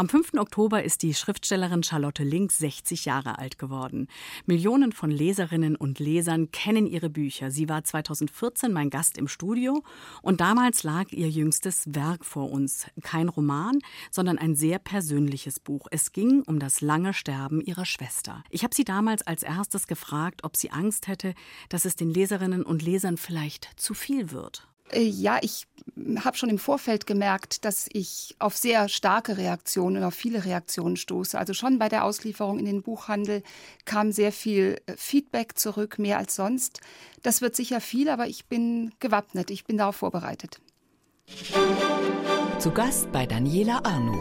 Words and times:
Am 0.00 0.08
5. 0.08 0.32
Oktober 0.38 0.82
ist 0.82 1.02
die 1.02 1.12
Schriftstellerin 1.12 1.82
Charlotte 1.82 2.24
Link 2.24 2.52
60 2.52 3.04
Jahre 3.04 3.36
alt 3.38 3.58
geworden. 3.58 4.08
Millionen 4.46 4.92
von 4.92 5.10
Leserinnen 5.10 5.76
und 5.76 5.98
Lesern 5.98 6.50
kennen 6.52 6.86
ihre 6.86 7.10
Bücher. 7.10 7.50
Sie 7.50 7.68
war 7.68 7.84
2014 7.84 8.72
mein 8.72 8.88
Gast 8.88 9.18
im 9.18 9.28
Studio 9.28 9.82
und 10.22 10.40
damals 10.40 10.84
lag 10.84 11.12
ihr 11.12 11.28
jüngstes 11.28 11.84
Werk 11.94 12.24
vor 12.24 12.50
uns. 12.50 12.86
Kein 13.02 13.28
Roman, 13.28 13.78
sondern 14.10 14.38
ein 14.38 14.54
sehr 14.54 14.78
persönliches 14.78 15.60
Buch. 15.60 15.86
Es 15.90 16.12
ging 16.12 16.44
um 16.46 16.60
das 16.60 16.80
lange 16.80 17.12
Sterben 17.12 17.60
ihrer 17.60 17.84
Schwester. 17.84 18.42
Ich 18.48 18.64
habe 18.64 18.74
sie 18.74 18.84
damals 18.84 19.20
als 19.26 19.42
erstes 19.42 19.86
gefragt, 19.86 20.44
ob 20.44 20.56
sie 20.56 20.70
Angst 20.70 21.08
hätte, 21.08 21.34
dass 21.68 21.84
es 21.84 21.94
den 21.94 22.08
Leserinnen 22.08 22.62
und 22.62 22.80
Lesern 22.80 23.18
vielleicht 23.18 23.68
zu 23.76 23.92
viel 23.92 24.30
wird. 24.30 24.69
Äh, 24.92 25.02
ja, 25.02 25.38
ich 25.40 25.66
habe 26.24 26.36
schon 26.36 26.48
im 26.48 26.58
Vorfeld 26.58 27.06
gemerkt, 27.06 27.64
dass 27.64 27.88
ich 27.92 28.34
auf 28.38 28.56
sehr 28.56 28.88
starke 28.88 29.36
Reaktionen, 29.36 30.04
auf 30.04 30.14
viele 30.14 30.44
Reaktionen 30.44 30.96
stoße. 30.96 31.38
Also 31.38 31.54
schon 31.54 31.78
bei 31.78 31.88
der 31.88 32.04
Auslieferung 32.04 32.58
in 32.58 32.64
den 32.64 32.82
Buchhandel 32.82 33.42
kam 33.84 34.12
sehr 34.12 34.32
viel 34.32 34.80
äh, 34.86 34.94
Feedback 34.96 35.58
zurück, 35.58 35.98
mehr 35.98 36.18
als 36.18 36.34
sonst. 36.36 36.80
Das 37.22 37.40
wird 37.40 37.56
sicher 37.56 37.80
viel, 37.80 38.08
aber 38.08 38.26
ich 38.26 38.46
bin 38.46 38.92
gewappnet, 39.00 39.50
ich 39.50 39.64
bin 39.64 39.78
darauf 39.78 39.96
vorbereitet. 39.96 40.60
Zu 42.58 42.72
Gast 42.72 43.12
bei 43.12 43.26
Daniela 43.26 43.80
Arno. 43.84 44.18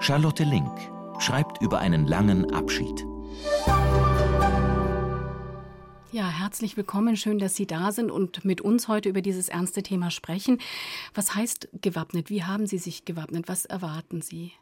Charlotte 0.00 0.44
Link 0.44 0.72
schreibt 1.18 1.62
über 1.62 1.78
einen 1.78 2.06
langen 2.06 2.52
Abschied. 2.52 3.06
Ja, 6.12 6.28
herzlich 6.28 6.76
willkommen. 6.76 7.16
Schön, 7.16 7.38
dass 7.38 7.56
Sie 7.56 7.66
da 7.66 7.90
sind 7.90 8.10
und 8.10 8.44
mit 8.44 8.60
uns 8.60 8.86
heute 8.86 9.08
über 9.08 9.22
dieses 9.22 9.48
ernste 9.48 9.82
Thema 9.82 10.10
sprechen. 10.10 10.58
Was 11.14 11.34
heißt 11.34 11.70
gewappnet? 11.80 12.28
Wie 12.28 12.44
haben 12.44 12.66
Sie 12.66 12.76
sich 12.76 13.06
gewappnet? 13.06 13.48
Was 13.48 13.64
erwarten 13.64 14.20
Sie? 14.20 14.52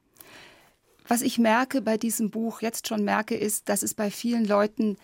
Was 1.09 1.23
ich 1.23 1.41
merke 1.41 1.83
bei 1.83 1.97
diesem 1.97 2.31
Buch, 2.31 2.63
jetzt 2.63 2.87
schon 2.87 3.03
merke, 3.03 3.35
ist, 3.35 3.69
dass 3.69 3.83
es 3.83 3.95
bei 3.95 4.13
vielen 4.13 4.45
Leuten 4.45 4.97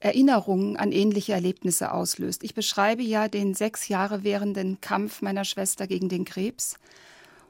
Erinnerungen 0.00 0.76
an 0.76 0.90
ähnliche 0.90 1.32
Erlebnisse 1.32 1.92
auslöst. 1.92 2.42
Ich 2.42 2.54
beschreibe 2.54 3.04
ja 3.04 3.28
den 3.28 3.54
sechs 3.54 3.86
Jahre 3.86 4.24
währenden 4.24 4.80
Kampf 4.80 5.22
meiner 5.22 5.44
Schwester 5.44 5.86
gegen 5.86 6.08
den 6.08 6.24
Krebs. 6.24 6.74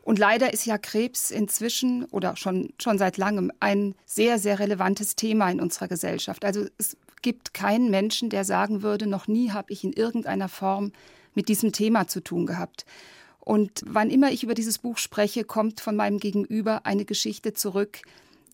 Und 0.03 0.19
leider 0.19 0.53
ist 0.53 0.67
ja 0.67 0.77
Krebs 0.77 1.31
inzwischen 1.31 2.05
oder 2.05 2.37
schon, 2.37 2.75
schon 2.79 2.99
seit 2.99 3.17
langem 3.17 3.51
ein 3.61 3.95
sehr, 4.05 4.39
sehr 4.39 4.59
relevantes 4.59 5.17
Thema 5.17 5.51
in 5.51 5.63
unserer 5.63 5.89
Gesellschaft. 5.89 6.45
Also 6.45 6.67
es 6.77 6.99
gibt 7.25 7.55
keinen 7.55 7.91
Menschen, 7.91 8.29
der 8.29 8.45
sagen 8.45 8.83
würde, 8.83 9.07
noch 9.07 9.27
nie 9.27 9.51
habe 9.51 9.73
ich 9.73 9.83
in 9.83 9.95
irgendeiner 9.95 10.51
Form 10.51 10.93
mit 11.35 11.49
diesem 11.49 11.73
Thema 11.73 12.07
zu 12.07 12.23
tun 12.23 12.45
gehabt. 12.45 12.85
Und 13.41 13.83
wann 13.87 14.11
immer 14.11 14.31
ich 14.31 14.45
über 14.45 14.55
dieses 14.55 14.79
Buch 14.79 14.99
spreche, 14.99 15.43
kommt 15.43 15.81
von 15.81 15.97
meinem 15.97 16.19
Gegenüber 16.19 16.85
eine 16.85 17.07
Geschichte 17.07 17.55
zurück, 17.55 18.03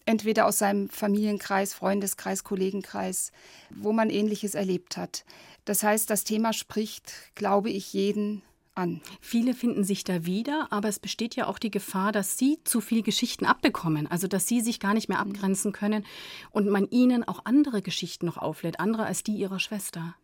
entweder 0.06 0.46
aus 0.46 0.58
seinem 0.58 0.88
Familienkreis, 0.88 1.74
Freundeskreis, 1.74 2.44
Kollegenkreis, 2.44 3.32
wo 3.70 3.92
man 3.92 4.08
ähnliches 4.08 4.54
erlebt 4.54 4.96
hat. 4.96 5.24
Das 5.64 5.82
heißt, 5.82 6.08
das 6.08 6.22
Thema 6.22 6.52
spricht, 6.52 7.12
glaube 7.34 7.70
ich, 7.70 7.92
jeden 7.92 8.42
an. 8.80 9.00
Viele 9.20 9.54
finden 9.54 9.84
sich 9.84 10.02
da 10.02 10.24
wieder, 10.24 10.68
aber 10.70 10.88
es 10.88 10.98
besteht 10.98 11.36
ja 11.36 11.46
auch 11.46 11.58
die 11.58 11.70
Gefahr, 11.70 12.10
dass 12.10 12.38
sie 12.38 12.58
zu 12.64 12.80
viel 12.80 13.02
Geschichten 13.02 13.46
abbekommen, 13.46 14.06
also 14.06 14.26
dass 14.26 14.48
sie 14.48 14.60
sich 14.60 14.80
gar 14.80 14.94
nicht 14.94 15.08
mehr 15.08 15.20
abgrenzen 15.20 15.72
können 15.72 16.04
und 16.50 16.68
man 16.68 16.88
ihnen 16.90 17.26
auch 17.28 17.44
andere 17.44 17.82
Geschichten 17.82 18.26
noch 18.26 18.38
auflädt, 18.38 18.80
andere 18.80 19.04
als 19.04 19.22
die 19.22 19.34
ihrer 19.34 19.60
Schwester. 19.60 20.16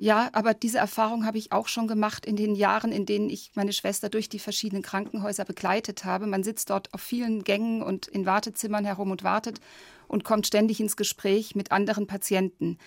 Ja, 0.00 0.30
aber 0.32 0.54
diese 0.54 0.78
Erfahrung 0.78 1.26
habe 1.26 1.38
ich 1.38 1.50
auch 1.50 1.66
schon 1.66 1.88
gemacht 1.88 2.24
in 2.24 2.36
den 2.36 2.54
Jahren, 2.54 2.92
in 2.92 3.04
denen 3.04 3.28
ich 3.28 3.50
meine 3.56 3.72
Schwester 3.72 4.08
durch 4.08 4.28
die 4.28 4.38
verschiedenen 4.38 4.82
Krankenhäuser 4.82 5.44
begleitet 5.44 6.04
habe. 6.04 6.28
Man 6.28 6.44
sitzt 6.44 6.70
dort 6.70 6.94
auf 6.94 7.00
vielen 7.00 7.42
Gängen 7.42 7.82
und 7.82 8.06
in 8.06 8.24
Wartezimmern 8.24 8.84
herum 8.84 9.10
und 9.10 9.24
wartet 9.24 9.60
und 10.06 10.22
kommt 10.22 10.46
ständig 10.46 10.78
ins 10.78 10.96
Gespräch 10.96 11.56
mit 11.56 11.72
anderen 11.72 12.06
Patienten. 12.06 12.78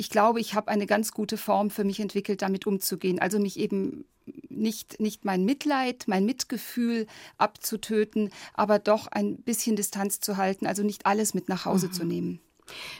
Ich 0.00 0.10
glaube, 0.10 0.40
ich 0.40 0.54
habe 0.54 0.68
eine 0.68 0.86
ganz 0.86 1.10
gute 1.10 1.36
Form 1.36 1.70
für 1.70 1.82
mich 1.82 1.98
entwickelt, 1.98 2.40
damit 2.40 2.66
umzugehen. 2.68 3.18
Also 3.18 3.40
mich 3.40 3.58
eben 3.58 4.04
nicht, 4.48 5.00
nicht 5.00 5.24
mein 5.24 5.44
Mitleid, 5.44 6.04
mein 6.06 6.24
Mitgefühl 6.24 7.06
abzutöten, 7.36 8.30
aber 8.54 8.78
doch 8.78 9.08
ein 9.08 9.38
bisschen 9.38 9.74
Distanz 9.74 10.20
zu 10.20 10.36
halten, 10.36 10.66
also 10.66 10.84
nicht 10.84 11.04
alles 11.04 11.34
mit 11.34 11.48
nach 11.48 11.64
Hause 11.64 11.88
mhm. 11.88 11.92
zu 11.92 12.04
nehmen. 12.04 12.40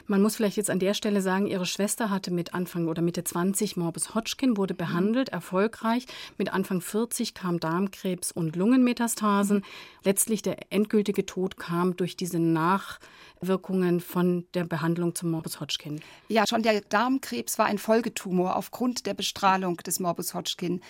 Man 0.07 0.21
muss 0.21 0.35
vielleicht 0.35 0.57
jetzt 0.57 0.69
an 0.69 0.79
der 0.79 0.93
Stelle 0.93 1.21
sagen, 1.21 1.47
ihre 1.47 1.65
Schwester 1.65 2.09
hatte 2.09 2.31
mit 2.31 2.53
Anfang 2.53 2.87
oder 2.87 3.01
Mitte 3.01 3.23
20 3.23 3.77
Morbus 3.77 4.15
Hodgkin, 4.15 4.57
wurde 4.57 4.73
behandelt, 4.73 5.29
erfolgreich. 5.29 6.05
Mit 6.37 6.53
Anfang 6.53 6.81
40 6.81 7.33
kam 7.33 7.59
Darmkrebs 7.59 8.31
und 8.31 8.55
Lungenmetastasen. 8.55 9.57
Mhm. 9.57 9.63
Letztlich 10.03 10.41
der 10.41 10.57
endgültige 10.71 11.25
Tod 11.25 11.57
kam 11.57 11.95
durch 11.95 12.15
diese 12.15 12.39
Nachwirkungen 12.39 13.99
von 13.99 14.45
der 14.53 14.65
Behandlung 14.65 15.15
zum 15.15 15.31
Morbus 15.31 15.59
Hodgkin. 15.59 16.01
Ja, 16.27 16.45
schon 16.47 16.63
der 16.63 16.81
Darmkrebs 16.81 17.57
war 17.57 17.65
ein 17.65 17.77
Folgetumor 17.77 18.55
aufgrund 18.55 19.05
der 19.05 19.13
Bestrahlung 19.13 19.77
des 19.77 19.99
Morbus 19.99 20.33
Hodgkin. 20.33 20.81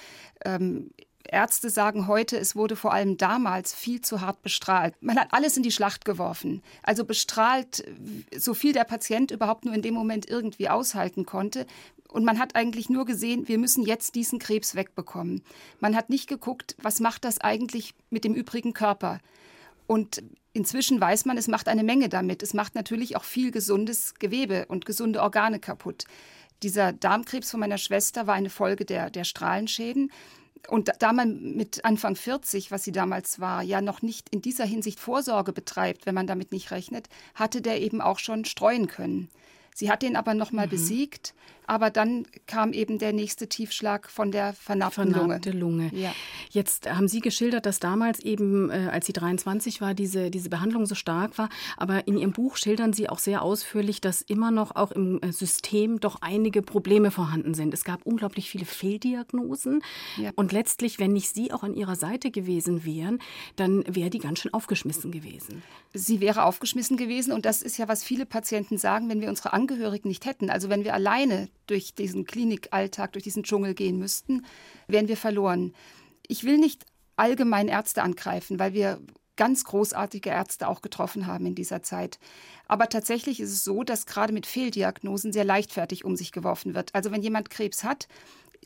Ähm, 0.46 0.92
Ärzte 1.24 1.70
sagen 1.70 2.08
heute, 2.08 2.38
es 2.38 2.56
wurde 2.56 2.76
vor 2.76 2.94
allem 2.94 3.18
damals 3.18 3.74
viel 3.74 4.02
zu 4.02 4.22
hart 4.22 4.42
bestrahlt. 4.42 4.96
Man 5.02 5.20
hat 5.20 5.30
alles 5.32 5.58
in 5.58 5.64
die 5.64 5.72
Schlacht 5.72 6.06
geworfen. 6.06 6.64
Also 6.82 7.06
bestrahlt, 7.06 7.84
so 8.36 8.54
viel 8.54 8.74
der 8.74 8.84
Patient 8.84 9.32
überhaupt 9.32 9.66
nur 9.66 9.74
in 9.74 9.82
dem 9.82 9.94
Moment 9.94 10.30
irgendwie 10.30 10.70
aushalten 10.70 11.26
konnte. 11.26 11.66
Und 12.08 12.26
man 12.26 12.40
hat 12.40 12.56
eigentlich 12.56 12.90
nur 12.90 13.06
gesehen, 13.06 13.48
wir 13.48 13.60
müssen 13.60 13.86
jetzt 13.86 14.16
diesen 14.16 14.40
Krebs 14.40 14.76
wegbekommen. 14.76 15.44
Man 15.80 15.96
hat 15.96 16.10
nicht 16.10 16.28
geguckt, 16.28 16.76
was 16.82 17.00
macht 17.00 17.24
das 17.24 17.40
eigentlich 17.40 17.94
mit 18.10 18.24
dem 18.24 18.34
übrigen 18.34 18.74
Körper. 18.74 19.20
Und 19.86 20.24
inzwischen 20.54 21.00
weiß 21.00 21.26
man, 21.26 21.38
es 21.38 21.48
macht 21.48 21.68
eine 21.68 21.84
Menge 21.84 22.10
damit. 22.10 22.42
Es 22.42 22.54
macht 22.54 22.74
natürlich 22.74 23.16
auch 23.16 23.24
viel 23.24 23.52
gesundes 23.52 24.16
Gewebe 24.16 24.66
und 24.68 24.86
gesunde 24.86 25.22
Organe 25.22 25.60
kaputt. 25.60 26.06
Dieser 26.64 26.92
Darmkrebs 26.92 27.52
von 27.52 27.60
meiner 27.60 27.78
Schwester 27.78 28.28
war 28.28 28.34
eine 28.34 28.50
Folge 28.50 28.86
der, 28.86 29.10
der 29.10 29.24
Strahlenschäden. 29.24 30.12
Und 30.68 30.92
da 31.00 31.14
man 31.14 31.56
mit 31.56 31.86
Anfang 31.86 32.16
40, 32.16 32.72
was 32.72 32.84
sie 32.84 32.92
damals 32.92 33.40
war, 33.40 33.64
ja 33.64 33.82
noch 33.82 34.02
nicht 34.02 34.30
in 34.30 34.42
dieser 34.42 34.66
Hinsicht 34.66 35.00
Vorsorge 35.00 35.54
betreibt, 35.54 36.06
wenn 36.06 36.16
man 36.16 36.28
damit 36.28 36.52
nicht 36.52 36.72
rechnet, 36.72 37.08
hatte 37.34 37.62
der 37.62 37.82
eben 37.82 38.02
auch 38.02 38.20
schon 38.20 38.46
streuen 38.46 38.88
können. 38.88 39.30
Sie 39.74 39.90
hat 39.90 40.02
den 40.02 40.16
aber 40.16 40.34
nochmal 40.34 40.68
mhm. 40.68 40.72
besiegt 40.72 41.34
aber 41.70 41.92
dann 41.92 42.26
kam 42.48 42.74
eben 42.74 42.98
der 42.98 43.14
nächste 43.14 43.48
Tiefschlag 43.48 44.10
von 44.10 44.32
der 44.32 44.54
vernarbten 44.54 45.14
Vernarbte 45.14 45.52
Lunge. 45.52 45.90
Lunge. 45.90 45.92
Ja. 45.94 46.14
Jetzt 46.50 46.90
haben 46.90 47.08
Sie 47.08 47.20
geschildert, 47.20 47.68
dass 47.68 47.80
damals 47.80 48.20
eben, 48.22 48.72
äh, 48.72 48.90
als 48.92 49.06
sie 49.06 49.14
23 49.14 49.80
war, 49.80 49.94
diese, 49.94 50.32
diese 50.32 50.50
Behandlung 50.50 50.88
so 50.88 50.96
stark 50.96 51.38
war. 51.38 51.50
Aber 51.78 52.08
in 52.08 52.18
Ihrem 52.18 52.32
Buch 52.32 52.58
schildern 52.58 52.92
Sie 52.92 53.08
auch 53.08 53.20
sehr 53.20 53.44
ausführlich, 53.44 54.02
dass 54.02 54.24
immer 54.24 54.50
noch 54.50 54.76
auch 54.76 54.92
im 54.92 55.22
äh, 55.22 55.32
System 55.32 56.00
doch 56.00 56.18
einige 56.22 56.64
Probleme 56.64 57.12
vorhanden 57.12 57.54
sind. 57.54 57.72
Es 57.74 57.84
gab 57.84 58.04
unglaublich 58.04 58.50
viele 58.50 58.66
Fehldiagnosen. 58.66 59.84
Ja. 60.18 60.32
Und 60.36 60.52
letztlich, 60.52 60.98
wenn 60.98 61.14
nicht 61.14 61.30
Sie 61.30 61.54
auch 61.54 61.62
an 61.62 61.76
Ihrer 61.76 61.96
Seite 61.96 62.32
gewesen 62.32 62.84
wären, 62.84 63.20
dann 63.58 63.84
wäre 63.88 64.10
die 64.10 64.20
ganz 64.20 64.40
schön 64.40 64.54
aufgeschmissen 64.56 65.12
gewesen. 65.12 65.62
Sie 65.94 66.20
wäre 66.20 66.46
aufgeschmissen 66.46 66.98
gewesen. 66.98 67.32
Und 67.32 67.46
das 67.46 67.62
ist 67.62 67.78
ja, 67.78 67.88
was 67.88 68.04
viele 68.04 68.26
Patienten 68.26 68.80
sagen, 68.80 69.08
wenn 69.08 69.22
wir 69.22 69.30
unsere 69.30 69.54
Angehörigen 69.54 70.08
nicht 70.08 70.26
hätten. 70.26 70.50
Also 70.50 70.70
wenn 70.70 70.84
wir 70.84 70.96
alleine 70.96 71.48
durch 71.70 71.94
diesen 71.94 72.26
Klinikalltag, 72.26 73.14
durch 73.14 73.24
diesen 73.24 73.44
Dschungel 73.44 73.74
gehen 73.74 73.98
müssten, 73.98 74.46
wären 74.88 75.08
wir 75.08 75.18
verloren. 75.18 75.74
Ich 76.28 76.44
will 76.44 76.58
nicht 76.58 76.86
allgemein 77.16 77.68
Ärzte 77.68 78.02
angreifen, 78.02 78.60
weil 78.60 78.74
wir 78.74 79.00
ganz 79.36 79.64
großartige 79.64 80.30
Ärzte 80.30 80.68
auch 80.68 80.82
getroffen 80.82 81.26
haben 81.26 81.46
in 81.46 81.56
dieser 81.56 81.82
Zeit. 81.82 82.20
Aber 82.68 82.90
tatsächlich 82.90 83.40
ist 83.40 83.54
es 83.54 83.64
so, 83.64 83.84
dass 83.84 84.06
gerade 84.06 84.34
mit 84.34 84.46
Fehldiagnosen 84.46 85.32
sehr 85.32 85.46
leichtfertig 85.46 86.04
um 86.04 86.18
sich 86.18 86.34
geworfen 86.34 86.76
wird. 86.76 86.94
Also 86.94 87.12
wenn 87.12 87.22
jemand 87.22 87.50
Krebs 87.50 87.86
hat, 87.86 88.10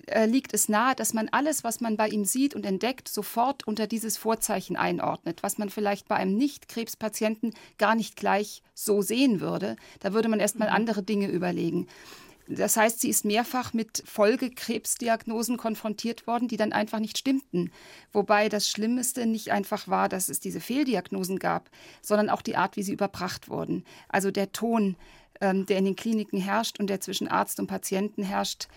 äh, 0.08 0.26
liegt 0.26 0.54
es 0.54 0.70
nahe, 0.70 0.96
dass 0.96 1.14
man 1.14 1.30
alles, 1.30 1.64
was 1.64 1.80
man 1.80 1.96
bei 1.96 2.10
ihm 2.10 2.26
sieht 2.26 2.56
und 2.56 2.66
entdeckt, 2.66 3.08
sofort 3.08 3.66
unter 3.68 3.88
dieses 3.88 4.18
Vorzeichen 4.18 4.76
einordnet, 4.76 5.44
was 5.44 5.58
man 5.58 5.70
vielleicht 5.70 6.08
bei 6.08 6.16
einem 6.16 6.36
Nicht-Krebspatienten 6.36 7.54
gar 7.78 7.96
nicht 7.96 8.16
gleich 8.16 8.64
so 8.74 9.02
sehen 9.02 9.40
würde. 9.40 9.76
Da 10.00 10.14
würde 10.14 10.28
man 10.28 10.40
erst 10.40 10.60
mal 10.60 10.70
mhm. 10.70 10.76
andere 10.76 11.04
Dinge 11.04 11.28
überlegen. 11.28 11.88
Das 12.48 12.76
heißt, 12.76 13.00
sie 13.00 13.10
ist 13.10 13.24
mehrfach 13.26 13.74
mit 13.74 14.04
Folgekrebsdiagnosen 14.06 15.58
konfrontiert 15.58 16.28
worden, 16.28 16.48
die 16.48 16.58
dann 16.58 16.74
einfach 16.74 17.00
nicht 17.00 17.18
stimmten. 17.18 17.72
Wobei 18.12 18.50
das 18.50 18.70
Schlimmste 18.70 19.26
nicht 19.26 19.52
einfach 19.52 19.88
war, 19.88 20.10
dass 20.10 20.30
es 20.30 20.40
diese 20.40 20.60
Fehldiagnosen 20.60 21.40
gab, 21.40 21.70
sondern 22.02 22.30
auch 22.30 22.42
die 22.42 22.58
Art, 22.58 22.76
wie 22.76 22.84
sie 22.84 22.94
überbracht 22.94 23.48
wurden. 23.48 23.86
Also 24.10 24.30
der 24.30 24.52
Ton, 24.52 24.98
ähm, 25.42 25.66
der 25.66 25.78
in 25.78 25.86
den 25.86 25.96
Kliniken 25.96 26.40
herrscht 26.40 26.80
und 26.80 26.88
der 26.88 27.00
zwischen 27.00 27.28
Arzt 27.28 27.60
und 27.60 27.68
Patienten 27.68 28.24
herrscht, 28.24 28.68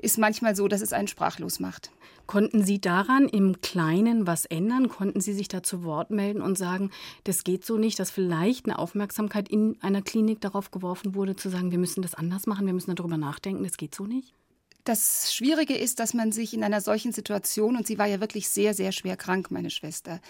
ist 0.00 0.18
manchmal 0.18 0.56
so, 0.56 0.68
dass 0.68 0.80
es 0.80 0.92
einen 0.92 1.08
sprachlos 1.08 1.60
macht. 1.60 1.90
Konnten 2.26 2.64
Sie 2.64 2.80
daran 2.80 3.28
im 3.28 3.60
Kleinen 3.60 4.26
was 4.26 4.46
ändern? 4.46 4.88
Konnten 4.88 5.20
Sie 5.20 5.32
sich 5.32 5.48
da 5.48 5.62
zu 5.62 5.82
Wort 5.82 6.10
melden 6.10 6.42
und 6.42 6.56
sagen, 6.56 6.90
das 7.24 7.44
geht 7.44 7.64
so 7.64 7.76
nicht, 7.76 7.98
dass 7.98 8.10
vielleicht 8.10 8.66
eine 8.66 8.78
Aufmerksamkeit 8.78 9.48
in 9.48 9.76
einer 9.80 10.02
Klinik 10.02 10.40
darauf 10.40 10.70
geworfen 10.70 11.14
wurde, 11.14 11.34
zu 11.34 11.48
sagen, 11.48 11.72
wir 11.72 11.78
müssen 11.78 12.02
das 12.02 12.14
anders 12.14 12.46
machen, 12.46 12.66
wir 12.66 12.72
müssen 12.72 12.94
darüber 12.94 13.16
nachdenken, 13.16 13.64
das 13.64 13.76
geht 13.76 13.94
so 13.94 14.06
nicht? 14.06 14.32
Das 14.84 15.34
Schwierige 15.34 15.76
ist, 15.76 16.00
dass 16.00 16.14
man 16.14 16.32
sich 16.32 16.54
in 16.54 16.64
einer 16.64 16.80
solchen 16.80 17.12
Situation, 17.12 17.76
und 17.76 17.86
sie 17.86 17.98
war 17.98 18.06
ja 18.06 18.20
wirklich 18.20 18.48
sehr, 18.48 18.74
sehr 18.74 18.92
schwer 18.92 19.16
krank, 19.16 19.50
meine 19.50 19.70
Schwester, 19.70 20.20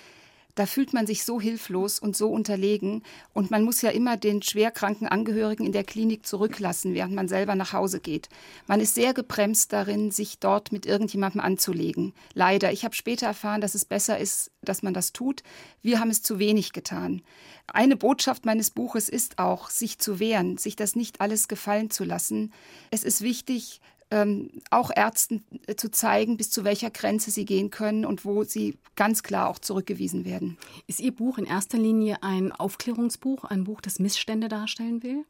da 0.55 0.67
fühlt 0.67 0.93
man 0.93 1.07
sich 1.07 1.25
so 1.25 1.41
hilflos 1.41 1.99
und 1.99 2.17
so 2.17 2.31
unterlegen. 2.31 3.03
Und 3.33 3.51
man 3.51 3.65
muss 3.65 3.83
ja 3.83 3.91
immer 3.91 4.17
den 4.17 4.43
schwerkranken 4.43 5.09
Angehörigen 5.09 5.67
in 5.67 5.73
der 5.73 5.85
Klinik 5.85 6.27
zurücklassen, 6.27 6.95
während 6.95 7.15
man 7.15 7.29
selber 7.29 7.55
nach 7.55 7.73
Hause 7.73 8.01
geht. 8.01 8.29
Man 8.67 8.81
ist 8.81 8.95
sehr 8.95 9.15
gebremst 9.15 9.73
darin, 9.73 10.11
sich 10.11 10.39
dort 10.39 10.73
mit 10.73 10.87
irgendjemandem 10.87 11.41
anzulegen. 11.41 12.13
Leider. 12.35 12.73
Ich 12.73 12.85
habe 12.85 12.95
später 12.95 13.27
erfahren, 13.27 13.61
dass 13.61 13.75
es 13.75 13.85
besser 13.85 14.19
ist, 14.19 14.51
dass 14.63 14.83
man 14.83 14.95
das 14.95 15.13
tut. 15.13 15.43
Wir 15.83 16.01
haben 16.01 16.11
es 16.11 16.23
zu 16.23 16.39
wenig 16.39 16.73
getan. 16.73 17.23
Eine 17.67 17.97
Botschaft 17.97 18.45
meines 18.45 18.71
Buches 18.71 19.09
ist 19.09 19.39
auch, 19.39 19.71
sich 19.71 19.99
zu 19.99 20.19
wehren, 20.19 20.59
sich 20.59 20.77
das 20.77 20.97
nicht 20.97 21.21
alles 21.21 21.47
gefallen 21.47 21.91
zu 21.91 22.05
lassen. 22.05 22.53
Es 22.91 23.05
ist 23.05 23.23
wichtig, 23.23 23.81
ähm, 24.11 24.51
auch 24.71 24.91
Ärzten 24.95 25.45
äh, 25.67 25.77
zu 25.77 25.91
zeigen, 25.91 26.37
bis 26.37 26.51
zu 26.51 26.65
welcher 26.65 26.91
Grenze 26.91 27.31
sie 27.31 27.45
gehen 27.45 27.71
können 27.71 28.05
und 28.05 28.25
wo 28.25 28.45
sie 28.45 28.79
ganz 28.97 29.23
klar 29.23 29.49
auch 29.49 29.59
zurückgewiesen 29.59 30.25
werden. 30.25 30.59
Ist 30.87 31.01
Ihr 31.01 31.15
Buch 31.15 31.39
in 31.39 31.47
erster 31.47 31.79
Linie 31.79 32.23
ein 32.23 32.53
Aufklärungsbuch, 32.53 33.45
ein 33.45 33.65
Buch, 33.65 33.81
das 33.81 33.99
Missstände 33.99 34.49
darstellen 34.49 35.03
will? 35.03 35.25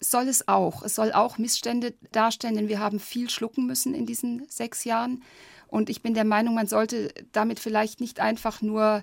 Soll 0.00 0.28
es 0.28 0.48
auch. 0.48 0.82
Es 0.82 0.94
soll 0.94 1.12
auch 1.12 1.38
Missstände 1.38 1.94
darstellen, 2.12 2.56
denn 2.56 2.68
wir 2.68 2.78
haben 2.78 3.00
viel 3.00 3.30
schlucken 3.30 3.66
müssen 3.66 3.94
in 3.94 4.06
diesen 4.06 4.46
sechs 4.48 4.84
Jahren. 4.84 5.22
Und 5.66 5.90
ich 5.90 6.02
bin 6.02 6.14
der 6.14 6.24
Meinung, 6.24 6.54
man 6.54 6.68
sollte 6.68 7.12
damit 7.32 7.58
vielleicht 7.58 8.00
nicht 8.00 8.20
einfach 8.20 8.62
nur 8.62 9.02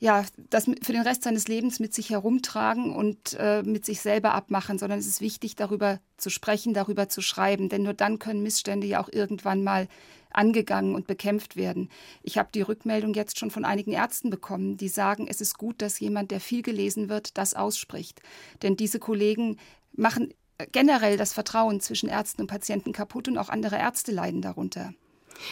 ja, 0.00 0.24
das 0.50 0.64
für 0.64 0.92
den 0.92 1.02
Rest 1.02 1.24
seines 1.24 1.48
Lebens 1.48 1.80
mit 1.80 1.92
sich 1.92 2.10
herumtragen 2.10 2.94
und 2.94 3.34
äh, 3.38 3.62
mit 3.62 3.84
sich 3.84 4.00
selber 4.00 4.32
abmachen, 4.32 4.78
sondern 4.78 5.00
es 5.00 5.08
ist 5.08 5.20
wichtig, 5.20 5.56
darüber 5.56 5.98
zu 6.16 6.30
sprechen, 6.30 6.72
darüber 6.72 7.08
zu 7.08 7.20
schreiben, 7.20 7.68
denn 7.68 7.82
nur 7.82 7.94
dann 7.94 8.20
können 8.20 8.42
Missstände 8.42 8.86
ja 8.86 9.02
auch 9.02 9.08
irgendwann 9.10 9.64
mal 9.64 9.88
angegangen 10.30 10.94
und 10.94 11.06
bekämpft 11.06 11.56
werden. 11.56 11.88
Ich 12.22 12.38
habe 12.38 12.50
die 12.54 12.60
Rückmeldung 12.60 13.14
jetzt 13.14 13.38
schon 13.38 13.50
von 13.50 13.64
einigen 13.64 13.92
Ärzten 13.92 14.30
bekommen, 14.30 14.76
die 14.76 14.88
sagen, 14.88 15.26
es 15.28 15.40
ist 15.40 15.58
gut, 15.58 15.82
dass 15.82 15.98
jemand, 15.98 16.30
der 16.30 16.40
viel 16.40 16.62
gelesen 16.62 17.08
wird, 17.08 17.36
das 17.36 17.54
ausspricht. 17.54 18.20
Denn 18.62 18.76
diese 18.76 18.98
Kollegen 18.98 19.56
machen 19.92 20.32
generell 20.70 21.16
das 21.16 21.32
Vertrauen 21.32 21.80
zwischen 21.80 22.08
Ärzten 22.08 22.42
und 22.42 22.46
Patienten 22.48 22.92
kaputt 22.92 23.26
und 23.26 23.38
auch 23.38 23.48
andere 23.48 23.78
Ärzte 23.78 24.12
leiden 24.12 24.42
darunter. 24.42 24.92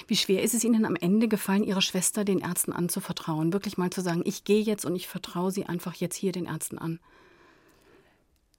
Wie 0.06 0.16
schwer 0.16 0.42
ist 0.42 0.54
es 0.54 0.64
Ihnen 0.64 0.84
am 0.84 0.96
Ende 0.96 1.28
gefallen, 1.28 1.64
Ihrer 1.64 1.82
Schwester 1.82 2.24
den 2.24 2.40
Ärzten 2.40 2.72
anzuvertrauen? 2.72 3.52
Wirklich 3.52 3.78
mal 3.78 3.90
zu 3.90 4.00
sagen, 4.00 4.22
ich 4.24 4.44
gehe 4.44 4.62
jetzt 4.62 4.84
und 4.84 4.96
ich 4.96 5.08
vertraue 5.08 5.50
sie 5.50 5.66
einfach 5.66 5.94
jetzt 5.94 6.16
hier 6.16 6.32
den 6.32 6.46
Ärzten 6.46 6.78
an? 6.78 7.00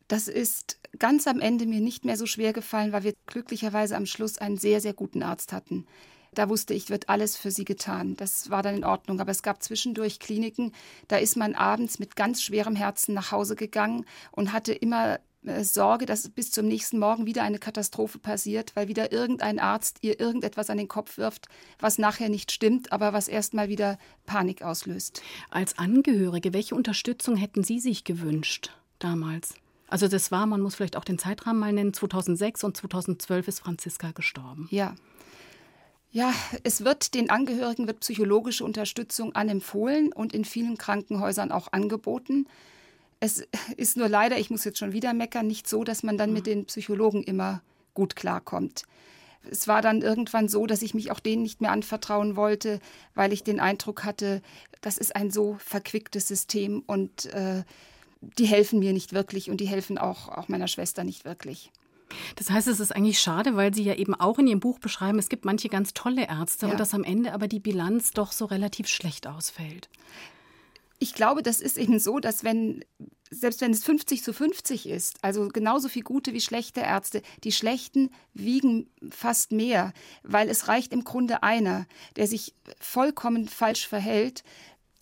Das 0.08 0.28
ist 0.28 0.80
ganz 1.00 1.28
am 1.28 1.42
Ende 1.42 1.66
mir 1.66 1.82
nicht 1.82 2.06
mehr 2.06 2.18
so 2.18 2.26
schwer 2.26 2.54
gefallen, 2.54 2.94
weil 2.94 3.04
wir 3.04 3.14
glücklicherweise 3.26 3.98
am 3.98 4.06
Schluss 4.06 4.38
einen 4.38 4.58
sehr, 4.58 4.80
sehr 4.80 4.94
guten 4.94 5.22
Arzt 5.22 5.52
hatten. 5.52 5.86
Da 6.34 6.50
wusste 6.50 6.74
ich, 6.74 6.90
wird 6.90 7.10
alles 7.10 7.36
für 7.36 7.52
sie 7.52 7.66
getan. 7.66 8.16
Das 8.16 8.50
war 8.50 8.62
dann 8.62 8.76
in 8.76 8.84
Ordnung. 8.86 9.20
Aber 9.20 9.32
es 9.32 9.42
gab 9.42 9.64
zwischendurch 9.64 10.20
Kliniken, 10.20 10.72
da 11.08 11.18
ist 11.18 11.36
man 11.36 11.56
abends 11.56 12.00
mit 12.00 12.16
ganz 12.16 12.44
schwerem 12.44 12.76
Herzen 12.76 13.14
nach 13.14 13.32
Hause 13.32 13.56
gegangen 13.56 14.06
und 14.32 14.54
hatte 14.54 14.72
immer 14.72 15.20
Sorge, 15.64 16.06
dass 16.06 16.30
bis 16.30 16.52
zum 16.52 16.68
nächsten 16.68 17.00
Morgen 17.00 17.26
wieder 17.26 17.44
eine 17.44 17.60
Katastrophe 17.60 18.20
passiert, 18.20 18.76
weil 18.76 18.88
wieder 18.88 19.12
irgendein 19.12 19.60
Arzt 19.60 19.98
ihr 20.02 20.20
irgendetwas 20.20 20.70
an 20.70 20.78
den 20.78 20.88
Kopf 20.88 21.18
wirft, 21.18 21.48
was 21.80 21.98
nachher 21.98 22.30
nicht 22.30 22.52
stimmt, 22.52 22.92
aber 22.92 23.14
was 23.14 23.28
erstmal 23.28 23.70
wieder 23.70 23.98
Panik 24.26 24.62
auslöst. 24.62 25.22
Als 25.50 25.78
Angehörige, 25.78 26.54
welche 26.54 26.76
Unterstützung 26.76 27.36
hätten 27.36 27.64
Sie 27.64 27.80
sich 27.80 28.04
gewünscht 28.04 28.72
damals? 29.00 29.56
Also 29.88 30.08
das 30.08 30.32
war, 30.32 30.46
man 30.46 30.62
muss 30.62 30.76
vielleicht 30.76 30.98
auch 30.98 31.06
den 31.06 31.18
Zeitrahmen 31.18 31.60
mal 31.60 31.72
nennen, 31.72 31.94
2006 31.94 32.64
und 32.64 32.76
2012 32.76 33.48
ist 33.48 33.60
Franziska 33.60 34.12
gestorben. 34.12 34.68
Ja. 34.70 34.96
Ja, 36.12 36.34
es 36.64 36.84
wird 36.84 37.14
den 37.14 37.30
Angehörigen 37.30 37.86
wird 37.88 38.00
psychologische 38.00 38.64
Unterstützung 38.64 39.36
anempfohlen 39.36 40.12
und 40.12 40.34
in 40.34 40.46
vielen 40.46 40.78
Krankenhäusern 40.78 41.52
auch 41.52 41.72
angeboten. 41.74 42.48
Es 43.20 43.44
ist 43.76 43.98
nur 43.98 44.10
leider, 44.10 44.38
ich 44.38 44.50
muss 44.50 44.64
jetzt 44.64 44.78
schon 44.78 44.94
wieder 44.94 45.14
meckern, 45.14 45.48
nicht 45.48 45.68
so, 45.68 45.84
dass 45.84 46.04
man 46.04 46.18
dann 46.18 46.34
mit 46.34 46.46
mhm. 46.46 46.52
den 46.52 46.66
Psychologen 46.66 47.24
immer 47.24 47.62
gut 47.94 48.16
klarkommt. 48.16 48.84
Es 49.50 49.68
war 49.68 49.82
dann 49.82 50.02
irgendwann 50.02 50.50
so, 50.50 50.68
dass 50.68 50.82
ich 50.82 50.94
mich 50.94 51.10
auch 51.10 51.20
denen 51.20 51.42
nicht 51.42 51.62
mehr 51.62 51.72
anvertrauen 51.72 52.36
wollte, 52.36 52.80
weil 53.16 53.34
ich 53.34 53.44
den 53.44 53.60
Eindruck 53.60 54.04
hatte, 54.04 54.42
das 54.82 54.98
ist 54.98 55.16
ein 55.16 55.32
so 55.32 55.58
verquicktes 55.60 56.28
System 56.28 56.84
und 56.86 57.26
äh, 57.28 57.64
die 58.22 58.46
helfen 58.46 58.80
mir 58.80 58.94
nicht 58.94 59.14
wirklich 59.14 59.50
und 59.50 59.62
die 59.62 59.68
helfen 59.68 59.98
auch, 59.98 60.28
auch 60.30 60.48
meiner 60.48 60.68
Schwester 60.68 61.04
nicht 61.04 61.26
wirklich. 61.26 61.72
Das 62.36 62.50
heißt, 62.50 62.68
es 62.68 62.80
ist 62.80 62.96
eigentlich 62.96 63.20
schade, 63.20 63.56
weil 63.56 63.74
Sie 63.74 63.84
ja 63.84 63.96
eben 63.96 64.16
auch 64.16 64.40
in 64.40 64.48
Ihrem 64.48 64.60
Buch 64.60 64.80
beschreiben, 64.80 65.20
es 65.20 65.30
gibt 65.30 65.46
manche 65.46 65.70
ganz 65.70 65.94
tolle 65.94 66.28
Ärzte 66.28 66.66
ja. 66.66 66.72
und 66.72 66.80
dass 66.80 66.94
am 66.94 67.04
Ende 67.04 67.34
aber 67.34 67.48
die 67.48 67.60
Bilanz 67.60 68.12
doch 68.12 68.32
so 68.32 68.46
relativ 68.46 68.88
schlecht 68.88 69.28
ausfällt. 69.28 69.90
Ich 71.00 71.14
glaube, 71.14 71.44
das 71.44 71.62
ist 71.62 71.78
eben 71.78 72.00
so, 72.00 72.20
dass 72.20 72.44
wenn, 72.44 72.84
selbst 73.30 73.62
wenn 73.62 73.72
es 73.72 73.84
50 73.84 74.24
zu 74.24 74.34
50 74.34 74.88
ist, 74.90 75.24
also 75.24 75.48
genauso 75.50 75.90
viel 75.90 76.04
gute 76.04 76.34
wie 76.34 76.42
schlechte 76.42 76.82
Ärzte, 76.82 77.22
die 77.44 77.52
schlechten 77.52 78.10
wiegen 78.34 78.90
fast 79.10 79.52
mehr, 79.52 79.94
weil 80.24 80.50
es 80.50 80.68
reicht 80.68 80.94
im 80.94 81.04
Grunde 81.04 81.44
einer, 81.44 81.86
der 82.16 82.28
sich 82.28 82.56
vollkommen 82.80 83.48
falsch 83.48 83.88
verhält, 83.88 84.44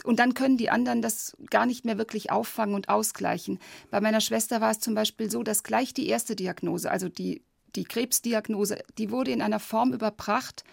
und 0.03 0.19
dann 0.19 0.33
können 0.33 0.57
die 0.57 0.69
anderen 0.69 1.01
das 1.01 1.37
gar 1.49 1.65
nicht 1.65 1.85
mehr 1.85 1.97
wirklich 1.97 2.31
auffangen 2.31 2.75
und 2.75 2.89
ausgleichen. 2.89 3.59
Bei 3.89 4.01
meiner 4.01 4.21
Schwester 4.21 4.59
war 4.61 4.71
es 4.71 4.79
zum 4.79 4.93
Beispiel 4.93 5.31
so, 5.31 5.41
dass 5.41 5.63
gleich 5.63 5.93
die 5.93 6.07
erste 6.07 6.35
Diagnose, 6.35 6.91
also 6.91 7.07
die, 7.07 7.41
die 7.75 7.85
Krebsdiagnose, 7.85 8.83
die 8.97 9.09
wurde 9.09 9.31
in 9.31 9.41
einer 9.41 9.59
Form 9.59 9.93
überbracht, 9.93 10.63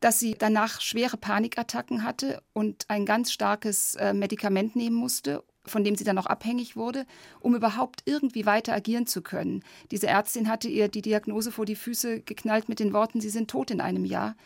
dass 0.00 0.18
sie 0.18 0.34
danach 0.38 0.80
schwere 0.80 1.16
Panikattacken 1.16 2.02
hatte 2.02 2.42
und 2.52 2.84
ein 2.88 3.06
ganz 3.06 3.32
starkes 3.32 3.94
äh, 3.96 4.12
Medikament 4.12 4.76
nehmen 4.76 4.96
musste, 4.96 5.42
von 5.64 5.84
dem 5.84 5.96
sie 5.96 6.04
dann 6.04 6.18
auch 6.18 6.26
abhängig 6.26 6.76
wurde, 6.76 7.06
um 7.40 7.54
überhaupt 7.54 8.02
irgendwie 8.04 8.46
weiter 8.46 8.72
agieren 8.72 9.06
zu 9.06 9.22
können. 9.22 9.64
Diese 9.90 10.06
Ärztin 10.06 10.48
hatte 10.48 10.68
ihr 10.68 10.88
die 10.88 11.02
Diagnose 11.02 11.50
vor 11.52 11.66
die 11.66 11.76
Füße 11.76 12.20
geknallt 12.20 12.68
mit 12.68 12.78
den 12.78 12.92
Worten, 12.92 13.20
Sie 13.20 13.30
sind 13.30 13.50
tot 13.50 13.70
in 13.70 13.80
einem 13.80 14.04
Jahr 14.04 14.36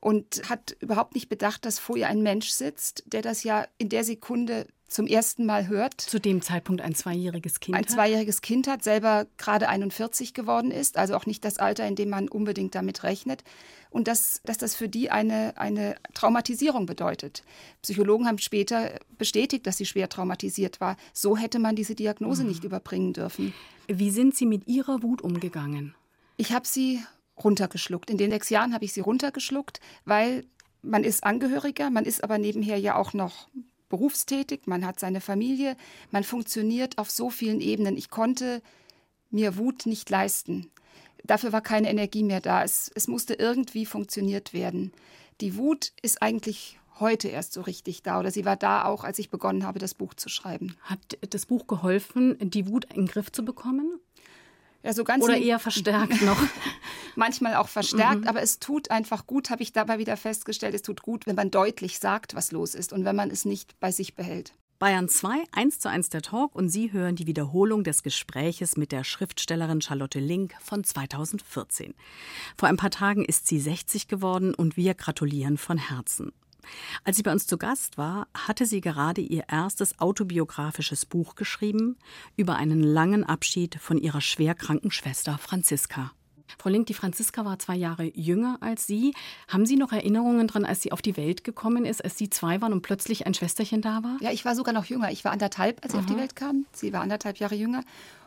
und 0.00 0.48
hat 0.48 0.76
überhaupt 0.80 1.14
nicht 1.14 1.28
bedacht, 1.28 1.64
dass 1.64 1.78
vor 1.78 1.96
ihr 1.96 2.08
ein 2.08 2.22
Mensch 2.22 2.50
sitzt, 2.50 3.02
der 3.06 3.22
das 3.22 3.44
ja 3.44 3.66
in 3.78 3.88
der 3.88 4.04
Sekunde 4.04 4.66
zum 4.90 5.06
ersten 5.06 5.46
Mal 5.46 5.68
hört. 5.68 6.00
Zu 6.00 6.18
dem 6.18 6.42
Zeitpunkt 6.42 6.82
ein 6.82 6.94
zweijähriges 6.94 7.60
Kind 7.60 7.76
ein 7.76 7.84
hat. 7.84 7.90
Zweijähriges 7.90 8.42
Kind 8.42 8.66
hat, 8.66 8.82
selber 8.82 9.26
gerade 9.38 9.68
41 9.68 10.34
geworden 10.34 10.70
ist, 10.70 10.98
also 10.98 11.14
auch 11.14 11.26
nicht 11.26 11.44
das 11.44 11.58
Alter, 11.58 11.86
in 11.86 11.94
dem 11.94 12.10
man 12.10 12.28
unbedingt 12.28 12.74
damit 12.74 13.04
rechnet. 13.04 13.44
Und 13.88 14.08
dass, 14.08 14.40
dass 14.44 14.58
das 14.58 14.74
für 14.74 14.88
die 14.88 15.10
eine, 15.10 15.56
eine 15.56 15.94
Traumatisierung 16.14 16.86
bedeutet. 16.86 17.44
Psychologen 17.82 18.26
haben 18.26 18.38
später 18.38 18.98
bestätigt, 19.16 19.66
dass 19.66 19.76
sie 19.76 19.86
schwer 19.86 20.08
traumatisiert 20.08 20.80
war. 20.80 20.96
So 21.12 21.36
hätte 21.36 21.58
man 21.58 21.76
diese 21.76 21.94
Diagnose 21.94 22.42
mhm. 22.42 22.48
nicht 22.48 22.64
überbringen 22.64 23.12
dürfen. 23.12 23.54
Wie 23.88 24.10
sind 24.10 24.36
Sie 24.36 24.46
mit 24.46 24.68
Ihrer 24.68 25.02
Wut 25.02 25.22
umgegangen? 25.22 25.94
Ich 26.36 26.52
habe 26.52 26.66
sie 26.66 27.00
runtergeschluckt. 27.42 28.10
In 28.10 28.18
den 28.18 28.30
sechs 28.30 28.50
Jahren 28.50 28.74
habe 28.74 28.84
ich 28.84 28.92
sie 28.92 29.00
runtergeschluckt, 29.00 29.80
weil 30.04 30.44
man 30.82 31.04
ist 31.04 31.24
Angehöriger, 31.24 31.90
man 31.90 32.04
ist 32.04 32.24
aber 32.24 32.38
nebenher 32.38 32.78
ja 32.78 32.96
auch 32.96 33.12
noch 33.12 33.48
berufstätig, 33.90 34.62
man 34.64 34.86
hat 34.86 34.98
seine 34.98 35.20
Familie, 35.20 35.76
man 36.10 36.24
funktioniert 36.24 36.96
auf 36.96 37.10
so 37.10 37.28
vielen 37.28 37.60
Ebenen. 37.60 37.98
Ich 37.98 38.08
konnte 38.08 38.62
mir 39.30 39.58
Wut 39.58 39.84
nicht 39.84 40.08
leisten. 40.08 40.70
Dafür 41.24 41.52
war 41.52 41.60
keine 41.60 41.90
Energie 41.90 42.22
mehr 42.22 42.40
da. 42.40 42.64
Es, 42.64 42.90
es 42.94 43.06
musste 43.06 43.34
irgendwie 43.34 43.84
funktioniert 43.84 44.54
werden. 44.54 44.92
Die 45.42 45.56
Wut 45.56 45.92
ist 46.00 46.22
eigentlich 46.22 46.78
heute 46.98 47.28
erst 47.28 47.52
so 47.54 47.62
richtig 47.62 48.02
da 48.02 48.20
oder 48.20 48.30
sie 48.30 48.44
war 48.44 48.56
da 48.56 48.84
auch, 48.84 49.04
als 49.04 49.18
ich 49.18 49.30
begonnen 49.30 49.66
habe, 49.66 49.78
das 49.78 49.94
Buch 49.94 50.14
zu 50.14 50.28
schreiben. 50.28 50.76
Hat 50.82 51.18
das 51.30 51.46
Buch 51.46 51.66
geholfen, 51.66 52.36
die 52.40 52.66
Wut 52.68 52.84
in 52.86 53.02
den 53.02 53.06
Griff 53.06 53.32
zu 53.32 53.44
bekommen? 53.44 53.98
Ja, 54.82 54.92
so 54.94 55.04
ganz 55.04 55.24
Oder 55.24 55.36
eher 55.36 55.58
verstärkt 55.58 56.22
noch. 56.22 56.42
Manchmal 57.16 57.56
auch 57.56 57.68
verstärkt, 57.68 58.22
mhm. 58.22 58.28
aber 58.28 58.40
es 58.40 58.58
tut 58.60 58.90
einfach 58.90 59.26
gut, 59.26 59.50
habe 59.50 59.62
ich 59.62 59.72
dabei 59.72 59.98
wieder 59.98 60.16
festgestellt, 60.16 60.74
es 60.74 60.82
tut 60.82 61.02
gut, 61.02 61.26
wenn 61.26 61.36
man 61.36 61.50
deutlich 61.50 61.98
sagt, 61.98 62.34
was 62.34 62.52
los 62.52 62.74
ist 62.74 62.92
und 62.92 63.04
wenn 63.04 63.16
man 63.16 63.30
es 63.30 63.44
nicht 63.44 63.78
bei 63.80 63.92
sich 63.92 64.14
behält. 64.14 64.54
Bayern 64.80 65.10
2, 65.10 65.44
1 65.52 65.78
zu 65.78 65.90
1 65.90 66.08
der 66.08 66.22
Talk 66.22 66.54
und 66.54 66.70
Sie 66.70 66.90
hören 66.90 67.14
die 67.14 67.26
Wiederholung 67.26 67.84
des 67.84 68.02
Gespräches 68.02 68.78
mit 68.78 68.92
der 68.92 69.04
Schriftstellerin 69.04 69.82
Charlotte 69.82 70.18
Link 70.18 70.54
von 70.62 70.84
2014. 70.84 71.92
Vor 72.56 72.70
ein 72.70 72.78
paar 72.78 72.90
Tagen 72.90 73.22
ist 73.22 73.46
sie 73.46 73.60
60 73.60 74.08
geworden 74.08 74.54
und 74.54 74.78
wir 74.78 74.94
gratulieren 74.94 75.58
von 75.58 75.76
Herzen. 75.76 76.32
Als 77.04 77.16
sie 77.16 77.22
bei 77.22 77.32
uns 77.32 77.46
zu 77.46 77.58
Gast 77.58 77.98
war, 77.98 78.28
hatte 78.34 78.66
sie 78.66 78.80
gerade 78.80 79.20
ihr 79.20 79.44
erstes 79.48 79.98
autobiografisches 80.00 81.06
Buch 81.06 81.34
geschrieben 81.34 81.96
über 82.36 82.56
einen 82.56 82.82
langen 82.82 83.24
Abschied 83.24 83.76
von 83.76 83.98
ihrer 83.98 84.20
schwerkranken 84.20 84.90
Schwester 84.90 85.38
Franziska. 85.38 86.12
Frau 86.58 86.70
Link, 86.70 86.86
die 86.86 86.94
Franziska 86.94 87.44
war 87.44 87.58
zwei 87.58 87.76
Jahre 87.76 88.10
jünger 88.14 88.58
als 88.60 88.86
Sie. 88.86 89.14
Haben 89.48 89.66
Sie 89.66 89.76
noch 89.76 89.92
Erinnerungen 89.92 90.46
dran, 90.46 90.64
als 90.64 90.82
sie 90.82 90.92
auf 90.92 91.02
die 91.02 91.16
Welt 91.16 91.44
gekommen 91.44 91.84
ist, 91.84 92.04
als 92.04 92.18
Sie 92.18 92.28
zwei 92.28 92.60
waren 92.60 92.72
und 92.72 92.82
plötzlich 92.82 93.26
ein 93.26 93.34
Schwesterchen 93.34 93.82
da 93.82 94.02
war? 94.02 94.16
Ja, 94.20 94.30
ich 94.30 94.44
war 94.44 94.54
sogar 94.54 94.74
noch 94.74 94.84
jünger. 94.84 95.10
Ich 95.10 95.24
war 95.24 95.32
anderthalb, 95.32 95.82
als 95.82 95.92
sie 95.92 95.98
Aha. 95.98 96.04
auf 96.04 96.10
die 96.10 96.18
Welt 96.18 96.36
kam. 96.36 96.66
Sie 96.72 96.92
war 96.92 97.02
anderthalb 97.02 97.38
Jahre 97.38 97.54
jünger. 97.54 97.82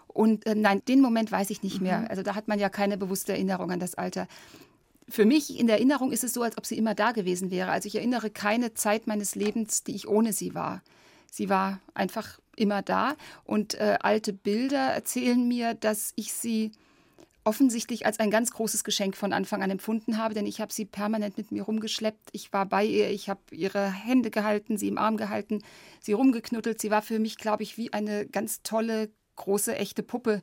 Und 0.08 0.46
äh, 0.46 0.56
nein, 0.56 0.82
den 0.88 1.02
Moment 1.02 1.32
weiß 1.32 1.50
ich 1.50 1.64
nicht 1.64 1.82
mehr. 1.82 2.02
Mhm. 2.02 2.08
Also 2.08 2.24
da 2.24 2.36
hat 2.36 2.48
man 2.48 2.60
ja 2.60 2.70
keine 2.70 2.98
bewusste 2.98 3.34
Erinnerung 3.34 3.72
an 3.72 3.80
das 3.80 3.96
Alter 3.96 4.28
für 5.10 5.26
mich 5.26 5.60
in 5.60 5.68
der 5.68 5.78
Erinnerung 5.78 6.12
ist 6.12 6.24
es 6.24 6.34
so, 6.34 6.42
als 6.42 6.58
ob 6.58 6.66
sie 6.66 6.78
immer 6.78 6.96
da 6.96 7.12
gewesen 7.12 7.52
wäre. 7.52 7.72
Also 7.72 7.88
ich 7.88 7.96
erinnere 7.96 8.30
keine 8.30 8.74
Zeit 8.74 9.08
meines 9.08 9.36
Lebens, 9.36 9.84
die 9.84 9.96
ich 9.96 10.08
ohne 10.08 10.34
sie 10.34 10.56
war. 10.56 10.82
Sie 11.32 11.50
war 11.50 11.80
einfach 11.94 12.40
immer 12.56 12.82
da 12.82 13.16
und 13.44 13.74
äh, 13.76 13.98
alte 14.02 14.34
Bilder 14.34 14.94
erzählen 14.94 15.48
mir, 15.48 15.74
dass 15.74 16.14
ich 16.16 16.34
sie 16.34 16.72
offensichtlich 17.44 18.06
als 18.06 18.20
ein 18.20 18.32
ganz 18.32 18.52
großes 18.52 18.84
Geschenk 18.84 19.18
von 19.18 19.34
Anfang 19.34 19.64
an 19.64 19.70
empfunden 19.70 20.18
habe, 20.18 20.34
denn 20.34 20.46
ich 20.46 20.62
habe 20.62 20.72
sie 20.72 20.86
permanent 20.86 21.38
mit 21.38 21.52
mir 21.52 21.64
rumgeschleppt. 21.64 22.30
Ich 22.32 22.54
war 22.54 22.66
bei 22.66 22.86
ihr, 22.86 23.10
ich 23.10 23.30
habe 23.30 23.42
ihre 23.52 23.92
Hände 23.92 24.32
gehalten, 24.32 24.78
sie 24.78 24.88
im 24.88 24.98
Arm 24.98 25.18
gehalten, 25.18 25.62
sie 26.00 26.14
rumgeknuddelt. 26.14 26.80
Sie 26.80 26.92
war 26.92 27.02
für 27.02 27.20
mich, 27.20 27.38
glaube 27.38 27.64
ich, 27.64 27.78
wie 27.78 27.92
eine 27.92 28.26
ganz 28.26 28.62
tolle, 28.64 29.10
große, 29.36 29.76
echte 29.76 30.04
Puppe, 30.04 30.42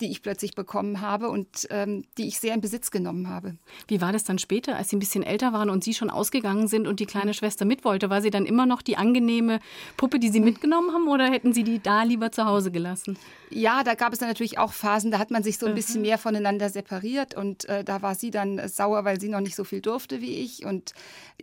die 0.00 0.10
ich 0.10 0.22
plötzlich 0.22 0.54
bekommen 0.54 1.00
habe 1.00 1.28
und 1.28 1.66
ähm, 1.70 2.04
die 2.18 2.26
ich 2.26 2.38
sehr 2.38 2.54
in 2.54 2.60
Besitz 2.60 2.90
genommen 2.90 3.28
habe. 3.28 3.56
Wie 3.88 4.00
war 4.00 4.12
das 4.12 4.24
dann 4.24 4.38
später, 4.38 4.76
als 4.76 4.88
Sie 4.88 4.96
ein 4.96 5.00
bisschen 5.00 5.22
älter 5.22 5.52
waren 5.52 5.70
und 5.70 5.84
Sie 5.84 5.94
schon 5.94 6.10
ausgegangen 6.10 6.68
sind 6.68 6.86
und 6.86 7.00
die 7.00 7.06
kleine 7.06 7.34
Schwester 7.34 7.64
mit 7.64 7.84
wollte? 7.84 8.10
War 8.10 8.22
sie 8.22 8.30
dann 8.30 8.46
immer 8.46 8.66
noch 8.66 8.82
die 8.82 8.96
angenehme 8.96 9.60
Puppe, 9.96 10.18
die 10.18 10.28
Sie 10.28 10.40
mitgenommen 10.40 10.92
haben 10.92 11.08
oder 11.08 11.30
hätten 11.30 11.52
Sie 11.52 11.64
die 11.64 11.80
da 11.80 12.02
lieber 12.02 12.32
zu 12.32 12.44
Hause 12.44 12.70
gelassen? 12.70 13.16
Ja, 13.50 13.84
da 13.84 13.94
gab 13.94 14.12
es 14.12 14.18
dann 14.18 14.28
natürlich 14.28 14.58
auch 14.58 14.72
Phasen, 14.72 15.10
da 15.10 15.18
hat 15.18 15.30
man 15.30 15.42
sich 15.42 15.58
so 15.58 15.66
ein 15.66 15.74
bisschen 15.74 15.96
mhm. 15.96 16.02
mehr 16.02 16.18
voneinander 16.18 16.70
separiert 16.70 17.34
und 17.34 17.68
äh, 17.68 17.84
da 17.84 18.00
war 18.00 18.14
sie 18.14 18.30
dann 18.30 18.66
sauer, 18.66 19.04
weil 19.04 19.20
sie 19.20 19.28
noch 19.28 19.40
nicht 19.40 19.56
so 19.56 19.64
viel 19.64 19.82
durfte 19.82 20.22
wie 20.22 20.36
ich 20.36 20.64
und 20.64 20.94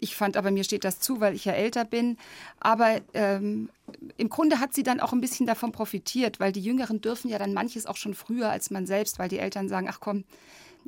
ich 0.02 0.16
fand 0.16 0.38
aber, 0.38 0.52
mir 0.52 0.64
steht 0.64 0.84
das 0.84 1.00
zu, 1.00 1.20
weil 1.20 1.36
ich 1.36 1.46
ja 1.46 1.54
älter 1.54 1.86
bin. 1.86 2.18
Aber 2.60 3.00
ähm, 3.14 3.70
im 4.18 4.30
Grunde 4.30 4.60
hat 4.60 4.74
sie 4.74 4.84
dann 4.84 5.00
auch 5.00 5.14
ein 5.14 5.22
bisschen 5.22 5.46
davon 5.46 5.72
profitiert, 5.72 6.40
weil 6.40 6.52
die 6.52 6.62
Jüngeren 6.62 7.02
dürfen 7.02 7.30
ja 7.30 7.38
dann 7.38 7.54
manches 7.54 7.86
auch 7.86 7.98
schon 7.98 8.14
früher 8.14 8.50
als 8.50 8.72
man 8.72 8.86
selbst, 8.86 9.20
weil 9.20 9.30
die 9.30 9.40
Eltern 9.40 9.68
sagen, 9.70 9.88
ach 9.90 10.00
komm, 10.00 10.24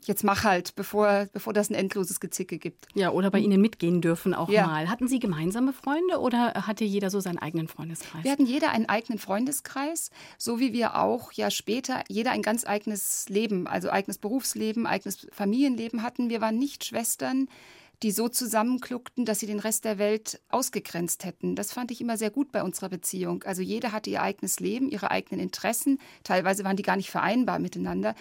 jetzt 0.03 0.23
mach 0.23 0.43
halt, 0.43 0.75
bevor, 0.75 1.27
bevor 1.31 1.53
das 1.53 1.69
ein 1.69 1.75
endloses 1.75 2.19
Gezicke 2.19 2.57
gibt. 2.57 2.87
Ja, 2.93 3.11
oder 3.11 3.29
bei 3.29 3.39
Ihnen 3.39 3.61
mitgehen 3.61 4.01
dürfen 4.01 4.33
auch 4.33 4.49
ja. 4.49 4.65
mal. 4.65 4.89
Hatten 4.89 5.07
Sie 5.07 5.19
gemeinsame 5.19 5.73
Freunde 5.73 6.19
oder 6.19 6.53
hatte 6.65 6.83
jeder 6.83 7.09
so 7.09 7.19
seinen 7.19 7.37
eigenen 7.37 7.67
Freundeskreis? 7.67 8.23
Wir 8.23 8.31
hatten 8.31 8.45
jeder 8.45 8.71
einen 8.71 8.87
eigenen 8.87 9.19
Freundeskreis, 9.19 10.09
so 10.37 10.59
wie 10.59 10.73
wir 10.73 10.95
auch 10.95 11.31
ja 11.33 11.51
später 11.51 12.03
jeder 12.07 12.31
ein 12.31 12.41
ganz 12.41 12.65
eigenes 12.65 13.29
Leben, 13.29 13.67
also 13.67 13.89
eigenes 13.89 14.17
Berufsleben, 14.17 14.87
eigenes 14.87 15.27
Familienleben 15.31 16.03
hatten. 16.03 16.29
Wir 16.29 16.41
waren 16.41 16.57
nicht 16.57 16.85
Schwestern 16.85 17.47
die 18.03 18.11
so 18.11 18.29
zusammenkluckten, 18.29 19.25
dass 19.25 19.39
sie 19.39 19.45
den 19.45 19.59
Rest 19.59 19.85
der 19.85 19.97
Welt 19.97 20.41
ausgegrenzt 20.49 21.23
hätten. 21.23 21.55
Das 21.55 21.71
fand 21.71 21.91
ich 21.91 22.01
immer 22.01 22.17
sehr 22.17 22.31
gut 22.31 22.51
bei 22.51 22.63
unserer 22.63 22.89
Beziehung. 22.89 23.43
Also 23.43 23.61
jeder 23.61 23.91
hatte 23.91 24.09
ihr 24.09 24.21
eigenes 24.23 24.59
Leben, 24.59 24.89
ihre 24.89 25.11
eigenen 25.11 25.39
Interessen. 25.39 25.99
Teilweise 26.23 26.63
waren 26.63 26.77
die 26.77 26.83
gar 26.83 26.95
nicht 26.95 27.11
vereinbar 27.11 27.59
miteinander. 27.59 28.15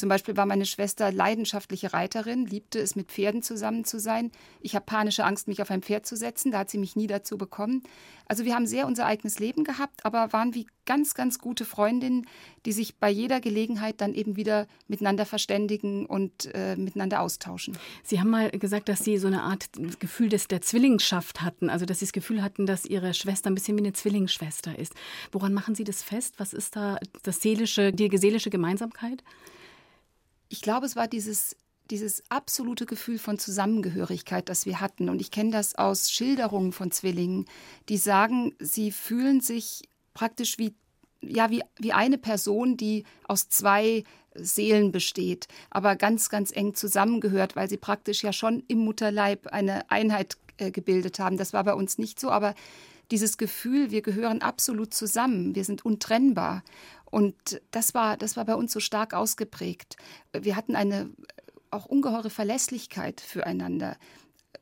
Zum 0.00 0.08
Beispiel 0.08 0.34
war 0.34 0.46
meine 0.46 0.64
Schwester 0.64 1.12
leidenschaftliche 1.12 1.92
Reiterin, 1.92 2.46
liebte 2.46 2.78
es, 2.78 2.96
mit 2.96 3.12
Pferden 3.12 3.42
zusammen 3.42 3.84
zu 3.84 4.00
sein. 4.00 4.32
Ich 4.62 4.74
habe 4.74 4.86
panische 4.86 5.26
Angst, 5.26 5.46
mich 5.46 5.60
auf 5.60 5.70
ein 5.70 5.82
Pferd 5.82 6.06
zu 6.06 6.16
setzen. 6.16 6.52
Da 6.52 6.60
hat 6.60 6.70
sie 6.70 6.78
mich 6.78 6.96
nie 6.96 7.06
dazu 7.06 7.36
bekommen. 7.36 7.82
Also 8.24 8.46
wir 8.46 8.54
haben 8.54 8.66
sehr 8.66 8.86
unser 8.86 9.04
eigenes 9.04 9.40
Leben 9.40 9.62
gehabt, 9.62 10.06
aber 10.06 10.32
waren 10.32 10.54
wie 10.54 10.66
ganz, 10.86 11.12
ganz 11.12 11.38
gute 11.38 11.66
Freundinnen, 11.66 12.26
die 12.64 12.72
sich 12.72 12.96
bei 12.96 13.10
jeder 13.10 13.42
Gelegenheit 13.42 14.00
dann 14.00 14.14
eben 14.14 14.36
wieder 14.36 14.68
miteinander 14.88 15.26
verständigen 15.26 16.06
und 16.06 16.48
äh, 16.54 16.76
miteinander 16.76 17.20
austauschen. 17.20 17.76
Sie 18.02 18.20
haben 18.20 18.30
mal 18.30 18.48
gesagt, 18.52 18.88
dass 18.88 19.04
Sie 19.04 19.18
so 19.18 19.26
eine 19.26 19.42
Art 19.42 19.68
Gefühl 19.98 20.30
des, 20.30 20.48
der 20.48 20.62
Zwillingsschaft 20.62 21.42
hatten, 21.42 21.68
also 21.68 21.84
dass 21.84 21.98
Sie 21.98 22.06
das 22.06 22.12
Gefühl 22.14 22.42
hatten, 22.42 22.64
dass 22.64 22.86
Ihre 22.86 23.12
Schwester 23.12 23.50
ein 23.50 23.54
bisschen 23.54 23.76
wie 23.76 23.82
eine 23.82 23.92
Zwillingsschwester 23.92 24.78
ist. 24.78 24.94
Woran 25.30 25.52
machen 25.52 25.74
Sie 25.74 25.84
das 25.84 26.02
fest? 26.02 26.36
Was 26.38 26.54
ist 26.54 26.74
da 26.74 26.98
das 27.22 27.42
seelische, 27.42 27.92
die 27.92 28.16
seelische 28.16 28.48
Gemeinsamkeit? 28.48 29.22
Ich 30.50 30.60
glaube, 30.60 30.84
es 30.84 30.96
war 30.96 31.08
dieses, 31.08 31.56
dieses 31.90 32.22
absolute 32.28 32.84
Gefühl 32.84 33.18
von 33.18 33.38
Zusammengehörigkeit, 33.38 34.48
das 34.48 34.66
wir 34.66 34.80
hatten. 34.80 35.08
Und 35.08 35.20
ich 35.20 35.30
kenne 35.30 35.52
das 35.52 35.76
aus 35.76 36.10
Schilderungen 36.10 36.72
von 36.72 36.90
Zwillingen, 36.90 37.46
die 37.88 37.96
sagen, 37.96 38.54
sie 38.58 38.90
fühlen 38.90 39.40
sich 39.40 39.88
praktisch 40.12 40.58
wie, 40.58 40.74
ja, 41.22 41.50
wie, 41.50 41.62
wie 41.78 41.92
eine 41.92 42.18
Person, 42.18 42.76
die 42.76 43.04
aus 43.24 43.48
zwei 43.48 44.04
Seelen 44.34 44.92
besteht, 44.92 45.48
aber 45.70 45.96
ganz, 45.96 46.28
ganz 46.28 46.54
eng 46.54 46.74
zusammengehört, 46.74 47.56
weil 47.56 47.68
sie 47.68 47.76
praktisch 47.76 48.22
ja 48.22 48.32
schon 48.32 48.62
im 48.68 48.78
Mutterleib 48.78 49.48
eine 49.48 49.90
Einheit 49.90 50.36
äh, 50.58 50.70
gebildet 50.70 51.18
haben. 51.18 51.36
Das 51.36 51.52
war 51.52 51.64
bei 51.64 51.74
uns 51.74 51.98
nicht 51.98 52.20
so, 52.20 52.30
aber 52.30 52.54
dieses 53.10 53.38
Gefühl, 53.38 53.90
wir 53.90 54.02
gehören 54.02 54.40
absolut 54.40 54.94
zusammen, 54.94 55.54
wir 55.54 55.64
sind 55.64 55.84
untrennbar. 55.84 56.62
Und 57.10 57.60
das 57.70 57.94
war, 57.94 58.16
das 58.16 58.36
war 58.36 58.44
bei 58.44 58.54
uns 58.54 58.72
so 58.72 58.80
stark 58.80 59.14
ausgeprägt. 59.14 59.96
Wir 60.32 60.56
hatten 60.56 60.76
eine 60.76 61.10
auch 61.70 61.86
ungeheure 61.86 62.30
Verlässlichkeit 62.30 63.20
füreinander 63.20 63.96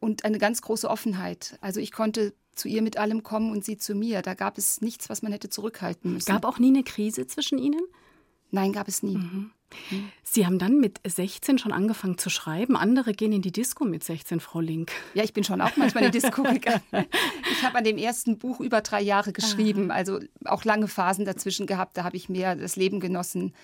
und 0.01 0.25
eine 0.25 0.39
ganz 0.39 0.63
große 0.63 0.89
Offenheit. 0.89 1.59
Also 1.61 1.81
ich 1.81 1.93
konnte 1.93 2.35
zu 2.55 2.69
ihr 2.69 2.83
mit 2.83 2.97
allem 2.97 3.23
kommen 3.23 3.51
und 3.51 3.65
sie 3.65 3.79
zu 3.79 3.95
mir. 3.95 4.23
Da 4.23 4.35
gab 4.35 4.59
es 4.59 4.81
nichts, 4.81 5.09
was 5.09 5.23
man 5.23 5.33
hätte 5.33 5.49
zurückhalten 5.49 6.13
müssen. 6.13 6.31
Gab 6.31 6.45
auch 6.45 6.59
nie 6.59 6.69
eine 6.69 6.83
Krise 6.83 7.27
zwischen 7.27 7.59
Ihnen? 7.59 7.81
Nein, 8.51 8.73
gab 8.73 8.89
es 8.89 9.03
nie. 9.03 9.17
Mhm. 9.17 9.53
Sie 10.23 10.47
haben 10.47 10.59
dann 10.59 10.79
mit 10.79 11.01
16 11.05 11.59
schon 11.59 11.73
angefangen 11.73 12.19
zu 12.19 12.31
schreiben. 12.31 12.77
Andere 12.77 13.13
gehen 13.13 13.33
in 13.33 13.43
die 13.43 13.53
Disco 13.53 13.85
mit 13.85 14.05
16, 14.05 14.41
Frau 14.41 14.61
Link. 14.61 14.93
Ja, 15.15 15.25
ich 15.25 15.33
bin 15.33 15.45
schon 15.45 15.61
auch 15.61 15.77
manchmal 15.77 16.05
in 16.05 16.11
die 16.11 16.21
Disco 16.21 16.43
gegangen. 16.45 16.83
Ich 17.51 17.63
habe 17.63 17.79
an 17.79 17.85
dem 17.85 17.99
ersten 17.99 18.39
Buch 18.39 18.61
über 18.61 18.81
drei 18.81 19.01
Jahre 19.01 19.33
geschrieben, 19.33 19.91
also 19.91 20.21
auch 20.45 20.65
lange 20.65 20.89
Phasen 20.89 21.25
dazwischen 21.25 21.67
gehabt. 21.67 21.97
Da 21.97 22.05
habe 22.05 22.17
ich 22.17 22.29
mehr 22.29 22.57
das 22.57 22.77
Leben 22.77 23.01
genossen 23.01 23.55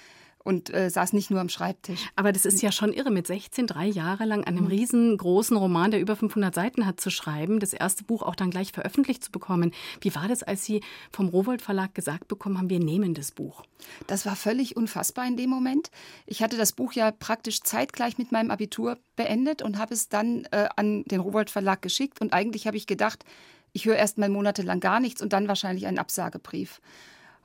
und 0.44 0.72
äh, 0.72 0.90
saß 0.90 1.14
nicht 1.14 1.30
nur 1.30 1.40
am 1.40 1.48
Schreibtisch. 1.48 2.00
Aber 2.16 2.30
das 2.30 2.44
ist 2.44 2.62
ja 2.62 2.70
schon 2.70 2.92
irre, 2.92 3.10
mit 3.10 3.26
16 3.26 3.66
drei 3.66 3.86
Jahre 3.86 4.26
lang 4.26 4.44
an 4.44 4.56
einem 4.56 4.64
mhm. 4.64 4.70
riesengroßen 4.70 5.56
Roman, 5.56 5.90
der 5.90 6.00
über 6.00 6.14
500 6.14 6.54
Seiten 6.54 6.86
hat, 6.86 7.00
zu 7.00 7.10
schreiben, 7.10 7.58
das 7.58 7.72
erste 7.72 8.04
Buch 8.04 8.22
auch 8.22 8.36
dann 8.36 8.50
gleich 8.50 8.70
veröffentlicht 8.72 9.24
zu 9.24 9.32
bekommen. 9.32 9.72
Wie 10.00 10.14
war 10.14 10.28
das, 10.28 10.42
als 10.42 10.64
Sie 10.64 10.82
vom 11.10 11.28
Rowold 11.28 11.62
Verlag 11.62 11.94
gesagt 11.94 12.28
bekommen 12.28 12.58
haben, 12.58 12.70
wir 12.70 12.78
nehmen 12.78 13.14
das 13.14 13.32
Buch? 13.32 13.64
Das 14.06 14.26
war 14.26 14.36
völlig 14.36 14.76
unfassbar 14.76 15.26
in 15.26 15.36
dem 15.36 15.50
Moment. 15.50 15.90
Ich 16.26 16.42
hatte 16.42 16.56
das 16.56 16.72
Buch 16.72 16.92
ja 16.92 17.10
praktisch 17.10 17.62
zeitgleich 17.62 18.18
mit 18.18 18.30
meinem 18.30 18.50
Abitur 18.50 18.98
beendet 19.16 19.62
und 19.62 19.78
habe 19.78 19.94
es 19.94 20.08
dann 20.08 20.46
äh, 20.50 20.68
an 20.76 21.04
den 21.04 21.20
Rowold 21.20 21.48
Verlag 21.48 21.80
geschickt. 21.80 22.20
Und 22.20 22.34
eigentlich 22.34 22.66
habe 22.66 22.76
ich 22.76 22.86
gedacht, 22.86 23.24
ich 23.72 23.86
höre 23.86 23.96
erst 23.96 24.18
mal 24.18 24.28
monatelang 24.28 24.80
gar 24.80 25.00
nichts 25.00 25.22
und 25.22 25.32
dann 25.32 25.48
wahrscheinlich 25.48 25.86
einen 25.86 25.98
Absagebrief. 25.98 26.80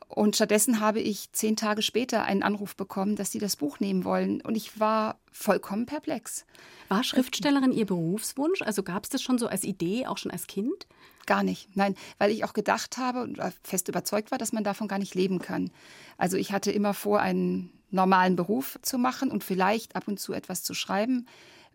Und 0.10 0.36
stattdessen 0.36 0.80
habe 0.80 1.00
ich 1.00 1.32
zehn 1.34 1.56
Tage 1.56 1.84
später 1.84 2.24
einen 2.24 2.42
Anruf 2.42 2.76
bekommen, 2.76 3.16
dass 3.16 3.32
sie 3.32 3.38
das 3.38 3.56
Buch 3.56 3.80
nehmen 3.80 4.04
wollen. 4.04 4.42
Und 4.42 4.56
ich 4.56 4.80
war 4.80 5.20
vollkommen 5.32 5.86
perplex. 5.86 6.46
War 6.88 7.04
Schriftstellerin 7.04 7.72
Ihr 7.72 7.86
Berufswunsch? 7.86 8.64
Also 8.64 8.82
gab 8.82 9.04
es 9.04 9.10
das 9.12 9.22
schon 9.22 9.38
so 9.38 9.48
als 9.48 9.64
Idee, 9.64 10.08
auch 10.08 10.18
schon 10.18 10.32
als 10.32 10.48
Kind? 10.48 10.88
Gar 11.28 11.44
nicht, 11.44 11.78
nein, 11.78 11.94
weil 12.18 12.32
ich 12.32 12.44
auch 12.44 12.54
gedacht 12.54 12.98
habe 12.98 13.22
und 13.22 13.40
fest 13.62 13.88
überzeugt 13.88 14.32
war, 14.32 14.40
dass 14.40 14.52
man 14.52 14.64
davon 14.64 14.88
gar 14.88 14.98
nicht 14.98 15.14
leben 15.14 15.38
kann. 15.38 15.70
Also 16.18 16.38
ich 16.38 16.52
hatte 16.52 16.72
immer 16.72 16.96
vor, 16.96 17.20
einen 17.20 17.72
normalen 17.92 18.36
Beruf 18.36 18.80
zu 18.82 18.98
machen 18.98 19.30
und 19.30 19.44
vielleicht 19.44 19.96
ab 19.96 20.08
und 20.08 20.20
zu 20.20 20.34
etwas 20.34 20.64
zu 20.64 20.74
schreiben, 20.74 21.28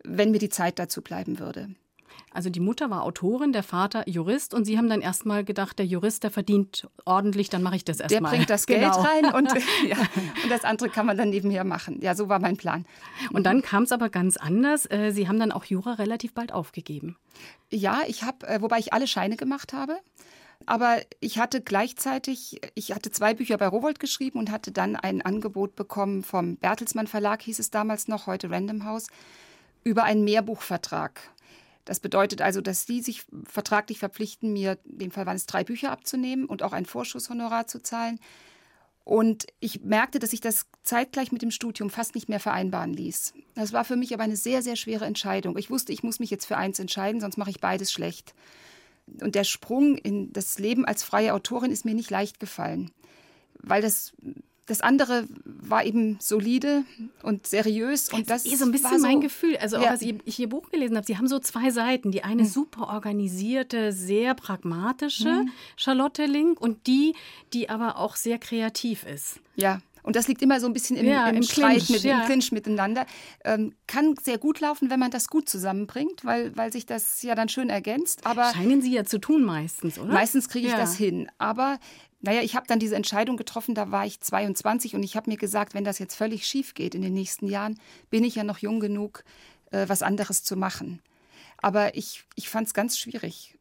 wenn 0.03 0.31
mir 0.31 0.39
die 0.39 0.49
Zeit 0.49 0.77
dazu 0.77 1.01
bleiben 1.01 1.39
würde. 1.39 1.73
Also 2.31 2.49
die 2.49 2.59
Mutter 2.59 2.89
war 2.89 3.03
Autorin, 3.03 3.53
der 3.53 3.63
Vater 3.63 4.07
Jurist 4.09 4.53
und 4.53 4.65
Sie 4.65 4.77
haben 4.77 4.89
dann 4.89 5.01
erstmal 5.01 5.45
gedacht, 5.45 5.79
der 5.79 5.85
Jurist, 5.85 6.23
der 6.23 6.31
verdient 6.31 6.87
ordentlich, 7.05 7.49
dann 7.49 7.63
mache 7.63 7.77
ich 7.77 7.85
das 7.85 7.99
erstmal. 7.99 8.31
Der 8.31 8.37
bringt 8.37 8.49
das 8.49 8.65
Geld 8.67 8.81
genau. 8.81 9.01
rein 9.01 9.33
und, 9.33 9.53
ja, 9.87 9.97
und 10.43 10.49
das 10.49 10.65
andere 10.65 10.89
kann 10.89 11.05
man 11.05 11.17
dann 11.17 11.29
nebenher 11.29 11.63
machen. 11.63 12.01
Ja, 12.01 12.13
so 12.13 12.27
war 12.27 12.39
mein 12.39 12.57
Plan. 12.57 12.85
Und 13.31 13.45
dann 13.45 13.61
kam 13.61 13.83
es 13.83 13.91
aber 13.91 14.09
ganz 14.09 14.35
anders. 14.35 14.85
Äh, 14.91 15.11
Sie 15.11 15.27
haben 15.27 15.39
dann 15.39 15.51
auch 15.51 15.63
Jura 15.63 15.93
relativ 15.93 16.33
bald 16.33 16.51
aufgegeben. 16.51 17.17
Ja, 17.71 18.01
ich 18.07 18.23
habe, 18.23 18.45
äh, 18.47 18.61
wobei 18.61 18.79
ich 18.79 18.91
alle 18.91 19.07
Scheine 19.07 19.37
gemacht 19.37 19.71
habe. 19.71 19.97
Aber 20.65 20.97
ich 21.19 21.37
hatte 21.37 21.61
gleichzeitig, 21.61 22.59
ich 22.73 22.93
hatte 22.93 23.11
zwei 23.11 23.33
Bücher 23.33 23.57
bei 23.57 23.67
Rowold 23.67 23.99
geschrieben 23.99 24.39
und 24.39 24.51
hatte 24.51 24.71
dann 24.71 24.95
ein 24.95 25.21
Angebot 25.21 25.75
bekommen 25.75 26.23
vom 26.23 26.57
Bertelsmann 26.57 27.07
Verlag, 27.07 27.41
hieß 27.43 27.59
es 27.59 27.71
damals 27.71 28.07
noch, 28.07 28.27
heute 28.27 28.49
Random 28.49 28.85
House, 28.85 29.07
über 29.83 30.03
einen 30.03 30.23
Mehrbuchvertrag. 30.23 31.21
Das 31.85 31.99
bedeutet 31.99 32.41
also, 32.41 32.61
dass 32.61 32.85
Sie 32.85 33.01
sich 33.01 33.25
vertraglich 33.45 33.99
verpflichten, 33.99 34.51
mir, 34.51 34.79
in 34.85 34.97
dem 34.97 35.11
Fall 35.11 35.25
waren 35.25 35.35
es 35.35 35.45
drei 35.45 35.63
Bücher 35.63 35.91
abzunehmen 35.91 36.45
und 36.45 36.63
auch 36.63 36.73
ein 36.73 36.85
Vorschusshonorar 36.85 37.67
zu 37.67 37.81
zahlen. 37.81 38.19
Und 39.03 39.45
ich 39.59 39.81
merkte, 39.81 40.17
dass 40.17 40.31
sich 40.31 40.41
das 40.41 40.65
zeitgleich 40.81 41.31
mit 41.31 41.43
dem 41.43 41.51
Studium 41.51 41.91
fast 41.91 42.15
nicht 42.15 42.27
mehr 42.27 42.39
vereinbaren 42.39 42.91
ließ. 42.91 43.35
Das 43.53 43.71
war 43.71 43.85
für 43.85 43.95
mich 43.95 44.15
aber 44.15 44.23
eine 44.23 44.35
sehr, 44.35 44.63
sehr 44.63 44.75
schwere 44.75 45.05
Entscheidung. 45.05 45.57
Ich 45.59 45.69
wusste, 45.69 45.93
ich 45.93 46.01
muss 46.01 46.19
mich 46.19 46.31
jetzt 46.31 46.45
für 46.45 46.57
eins 46.57 46.79
entscheiden, 46.79 47.21
sonst 47.21 47.37
mache 47.37 47.51
ich 47.51 47.61
beides 47.61 47.91
schlecht. 47.91 48.33
Und 49.21 49.35
der 49.35 49.43
Sprung 49.43 49.95
in 49.99 50.33
das 50.33 50.57
Leben 50.57 50.85
als 50.85 51.03
freie 51.03 51.35
Autorin 51.35 51.71
ist 51.71 51.85
mir 51.85 51.93
nicht 51.93 52.09
leicht 52.09 52.39
gefallen, 52.39 52.89
weil 53.59 53.83
das 53.83 54.13
das 54.67 54.81
andere 54.81 55.27
war 55.43 55.85
eben 55.85 56.17
solide 56.19 56.83
und 57.21 57.45
seriös 57.45 58.11
und 58.11 58.29
das, 58.29 58.43
das 58.43 58.51
ist 58.51 58.59
so 58.59 58.65
ein 58.65 58.71
bisschen 58.71 58.99
so, 58.99 59.05
mein 59.07 59.21
Gefühl. 59.21 59.57
Also 59.57 59.77
auch 59.77 59.83
ja. 59.83 59.89
als 59.91 60.01
ich 60.01 60.39
Ihr 60.39 60.49
Buch 60.49 60.71
gelesen 60.71 60.97
habe, 60.97 61.05
Sie 61.05 61.17
haben 61.17 61.27
so 61.27 61.39
zwei 61.39 61.69
Seiten. 61.69 62.11
Die 62.11 62.23
eine 62.23 62.43
mhm. 62.43 62.47
super 62.47 62.89
organisierte, 62.89 63.91
sehr 63.91 64.33
pragmatische 64.33 65.29
mhm. 65.29 65.51
Charlotte 65.75 66.25
Link 66.25 66.59
und 66.59 66.87
die, 66.87 67.13
die 67.53 67.69
aber 67.69 67.97
auch 67.97 68.15
sehr 68.15 68.39
kreativ 68.39 69.05
ist. 69.05 69.39
Ja, 69.55 69.81
und 70.05 70.15
das 70.15 70.27
liegt 70.27 70.43
immer 70.43 70.59
so 70.59 70.67
ein 70.67 70.73
bisschen 70.73 70.97
im, 70.97 71.07
ja, 71.07 71.27
im, 71.27 71.37
im 71.37 71.43
Streit, 71.43 71.77
Clinch, 71.77 71.89
mit, 71.89 72.03
ja. 72.03 72.19
im 72.19 72.25
Clinch 72.27 72.51
miteinander, 72.51 73.07
ähm, 73.43 73.73
kann 73.87 74.15
sehr 74.21 74.37
gut 74.37 74.59
laufen, 74.59 74.91
wenn 74.91 74.99
man 74.99 75.09
das 75.09 75.29
gut 75.29 75.49
zusammenbringt, 75.49 76.23
weil, 76.23 76.55
weil 76.55 76.71
sich 76.71 76.85
das 76.85 77.23
ja 77.23 77.33
dann 77.33 77.49
schön 77.49 77.71
ergänzt. 77.71 78.23
Aber 78.23 78.53
Scheinen 78.53 78.83
Sie 78.83 78.93
ja 78.93 79.03
zu 79.03 79.17
tun 79.17 79.43
meistens, 79.43 79.97
oder? 79.97 80.13
Meistens 80.13 80.47
kriege 80.47 80.67
ich 80.67 80.73
ja. 80.73 80.79
das 80.79 80.95
hin. 80.95 81.27
Aber 81.39 81.79
naja, 82.25 82.41
ich 82.41 82.55
habe 82.55 82.67
dann 82.67 82.79
diese 82.79 82.95
Entscheidung 82.95 83.37
getroffen, 83.37 83.75
da 83.75 83.91
war 83.91 84.05
ich 84.05 84.19
22 84.19 84.95
und 84.95 85.03
ich 85.03 85.15
habe 85.15 85.29
mir 85.29 85.37
gesagt, 85.37 85.73
wenn 85.73 85.83
das 85.83 85.99
jetzt 85.99 86.15
völlig 86.15 86.45
schief 86.47 86.73
geht 86.73 86.95
in 86.95 87.01
den 87.01 87.13
nächsten 87.13 87.47
Jahren, 87.47 87.79
bin 88.09 88.23
ich 88.23 88.35
ja 88.35 88.43
noch 88.43 88.57
jung 88.57 88.79
genug, 88.79 89.23
äh, 89.71 89.87
was 89.87 90.01
anderes 90.01 90.43
zu 90.43 90.55
machen. 90.55 91.01
Aber 91.57 91.95
ich, 91.95 92.25
ich 92.35 92.49
fand 92.49 92.67
es 92.67 92.73
ganz 92.73 92.97
schwierig. 92.97 93.57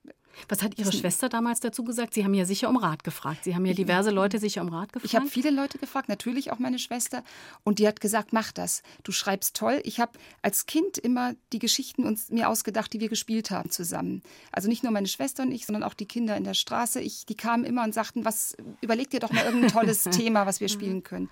Was 0.49 0.63
hat 0.63 0.79
Ihre 0.79 0.93
Schwester 0.93 1.29
damals 1.29 1.61
dazu 1.61 1.85
gesagt? 1.85 2.15
Sie 2.15 2.25
haben 2.25 2.35
ja 2.35 2.45
sicher 2.45 2.69
um 2.69 2.77
Rat 2.77 3.05
gefragt. 3.05 3.45
Sie 3.45 3.55
haben 3.55 3.65
ja 3.65 3.73
diverse 3.73 4.11
Leute 4.11 4.39
sicher 4.39 4.63
um 4.63 4.69
Rat 4.69 4.93
gefragt. 4.93 5.05
Ich 5.05 5.17
habe 5.17 5.27
viele 5.27 5.51
Leute 5.51 5.79
gefragt, 5.79 6.09
natürlich 6.09 6.53
auch 6.53 6.59
meine 6.59 6.79
Schwester. 6.79 7.23
Und 7.63 7.79
die 7.79 7.87
hat 7.87 8.01
gesagt, 8.01 8.33
mach 8.33 8.53
das. 8.53 8.83
Du 9.03 9.13
schreibst 9.13 9.57
toll. 9.57 9.81
Ich 9.85 10.01
habe 10.01 10.13
als 10.43 10.67
Kind 10.67 10.99
immer 10.99 11.35
die 11.53 11.59
Geschichten 11.59 12.05
uns, 12.05 12.31
mir 12.31 12.49
ausgedacht, 12.49 12.93
die 12.93 13.01
wir 13.01 13.09
gespielt 13.09 13.51
haben 13.51 13.71
zusammen. 13.71 14.23
Also 14.53 14.69
nicht 14.69 14.83
nur 14.83 14.93
meine 14.93 15.09
Schwester 15.09 15.43
und 15.43 15.53
ich, 15.53 15.67
sondern 15.67 15.83
auch 15.83 15.95
die 15.95 16.07
Kinder 16.07 16.37
in 16.37 16.45
der 16.45 16.55
Straße. 16.55 17.01
Ich, 17.01 17.27
die 17.27 17.37
kamen 17.37 17.65
immer 17.65 17.85
und 17.85 17.95
sagten, 17.95 18.25
was, 18.25 18.57
überleg 18.81 19.11
dir 19.11 19.21
doch 19.21 19.33
mal 19.33 19.45
irgendein 19.45 19.71
tolles 19.71 20.05
Thema, 20.11 20.47
was 20.47 20.61
wir 20.61 20.69
spielen 20.69 21.03
können. 21.03 21.29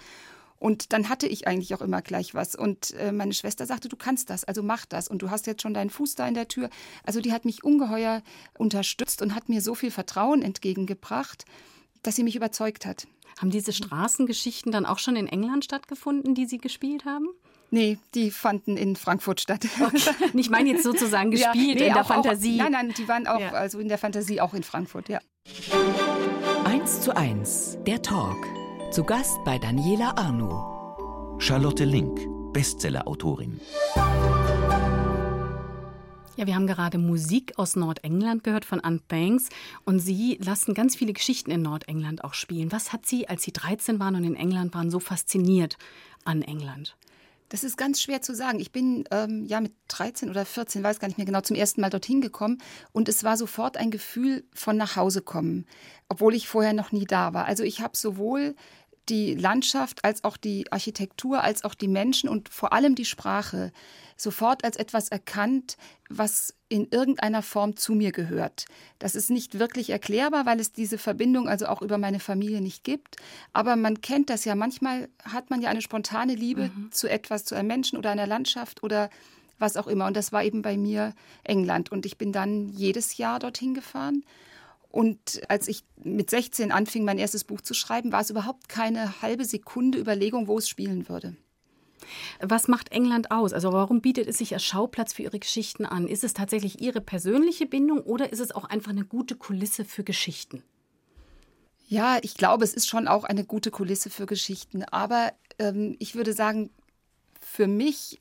Und 0.62 0.92
dann 0.92 1.08
hatte 1.08 1.26
ich 1.26 1.48
eigentlich 1.48 1.74
auch 1.74 1.80
immer 1.80 2.02
gleich 2.02 2.36
was. 2.36 2.54
Und 2.54 2.92
äh, 2.92 3.10
meine 3.10 3.32
Schwester 3.32 3.66
sagte, 3.66 3.88
du 3.88 3.96
kannst 3.96 4.30
das, 4.30 4.44
also 4.44 4.62
mach 4.62 4.86
das. 4.86 5.08
Und 5.08 5.20
du 5.20 5.28
hast 5.28 5.48
jetzt 5.48 5.60
schon 5.60 5.74
deinen 5.74 5.90
Fuß 5.90 6.14
da 6.14 6.28
in 6.28 6.34
der 6.34 6.46
Tür. 6.46 6.70
Also 7.02 7.20
die 7.20 7.32
hat 7.32 7.44
mich 7.44 7.64
ungeheuer 7.64 8.22
unterstützt 8.56 9.22
und 9.22 9.34
hat 9.34 9.48
mir 9.48 9.60
so 9.60 9.74
viel 9.74 9.90
Vertrauen 9.90 10.40
entgegengebracht, 10.40 11.46
dass 12.04 12.14
sie 12.14 12.22
mich 12.22 12.36
überzeugt 12.36 12.86
hat. 12.86 13.08
Haben 13.40 13.50
diese 13.50 13.72
Straßengeschichten 13.72 14.70
dann 14.70 14.86
auch 14.86 15.00
schon 15.00 15.16
in 15.16 15.26
England 15.26 15.64
stattgefunden, 15.64 16.36
die 16.36 16.46
Sie 16.46 16.58
gespielt 16.58 17.06
haben? 17.06 17.26
Nee, 17.72 17.98
die 18.14 18.30
fanden 18.30 18.76
in 18.76 18.94
Frankfurt 18.94 19.40
statt. 19.40 19.66
Okay. 19.80 20.12
Ich 20.34 20.48
meine 20.48 20.70
jetzt 20.70 20.84
sozusagen 20.84 21.32
gespielt 21.32 21.54
ja, 21.54 21.74
nee, 21.74 21.88
in 21.88 21.94
der 21.94 22.02
auch, 22.02 22.06
Fantasie. 22.06 22.60
Auch, 22.60 22.70
nein, 22.70 22.72
nein, 22.72 22.94
die 22.96 23.08
waren 23.08 23.26
auch 23.26 23.40
ja. 23.40 23.50
also 23.50 23.80
in 23.80 23.88
der 23.88 23.98
Fantasie 23.98 24.40
auch 24.40 24.54
in 24.54 24.62
Frankfurt, 24.62 25.08
ja. 25.08 25.18
Eins 26.64 27.00
zu 27.00 27.16
eins, 27.16 27.78
der 27.84 28.00
Talk. 28.00 28.61
Zu 28.92 29.04
Gast 29.04 29.42
bei 29.42 29.58
Daniela 29.58 30.18
Arno. 30.18 31.38
Charlotte 31.38 31.86
Link, 31.86 32.28
Bestsellerautorin. 32.52 33.58
Ja, 36.36 36.46
wir 36.46 36.54
haben 36.54 36.66
gerade 36.66 36.98
Musik 36.98 37.54
aus 37.56 37.74
Nordengland 37.74 38.44
gehört 38.44 38.66
von 38.66 38.80
Anne 38.80 39.00
Banks 39.08 39.48
und 39.86 40.00
Sie 40.00 40.38
lassen 40.44 40.74
ganz 40.74 40.94
viele 40.94 41.14
Geschichten 41.14 41.50
in 41.50 41.62
Nordengland 41.62 42.22
auch 42.22 42.34
spielen. 42.34 42.70
Was 42.70 42.92
hat 42.92 43.06
Sie, 43.06 43.26
als 43.26 43.44
Sie 43.44 43.52
13 43.54 43.98
waren 43.98 44.14
und 44.14 44.24
in 44.24 44.36
England 44.36 44.74
waren, 44.74 44.90
so 44.90 45.00
fasziniert 45.00 45.78
an 46.26 46.42
England? 46.42 46.94
Das 47.52 47.64
ist 47.64 47.76
ganz 47.76 48.00
schwer 48.00 48.22
zu 48.22 48.34
sagen. 48.34 48.60
Ich 48.60 48.72
bin 48.72 49.04
ähm, 49.10 49.44
ja 49.44 49.60
mit 49.60 49.74
13 49.88 50.30
oder 50.30 50.46
14, 50.46 50.82
weiß 50.82 51.00
gar 51.00 51.08
nicht 51.08 51.18
mehr 51.18 51.26
genau, 51.26 51.42
zum 51.42 51.54
ersten 51.54 51.82
Mal 51.82 51.90
dorthin 51.90 52.22
gekommen 52.22 52.62
und 52.92 53.10
es 53.10 53.24
war 53.24 53.36
sofort 53.36 53.76
ein 53.76 53.90
Gefühl 53.90 54.44
von 54.54 54.78
nach 54.78 54.96
Hause 54.96 55.20
kommen, 55.20 55.66
obwohl 56.08 56.34
ich 56.34 56.48
vorher 56.48 56.72
noch 56.72 56.92
nie 56.92 57.04
da 57.04 57.34
war. 57.34 57.44
Also 57.44 57.62
ich 57.62 57.82
habe 57.82 57.94
sowohl 57.94 58.56
die 59.08 59.34
Landschaft 59.34 60.04
als 60.04 60.24
auch 60.24 60.36
die 60.36 60.70
Architektur, 60.70 61.42
als 61.42 61.64
auch 61.64 61.74
die 61.74 61.88
Menschen 61.88 62.28
und 62.28 62.48
vor 62.48 62.72
allem 62.72 62.94
die 62.94 63.04
Sprache 63.04 63.72
sofort 64.16 64.64
als 64.64 64.76
etwas 64.76 65.08
erkannt, 65.08 65.76
was 66.08 66.54
in 66.68 66.86
irgendeiner 66.90 67.42
Form 67.42 67.76
zu 67.76 67.94
mir 67.94 68.12
gehört. 68.12 68.66
Das 68.98 69.14
ist 69.14 69.30
nicht 69.30 69.58
wirklich 69.58 69.90
erklärbar, 69.90 70.46
weil 70.46 70.60
es 70.60 70.72
diese 70.72 70.98
Verbindung 70.98 71.48
also 71.48 71.66
auch 71.66 71.82
über 71.82 71.98
meine 71.98 72.20
Familie 72.20 72.60
nicht 72.60 72.84
gibt. 72.84 73.16
Aber 73.52 73.76
man 73.76 74.00
kennt 74.00 74.30
das 74.30 74.44
ja. 74.44 74.54
Manchmal 74.54 75.08
hat 75.24 75.50
man 75.50 75.60
ja 75.60 75.70
eine 75.70 75.82
spontane 75.82 76.34
Liebe 76.34 76.70
mhm. 76.74 76.92
zu 76.92 77.08
etwas, 77.08 77.44
zu 77.44 77.54
einem 77.56 77.68
Menschen 77.68 77.98
oder 77.98 78.10
einer 78.10 78.26
Landschaft 78.26 78.82
oder 78.82 79.10
was 79.58 79.76
auch 79.76 79.86
immer. 79.86 80.06
Und 80.06 80.16
das 80.16 80.32
war 80.32 80.44
eben 80.44 80.62
bei 80.62 80.76
mir 80.76 81.14
England. 81.42 81.90
Und 81.90 82.06
ich 82.06 82.16
bin 82.16 82.32
dann 82.32 82.68
jedes 82.68 83.16
Jahr 83.16 83.38
dorthin 83.38 83.74
gefahren 83.74 84.24
und 84.92 85.40
als 85.48 85.68
ich 85.68 85.84
mit 86.04 86.30
16 86.30 86.70
anfing, 86.70 87.04
mein 87.04 87.18
erstes 87.18 87.44
Buch 87.44 87.62
zu 87.62 87.74
schreiben, 87.74 88.12
war 88.12 88.20
es 88.20 88.30
überhaupt 88.30 88.68
keine 88.68 89.22
halbe 89.22 89.44
Sekunde 89.44 89.98
Überlegung, 89.98 90.46
wo 90.46 90.58
es 90.58 90.68
spielen 90.68 91.08
würde. 91.08 91.34
Was 92.40 92.68
macht 92.68 92.92
England 92.92 93.30
aus? 93.30 93.52
Also 93.52 93.72
warum 93.72 94.00
bietet 94.00 94.28
es 94.28 94.38
sich 94.38 94.52
als 94.52 94.64
Schauplatz 94.64 95.14
für 95.14 95.22
Ihre 95.22 95.38
Geschichten 95.38 95.86
an? 95.86 96.06
Ist 96.06 96.24
es 96.24 96.34
tatsächlich 96.34 96.80
Ihre 96.80 97.00
persönliche 97.00 97.66
Bindung 97.66 98.00
oder 98.00 98.32
ist 98.32 98.40
es 98.40 98.52
auch 98.52 98.64
einfach 98.64 98.90
eine 98.90 99.04
gute 99.04 99.34
Kulisse 99.34 99.84
für 99.84 100.04
Geschichten? 100.04 100.62
Ja, 101.88 102.18
ich 102.22 102.34
glaube, 102.34 102.64
es 102.64 102.74
ist 102.74 102.88
schon 102.88 103.08
auch 103.08 103.24
eine 103.24 103.44
gute 103.44 103.70
Kulisse 103.70 104.10
für 104.10 104.26
Geschichten. 104.26 104.82
Aber 104.84 105.32
ähm, 105.58 105.96
ich 106.00 106.14
würde 106.14 106.32
sagen, 106.32 106.70
für 107.40 107.66
mich 107.66 108.20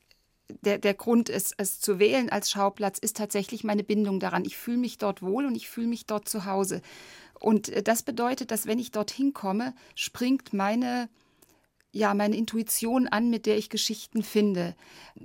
der, 0.62 0.78
der 0.78 0.94
Grund, 0.94 1.30
es, 1.30 1.54
es 1.58 1.80
zu 1.80 2.00
wählen 2.00 2.30
als 2.30 2.52
Schauplatz, 2.52 3.00
ist 3.00 3.18
tatsächlich 3.18 3.64
meine 3.64 3.84
Bindung 3.84 4.20
daran. 4.20 4.46
Ich 4.46 4.58
fühle 4.58 4.78
mich 4.78 4.98
dort 4.98 5.22
wohl 5.22 5.46
und 5.46 5.56
ich 5.56 5.70
fühle 5.70 5.88
mich 5.88 6.06
dort 6.06 6.28
zu 6.28 6.46
Hause. 6.46 6.82
Und 7.40 7.70
äh, 7.70 7.84
das 7.84 8.04
bedeutet, 8.04 8.52
dass 8.52 8.68
wenn 8.68 8.80
ich 8.80 8.92
dorthin 8.92 9.34
komme, 9.34 9.74
springt 9.96 10.54
meine 10.54 11.10
ja, 11.94 12.14
meine 12.14 12.38
Intuition 12.38 13.08
an, 13.08 13.30
mit 13.30 13.46
der 13.46 13.58
ich 13.58 13.70
Geschichten 13.70 14.24
finde. 14.24 14.76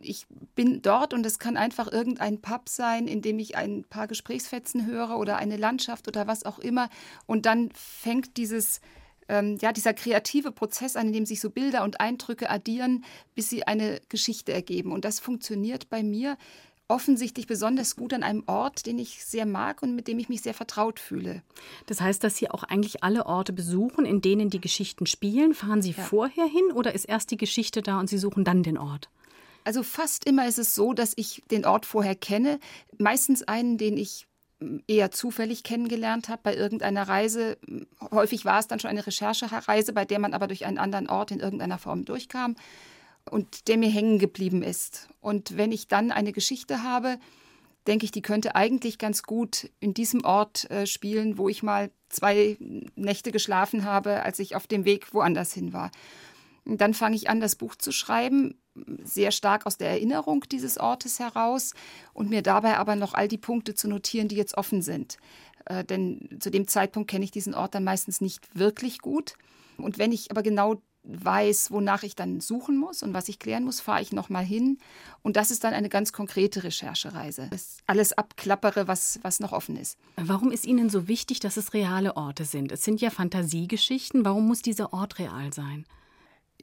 Ich 0.03 0.27
bin 0.57 0.83
dort 0.83 1.15
und 1.15 1.25
es 1.25 1.39
kann 1.39 1.57
einfach 1.57 1.91
irgendein 1.91 2.41
Pub 2.41 2.69
sein, 2.69 3.07
in 3.07 3.23
dem 3.23 3.39
ich 3.39 3.57
ein 3.57 3.85
paar 3.85 4.09
Gesprächsfetzen 4.09 4.85
höre 4.85 5.17
oder 5.17 5.37
eine 5.37 5.57
Landschaft 5.57 6.09
oder 6.09 6.27
was 6.27 6.45
auch 6.45 6.59
immer. 6.59 6.91
Und 7.27 7.47
dann 7.47 7.71
fängt 7.73 8.37
dieses 8.37 8.81
ähm, 9.29 9.59
ja, 9.61 9.73
dieser 9.73 9.95
kreative 9.95 10.53
Prozess 10.53 10.97
an, 10.97 11.12
dem 11.12 11.27
sich 11.27 11.41
so 11.41 11.51
Bilder 11.51 11.85
und 11.85 12.01
Eindrücke 12.01 12.51
addieren, 12.51 13.05
bis 13.35 13.51
sie 13.51 13.67
eine 13.67 14.01
Geschichte 14.09 14.53
ergeben. 14.53 14.93
Und 14.93 15.05
das 15.05 15.21
funktioniert 15.21 15.89
bei 15.89 16.03
mir 16.03 16.37
offensichtlich 16.89 17.47
besonders 17.47 17.97
gut 17.97 18.15
an 18.15 18.23
einem 18.23 18.45
Ort, 18.47 18.87
den 18.87 18.99
ich 18.99 19.25
sehr 19.25 19.47
mag 19.47 19.83
und 19.83 19.95
mit 19.95 20.07
dem 20.09 20.19
ich 20.19 20.29
mich 20.29 20.43
sehr 20.43 20.55
vertraut 20.55 21.01
fühle. 21.01 21.43
Das 21.87 22.01
heißt, 22.01 22.23
dass 22.23 22.37
Sie 22.37 22.51
auch 22.51 22.62
eigentlich 22.62 23.03
alle 23.03 23.27
Orte 23.27 23.53
besuchen, 23.53 24.05
in 24.05 24.21
denen 24.21 24.51
die 24.51 24.61
Geschichten 24.61 25.07
spielen. 25.07 25.55
Fahren 25.55 25.83
Sie 25.83 25.93
ja. 25.93 26.03
vorher 26.03 26.47
hin 26.47 26.73
oder 26.73 26.95
ist 26.95 27.05
erst 27.05 27.31
die 27.31 27.37
Geschichte 27.37 27.83
da 27.83 27.99
und 27.99 28.09
Sie 28.09 28.19
suchen 28.19 28.45
dann 28.45 28.62
den 28.62 28.79
Ort? 28.79 29.09
Also 29.65 29.83
fast 29.83 30.25
immer 30.27 30.47
ist 30.47 30.61
es 30.61 30.77
so, 30.77 30.93
dass 30.93 31.12
ich 31.17 31.43
den 31.51 31.67
Ort 31.67 31.87
vorher 31.87 32.15
kenne. 32.15 32.61
Meistens 32.99 33.43
einen, 33.43 33.79
den 33.79 33.97
ich 33.97 34.29
eher 34.88 35.11
zufällig 35.11 35.62
kennengelernt 35.62 36.29
habe 36.29 36.40
bei 36.42 36.57
irgendeiner 36.57 37.07
Reise. 37.07 37.59
Häufig 38.11 38.45
war 38.45 38.59
es 38.59 38.66
dann 38.66 38.81
schon 38.81 38.90
eine 38.90 39.07
Recherchereise, 39.07 39.92
bei 39.92 40.05
der 40.05 40.19
man 40.19 40.35
aber 40.35 40.47
durch 40.47 40.64
einen 40.64 40.79
anderen 40.79 41.09
Ort 41.09 41.31
in 41.31 41.40
irgendeiner 41.40 41.79
Form 41.79 42.05
durchkam 42.05 42.57
und 43.31 43.69
der 43.69 43.77
mir 43.77 43.90
hängen 43.90 44.19
geblieben 44.19 44.62
ist. 44.62 45.09
Und 45.21 45.57
wenn 45.57 45.73
ich 45.73 45.88
dann 45.88 46.11
eine 46.11 46.33
Geschichte 46.33 46.83
habe, 46.83 47.19
denke 47.87 48.05
ich, 48.05 48.11
die 48.11 48.23
könnte 48.23 48.55
eigentlich 48.55 48.99
ganz 48.99 49.23
gut 49.23 49.71
in 49.79 49.95
diesem 49.95 50.25
Ort 50.25 50.71
äh, 50.71 50.87
spielen, 50.87 51.38
wo 51.38 51.49
ich 51.49 51.62
mal 51.62 51.90
zwei 52.09 52.57
Nächte 52.95 53.33
geschlafen 53.33 53.85
habe, 53.85 54.23
als 54.23 54.38
ich 54.38 54.57
auf 54.57 54.66
dem 54.66 54.85
Weg 54.85 55.12
woanders 55.12 55.53
hin 55.53 55.73
war. 55.73 55.90
Und 56.64 56.81
dann 56.81 56.95
fange 56.95 57.16
ich 57.16 57.29
an, 57.29 57.40
das 57.40 57.57
Buch 57.57 57.77
zu 57.77 57.92
schreiben, 57.92 58.59
sehr 59.03 59.31
stark 59.31 59.67
aus 59.67 59.77
der 59.77 59.91
Erinnerung 59.91 60.45
dieses 60.51 60.79
Ortes 60.79 61.19
heraus 61.19 61.75
und 62.12 62.31
mir 62.31 62.43
dabei 62.43 62.77
aber 62.77 62.97
noch 62.97 63.15
all 63.15 63.29
die 63.29 63.39
Punkte 63.39 63.75
zu 63.75 63.89
notieren, 63.89 64.29
die 64.29 64.37
jetzt 64.37 64.57
offen 64.57 64.83
sind. 64.83 65.17
Äh, 65.67 65.85
denn 65.85 66.39
zu 66.41 66.51
dem 66.51 66.69
Zeitpunkt 66.69 67.11
kenne 67.11 67.25
ich 67.25 67.31
diesen 67.31 67.55
Ort 67.55 67.75
dann 67.75 67.85
meistens 67.85 68.21
nicht 68.21 68.49
wirklich 68.55 69.01
gut. 69.01 69.35
Und 69.77 69.99
wenn 69.99 70.12
ich 70.12 70.31
aber 70.31 70.43
genau 70.43 70.81
weiß, 71.07 71.71
wonach 71.71 72.03
ich 72.03 72.17
dann 72.17 72.41
suchen 72.41 72.77
muss 72.77 73.03
und 73.03 73.15
was 73.15 73.29
ich 73.29 73.39
klären 73.39 73.65
muss, 73.65 73.81
fahre 73.81 74.03
ich 74.03 74.12
nochmal 74.12 74.45
hin. 74.45 74.79
Und 75.23 75.37
das 75.37 75.51
ist 75.51 75.65
dann 75.65 75.73
eine 75.73 75.89
ganz 75.89 76.12
konkrete 76.12 76.65
Recherchereise. 76.65 77.49
Das 77.51 77.79
alles 77.87 78.12
abklappere, 78.12 78.89
was, 78.89 79.21
was 79.23 79.41
noch 79.41 79.53
offen 79.53 79.77
ist. 79.77 79.99
Warum 80.17 80.51
ist 80.51 80.67
Ihnen 80.67 80.91
so 80.91 81.09
wichtig, 81.09 81.41
dass 81.41 81.57
es 81.57 81.75
reale 81.75 82.17
Orte 82.17 82.45
sind? 82.45 82.73
Es 82.73 82.83
sind 82.83 83.01
ja 83.01 83.11
Fantasiegeschichten. 83.11 84.25
Warum 84.25 84.47
muss 84.47 84.62
dieser 84.62 84.93
Ort 84.93 85.19
real 85.19 85.53
sein? 85.53 85.87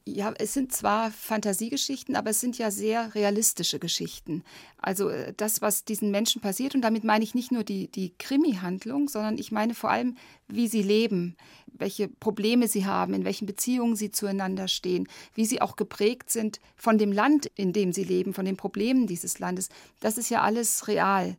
Ja, 0.06 0.34
es 0.38 0.54
sind 0.54 0.74
zwar 0.74 1.12
Fantasiegeschichten, 1.12 2.16
aber 2.16 2.32
es 2.32 2.42
sind 2.42 2.58
ja 2.58 2.72
sehr 2.72 3.16
realistische 3.16 3.80
Geschichten. 3.80 4.44
Also 4.78 5.08
äh, 5.10 5.34
das, 5.38 5.62
was 5.62 5.86
diesen 5.86 6.12
Menschen 6.12 6.42
passiert, 6.42 6.76
und 6.76 6.82
damit 6.82 7.06
meine 7.06 7.24
ich 7.24 7.36
nicht 7.36 7.52
nur 7.52 7.64
die, 7.64 7.88
die 7.88 8.14
Krimi-Handlung, 8.18 9.08
sondern 9.08 9.38
ich 9.38 9.52
meine 9.52 9.74
vor 9.74 9.92
allem, 9.92 10.18
wie 10.48 10.68
sie 10.68 10.82
leben, 10.82 11.38
welche 11.68 12.10
Probleme 12.10 12.68
sie 12.68 12.86
haben, 12.86 13.14
in 13.14 13.24
welchen 13.24 13.46
Beziehungen 13.46 13.96
sie 13.96 14.12
zueinander 14.12 14.68
stehen, 14.68 15.08
wie 15.36 15.46
sie 15.46 15.62
auch 15.62 15.78
geprägt 15.78 16.30
sind 16.30 16.60
von 16.76 16.98
dem 16.98 17.14
Land, 17.14 17.50
in 17.56 17.72
dem 17.72 17.94
sie 17.94 18.04
leben, 18.04 18.34
von 18.34 18.46
den 18.46 18.58
Problemen 18.58 19.08
dieses 19.08 19.40
Landes. 19.40 19.70
Das 20.02 20.18
ist 20.18 20.30
ja 20.30 20.42
alles 20.42 20.88
real. 20.90 21.38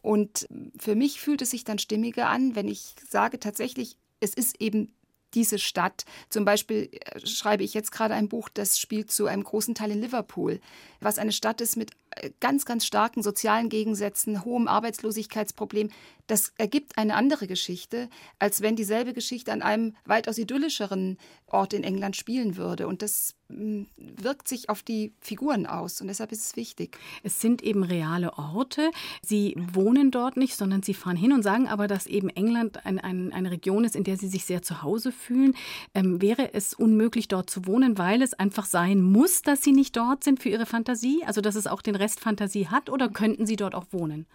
Und 0.00 0.48
für 0.78 0.94
mich 0.94 1.20
fühlt 1.20 1.42
es 1.42 1.50
sich 1.50 1.64
dann 1.64 1.78
stimmiger 1.78 2.28
an, 2.28 2.54
wenn 2.54 2.68
ich 2.68 2.94
sage 3.08 3.38
tatsächlich, 3.38 3.98
es 4.20 4.32
ist 4.32 4.60
eben 4.60 4.95
diese 5.36 5.58
Stadt. 5.60 6.04
Zum 6.30 6.44
Beispiel 6.44 6.88
äh, 6.92 7.24
schreibe 7.24 7.62
ich 7.62 7.74
jetzt 7.74 7.92
gerade 7.92 8.14
ein 8.14 8.28
Buch, 8.28 8.48
das 8.48 8.78
spielt 8.78 9.12
zu 9.12 9.26
einem 9.26 9.44
großen 9.44 9.74
Teil 9.76 9.92
in 9.92 10.00
Liverpool, 10.00 10.60
was 11.00 11.18
eine 11.18 11.32
Stadt 11.32 11.60
ist 11.60 11.76
mit 11.76 11.92
ganz, 12.40 12.64
ganz 12.64 12.86
starken 12.86 13.22
sozialen 13.22 13.68
Gegensätzen, 13.68 14.44
hohem 14.44 14.68
Arbeitslosigkeitsproblem. 14.68 15.90
Das 16.26 16.52
ergibt 16.58 16.98
eine 16.98 17.14
andere 17.14 17.46
Geschichte, 17.46 18.08
als 18.38 18.60
wenn 18.60 18.74
dieselbe 18.74 19.12
Geschichte 19.12 19.52
an 19.52 19.62
einem 19.62 19.94
weitaus 20.04 20.38
idyllischeren 20.38 21.18
Ort 21.46 21.72
in 21.72 21.84
England 21.84 22.16
spielen 22.16 22.56
würde. 22.56 22.88
Und 22.88 23.02
das 23.02 23.36
hm, 23.48 23.86
wirkt 23.96 24.48
sich 24.48 24.68
auf 24.68 24.82
die 24.82 25.12
Figuren 25.20 25.66
aus 25.66 26.00
und 26.00 26.08
deshalb 26.08 26.32
ist 26.32 26.44
es 26.44 26.56
wichtig. 26.56 26.98
Es 27.22 27.40
sind 27.40 27.62
eben 27.62 27.84
reale 27.84 28.36
Orte. 28.38 28.90
Sie 29.22 29.54
wohnen 29.72 30.10
dort 30.10 30.36
nicht, 30.36 30.56
sondern 30.56 30.82
Sie 30.82 30.94
fahren 30.94 31.16
hin 31.16 31.32
und 31.32 31.42
sagen 31.42 31.68
aber, 31.68 31.86
dass 31.86 32.06
eben 32.06 32.28
England 32.30 32.84
ein, 32.84 32.98
ein, 32.98 33.32
eine 33.32 33.52
Region 33.52 33.84
ist, 33.84 33.94
in 33.94 34.02
der 34.02 34.16
Sie 34.16 34.26
sich 34.26 34.44
sehr 34.44 34.62
zu 34.62 34.82
Hause 34.82 35.12
fühlen. 35.12 35.54
Ähm, 35.94 36.20
wäre 36.20 36.54
es 36.54 36.74
unmöglich, 36.74 37.28
dort 37.28 37.48
zu 37.48 37.66
wohnen, 37.66 37.98
weil 37.98 38.22
es 38.22 38.34
einfach 38.34 38.66
sein 38.66 39.00
muss, 39.00 39.42
dass 39.42 39.62
Sie 39.62 39.72
nicht 39.72 39.96
dort 39.96 40.24
sind 40.24 40.42
für 40.42 40.48
Ihre 40.48 40.66
Fantasie? 40.66 41.22
Also, 41.24 41.40
dass 41.40 41.54
es 41.54 41.68
auch 41.68 41.82
den 41.82 41.94
Rest 41.94 42.05
Fantasie 42.14 42.68
hat 42.68 42.88
oder 42.88 43.08
könnten 43.08 43.46
Sie 43.46 43.56
dort 43.56 43.74
auch 43.74 43.86
wohnen? 43.90 44.26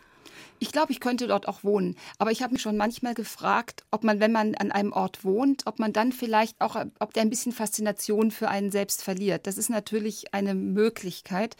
Ich 0.59 0.71
glaube, 0.71 0.91
ich 0.91 0.99
könnte 0.99 1.25
dort 1.25 1.47
auch 1.47 1.63
wohnen. 1.63 1.95
Aber 2.19 2.29
ich 2.31 2.43
habe 2.43 2.53
mich 2.53 2.61
schon 2.61 2.77
manchmal 2.77 3.15
gefragt, 3.15 3.83
ob 3.89 4.03
man, 4.03 4.19
wenn 4.19 4.31
man 4.31 4.53
an 4.53 4.71
einem 4.71 4.93
Ort 4.93 5.25
wohnt, 5.25 5.63
ob 5.65 5.79
man 5.79 5.91
dann 5.91 6.11
vielleicht 6.11 6.61
auch, 6.61 6.75
ob 6.99 7.13
der 7.13 7.23
ein 7.23 7.31
bisschen 7.31 7.51
Faszination 7.51 8.29
für 8.29 8.47
einen 8.47 8.69
selbst 8.69 9.03
verliert. 9.03 9.47
Das 9.47 9.57
ist 9.57 9.69
natürlich 9.69 10.35
eine 10.35 10.53
Möglichkeit. 10.53 11.55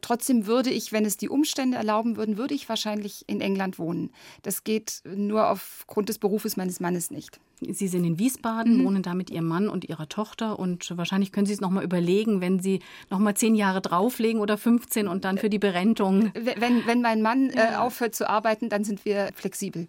Trotzdem 0.00 0.46
würde 0.46 0.70
ich, 0.70 0.92
wenn 0.92 1.04
es 1.04 1.16
die 1.16 1.28
Umstände 1.28 1.76
erlauben 1.76 2.16
würden, 2.16 2.36
würde 2.36 2.54
ich 2.54 2.68
wahrscheinlich 2.68 3.24
in 3.26 3.40
England 3.40 3.78
wohnen. 3.78 4.10
Das 4.42 4.64
geht 4.64 5.02
nur 5.04 5.48
aufgrund 5.48 6.08
des 6.08 6.18
Berufes 6.18 6.56
meines 6.56 6.80
Mannes 6.80 7.10
nicht. 7.10 7.40
Sie 7.60 7.88
sind 7.88 8.04
in 8.04 8.18
Wiesbaden, 8.18 8.78
mhm. 8.78 8.84
wohnen 8.84 9.02
da 9.02 9.14
mit 9.14 9.30
Ihrem 9.30 9.48
Mann 9.48 9.68
und 9.68 9.88
Ihrer 9.88 10.08
Tochter 10.08 10.58
und 10.58 10.96
wahrscheinlich 10.98 11.32
können 11.32 11.46
Sie 11.46 11.54
es 11.54 11.60
noch 11.62 11.70
mal 11.70 11.82
überlegen, 11.82 12.42
wenn 12.42 12.60
Sie 12.60 12.80
noch 13.10 13.18
mal 13.18 13.34
zehn 13.34 13.54
Jahre 13.54 13.80
drauflegen 13.80 14.40
oder 14.40 14.58
15 14.58 15.08
und 15.08 15.24
dann 15.24 15.38
für 15.38 15.48
die 15.48 15.58
Berentung. 15.58 16.32
Wenn, 16.34 16.86
wenn 16.86 17.00
mein 17.00 17.22
Mann 17.22 17.50
äh, 17.50 17.76
aufhört 17.76 18.14
zu 18.14 18.28
arbeiten, 18.28 18.68
dann 18.68 18.84
sind 18.84 19.04
wir 19.06 19.30
flexibel. 19.34 19.88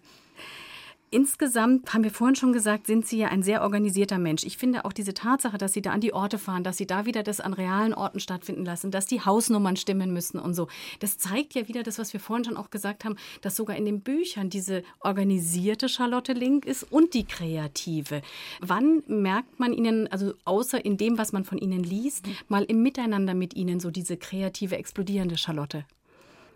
Insgesamt 1.10 1.94
haben 1.94 2.04
wir 2.04 2.10
vorhin 2.10 2.36
schon 2.36 2.52
gesagt, 2.52 2.86
sind 2.86 3.06
Sie 3.06 3.16
ja 3.16 3.28
ein 3.28 3.42
sehr 3.42 3.62
organisierter 3.62 4.18
Mensch. 4.18 4.44
Ich 4.44 4.58
finde 4.58 4.84
auch 4.84 4.92
diese 4.92 5.14
Tatsache, 5.14 5.56
dass 5.56 5.72
Sie 5.72 5.80
da 5.80 5.92
an 5.92 6.02
die 6.02 6.12
Orte 6.12 6.38
fahren, 6.38 6.64
dass 6.64 6.76
Sie 6.76 6.86
da 6.86 7.06
wieder 7.06 7.22
das 7.22 7.40
an 7.40 7.54
realen 7.54 7.94
Orten 7.94 8.20
stattfinden 8.20 8.66
lassen, 8.66 8.90
dass 8.90 9.06
die 9.06 9.22
Hausnummern 9.22 9.76
stimmen 9.76 10.12
müssen 10.12 10.38
und 10.38 10.52
so. 10.52 10.68
Das 11.00 11.16
zeigt 11.16 11.54
ja 11.54 11.66
wieder 11.66 11.82
das, 11.82 11.98
was 11.98 12.12
wir 12.12 12.20
vorhin 12.20 12.44
schon 12.44 12.58
auch 12.58 12.68
gesagt 12.68 13.06
haben, 13.06 13.16
dass 13.40 13.56
sogar 13.56 13.76
in 13.76 13.86
den 13.86 14.02
Büchern 14.02 14.50
diese 14.50 14.82
organisierte 15.00 15.88
Charlotte 15.88 16.34
Link 16.34 16.66
ist 16.66 16.82
und 16.82 17.14
die 17.14 17.24
kreative. 17.24 18.20
Wann 18.60 19.02
merkt 19.06 19.58
man 19.58 19.72
Ihnen, 19.72 20.12
also 20.12 20.34
außer 20.44 20.84
in 20.84 20.98
dem, 20.98 21.16
was 21.16 21.32
man 21.32 21.44
von 21.44 21.56
Ihnen 21.56 21.82
liest, 21.82 22.26
mal 22.48 22.64
im 22.64 22.82
Miteinander 22.82 23.32
mit 23.32 23.54
Ihnen 23.54 23.80
so 23.80 23.90
diese 23.90 24.18
kreative, 24.18 24.76
explodierende 24.76 25.38
Charlotte? 25.38 25.86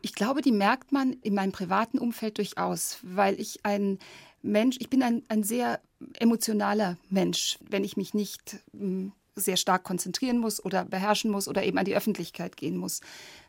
Ich 0.04 0.14
glaube, 0.14 0.42
die 0.42 0.52
merkt 0.52 0.90
man 0.90 1.12
in 1.22 1.34
meinem 1.34 1.52
privaten 1.52 1.98
Umfeld 1.98 2.38
durchaus, 2.38 2.98
weil 3.02 3.40
ich 3.40 3.64
ein 3.64 4.00
Mensch, 4.42 4.76
ich 4.80 4.90
bin 4.90 5.02
ein, 5.02 5.22
ein 5.28 5.42
sehr 5.42 5.80
emotionaler 6.18 6.98
Mensch, 7.08 7.58
wenn 7.68 7.84
ich 7.84 7.96
mich 7.96 8.12
nicht 8.12 8.58
hm, 8.72 9.12
sehr 9.34 9.56
stark 9.56 9.84
konzentrieren 9.84 10.38
muss 10.38 10.62
oder 10.62 10.84
beherrschen 10.84 11.30
muss 11.30 11.48
oder 11.48 11.64
eben 11.64 11.78
an 11.78 11.84
die 11.84 11.96
Öffentlichkeit 11.96 12.56
gehen 12.56 12.76
muss. 12.76 13.00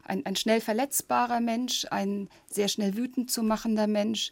Ein, 0.04 0.26
ein 0.26 0.36
schnell 0.36 0.62
verletzbarer 0.62 1.42
Mensch, 1.42 1.86
ein 1.90 2.30
sehr 2.50 2.68
schnell 2.68 2.96
wütend 2.96 3.32
zu 3.32 3.44
machender 3.44 3.88
Mensch, 3.88 4.32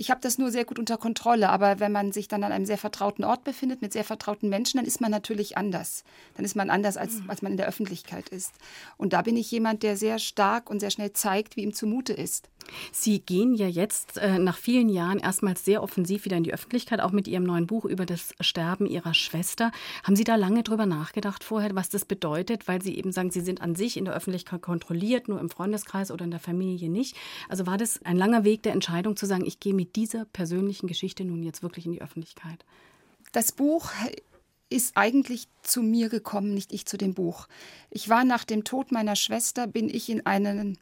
ich 0.00 0.10
habe 0.10 0.20
das 0.22 0.38
nur 0.38 0.52
sehr 0.52 0.64
gut 0.64 0.78
unter 0.78 0.96
Kontrolle, 0.96 1.50
aber 1.50 1.80
wenn 1.80 1.90
man 1.90 2.12
sich 2.12 2.28
dann 2.28 2.44
an 2.44 2.52
einem 2.52 2.64
sehr 2.64 2.78
vertrauten 2.78 3.24
Ort 3.24 3.42
befindet, 3.42 3.82
mit 3.82 3.92
sehr 3.92 4.04
vertrauten 4.04 4.48
Menschen, 4.48 4.78
dann 4.78 4.86
ist 4.86 5.00
man 5.00 5.10
natürlich 5.10 5.58
anders. 5.58 6.04
Dann 6.36 6.44
ist 6.44 6.54
man 6.54 6.70
anders, 6.70 6.96
als, 6.96 7.20
mhm. 7.20 7.30
als 7.30 7.42
man 7.42 7.50
in 7.50 7.58
der 7.58 7.66
Öffentlichkeit 7.66 8.28
ist. 8.28 8.52
Und 8.96 9.12
da 9.12 9.22
bin 9.22 9.36
ich 9.36 9.50
jemand, 9.50 9.82
der 9.82 9.96
sehr 9.96 10.20
stark 10.20 10.70
und 10.70 10.78
sehr 10.78 10.90
schnell 10.90 11.12
zeigt, 11.14 11.56
wie 11.56 11.62
ihm 11.62 11.74
zumute 11.74 12.12
ist. 12.12 12.48
Sie 12.92 13.20
gehen 13.20 13.54
ja 13.54 13.66
jetzt 13.66 14.18
äh, 14.18 14.38
nach 14.38 14.56
vielen 14.56 14.88
Jahren 14.88 15.18
erstmals 15.18 15.64
sehr 15.64 15.82
offensiv 15.82 16.24
wieder 16.24 16.36
in 16.36 16.44
die 16.44 16.52
Öffentlichkeit, 16.52 17.00
auch 17.00 17.12
mit 17.12 17.26
Ihrem 17.26 17.44
neuen 17.44 17.66
Buch 17.66 17.84
über 17.84 18.06
das 18.06 18.34
Sterben 18.40 18.86
Ihrer 18.86 19.14
Schwester. 19.14 19.72
Haben 20.04 20.16
Sie 20.16 20.24
da 20.24 20.36
lange 20.36 20.62
drüber 20.62 20.86
nachgedacht 20.86 21.42
vorher, 21.42 21.74
was 21.74 21.88
das 21.88 22.04
bedeutet? 22.04 22.68
Weil 22.68 22.82
Sie 22.82 22.96
eben 22.96 23.10
sagen, 23.10 23.30
Sie 23.30 23.40
sind 23.40 23.62
an 23.62 23.74
sich 23.74 23.96
in 23.96 24.04
der 24.04 24.14
Öffentlichkeit 24.14 24.62
kontrolliert, 24.62 25.28
nur 25.28 25.40
im 25.40 25.50
Freundeskreis 25.50 26.10
oder 26.10 26.24
in 26.24 26.30
der 26.30 26.40
Familie 26.40 26.88
nicht. 26.88 27.16
Also 27.48 27.66
war 27.66 27.78
das 27.78 28.00
ein 28.04 28.16
langer 28.16 28.44
Weg 28.44 28.62
der 28.62 28.74
Entscheidung 28.74 29.16
zu 29.16 29.26
sagen, 29.26 29.44
ich 29.44 29.58
gehe 29.60 29.74
mit 29.74 29.87
dieser 29.96 30.24
persönlichen 30.24 30.86
Geschichte 30.86 31.24
nun 31.24 31.42
jetzt 31.42 31.62
wirklich 31.62 31.86
in 31.86 31.92
die 31.92 32.02
Öffentlichkeit? 32.02 32.64
Das 33.32 33.52
Buch 33.52 33.90
ist 34.70 34.96
eigentlich 34.96 35.48
zu 35.62 35.82
mir 35.82 36.08
gekommen, 36.08 36.54
nicht 36.54 36.72
ich 36.72 36.86
zu 36.86 36.96
dem 36.96 37.14
Buch. 37.14 37.48
Ich 37.90 38.08
war 38.08 38.24
nach 38.24 38.44
dem 38.44 38.64
Tod 38.64 38.92
meiner 38.92 39.16
Schwester, 39.16 39.66
bin 39.66 39.88
ich 39.88 40.08
in 40.08 40.26
einen 40.26 40.78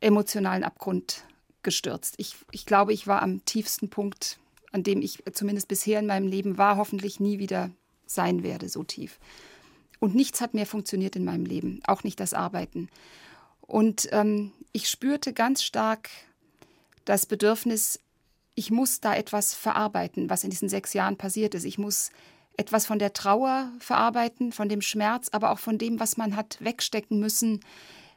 emotionalen 0.00 0.64
Abgrund 0.64 1.24
gestürzt. 1.62 2.14
Ich, 2.18 2.36
ich 2.50 2.66
glaube, 2.66 2.92
ich 2.92 3.06
war 3.06 3.22
am 3.22 3.44
tiefsten 3.44 3.88
Punkt, 3.88 4.38
an 4.72 4.82
dem 4.82 5.00
ich 5.00 5.22
zumindest 5.32 5.68
bisher 5.68 6.00
in 6.00 6.06
meinem 6.06 6.28
Leben 6.28 6.58
war, 6.58 6.76
hoffentlich 6.76 7.20
nie 7.20 7.38
wieder 7.38 7.70
sein 8.06 8.42
werde, 8.42 8.68
so 8.68 8.82
tief. 8.84 9.18
Und 10.00 10.14
nichts 10.14 10.40
hat 10.40 10.52
mehr 10.52 10.66
funktioniert 10.66 11.16
in 11.16 11.24
meinem 11.24 11.46
Leben, 11.46 11.80
auch 11.86 12.04
nicht 12.04 12.20
das 12.20 12.34
Arbeiten. 12.34 12.90
Und 13.62 14.08
ähm, 14.12 14.52
ich 14.72 14.90
spürte 14.90 15.32
ganz 15.32 15.62
stark 15.62 16.10
das 17.06 17.24
Bedürfnis, 17.24 18.00
ich 18.54 18.70
muss 18.70 19.00
da 19.00 19.14
etwas 19.14 19.54
verarbeiten, 19.54 20.30
was 20.30 20.44
in 20.44 20.50
diesen 20.50 20.68
sechs 20.68 20.92
Jahren 20.92 21.16
passiert 21.16 21.54
ist. 21.54 21.64
Ich 21.64 21.78
muss 21.78 22.10
etwas 22.56 22.86
von 22.86 22.98
der 22.98 23.12
Trauer 23.12 23.70
verarbeiten, 23.80 24.52
von 24.52 24.68
dem 24.68 24.80
Schmerz, 24.80 25.28
aber 25.32 25.50
auch 25.50 25.58
von 25.58 25.78
dem, 25.78 25.98
was 25.98 26.16
man 26.16 26.36
hat 26.36 26.58
wegstecken 26.60 27.18
müssen 27.18 27.60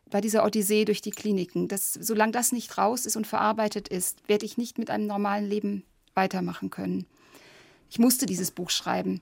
bei 0.10 0.22
dieser 0.22 0.46
Odyssee 0.46 0.86
durch 0.86 1.02
die 1.02 1.12
Kliniken. 1.12 1.68
Das, 1.68 1.94
solange 1.94 2.32
das 2.32 2.52
nicht 2.52 2.78
raus 2.78 3.06
ist 3.06 3.16
und 3.16 3.28
verarbeitet 3.28 3.88
ist, 3.88 4.28
werde 4.30 4.46
ich 4.46 4.58
nicht 4.58 4.78
mit 4.78 4.90
einem 4.90 5.08
normalen 5.08 5.46
Leben 5.46 5.84
weitermachen 6.14 6.70
können. 6.70 7.06
Ich 7.90 8.00
musste 8.00 8.26
dieses 8.26 8.52
Buch 8.52 8.70
schreiben. 8.70 9.22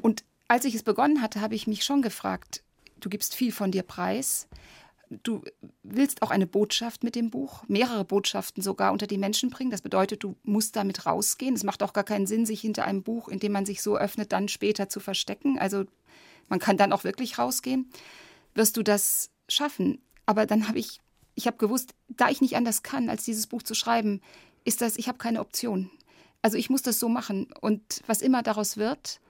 Und 0.00 0.24
als 0.48 0.64
ich 0.64 0.74
es 0.74 0.82
begonnen 0.82 1.22
hatte, 1.22 1.40
habe 1.40 1.54
ich 1.54 1.66
mich 1.66 1.84
schon 1.84 2.02
gefragt, 2.02 2.62
du 3.00 3.08
gibst 3.08 3.34
viel 3.34 3.52
von 3.52 3.70
dir 3.70 3.82
preis. 3.82 4.48
Du 5.08 5.42
willst 5.84 6.22
auch 6.22 6.30
eine 6.30 6.46
Botschaft 6.46 7.04
mit 7.04 7.14
dem 7.14 7.30
Buch, 7.30 7.62
mehrere 7.68 8.04
Botschaften 8.04 8.62
sogar 8.62 8.92
unter 8.92 9.06
die 9.06 9.18
Menschen 9.18 9.50
bringen. 9.50 9.70
Das 9.70 9.82
bedeutet, 9.82 10.24
du 10.24 10.34
musst 10.42 10.74
damit 10.74 11.06
rausgehen. 11.06 11.54
Es 11.54 11.62
macht 11.62 11.82
auch 11.82 11.92
gar 11.92 12.04
keinen 12.04 12.26
Sinn, 12.26 12.44
sich 12.44 12.60
hinter 12.60 12.84
einem 12.84 13.02
Buch, 13.02 13.28
in 13.28 13.38
dem 13.38 13.52
man 13.52 13.66
sich 13.66 13.82
so 13.82 13.96
öffnet, 13.96 14.32
dann 14.32 14.48
später 14.48 14.88
zu 14.88 14.98
verstecken. 14.98 15.58
Also 15.58 15.84
man 16.48 16.58
kann 16.58 16.76
dann 16.76 16.92
auch 16.92 17.04
wirklich 17.04 17.38
rausgehen. 17.38 17.90
Wirst 18.54 18.76
du 18.76 18.82
das 18.82 19.30
schaffen? 19.48 20.00
Aber 20.26 20.46
dann 20.46 20.66
habe 20.66 20.80
ich, 20.80 21.00
ich 21.36 21.46
habe 21.46 21.56
gewusst, 21.56 21.94
da 22.08 22.28
ich 22.28 22.40
nicht 22.40 22.56
anders 22.56 22.82
kann, 22.82 23.08
als 23.08 23.24
dieses 23.24 23.46
Buch 23.46 23.62
zu 23.62 23.74
schreiben, 23.74 24.20
ist 24.64 24.80
das, 24.80 24.96
ich 24.96 25.06
habe 25.06 25.18
keine 25.18 25.40
Option. 25.40 25.90
Also 26.42 26.58
ich 26.58 26.68
muss 26.68 26.82
das 26.82 26.98
so 26.98 27.08
machen. 27.08 27.48
Und 27.60 28.02
was 28.06 28.22
immer 28.22 28.42
daraus 28.42 28.76
wird, 28.76 29.20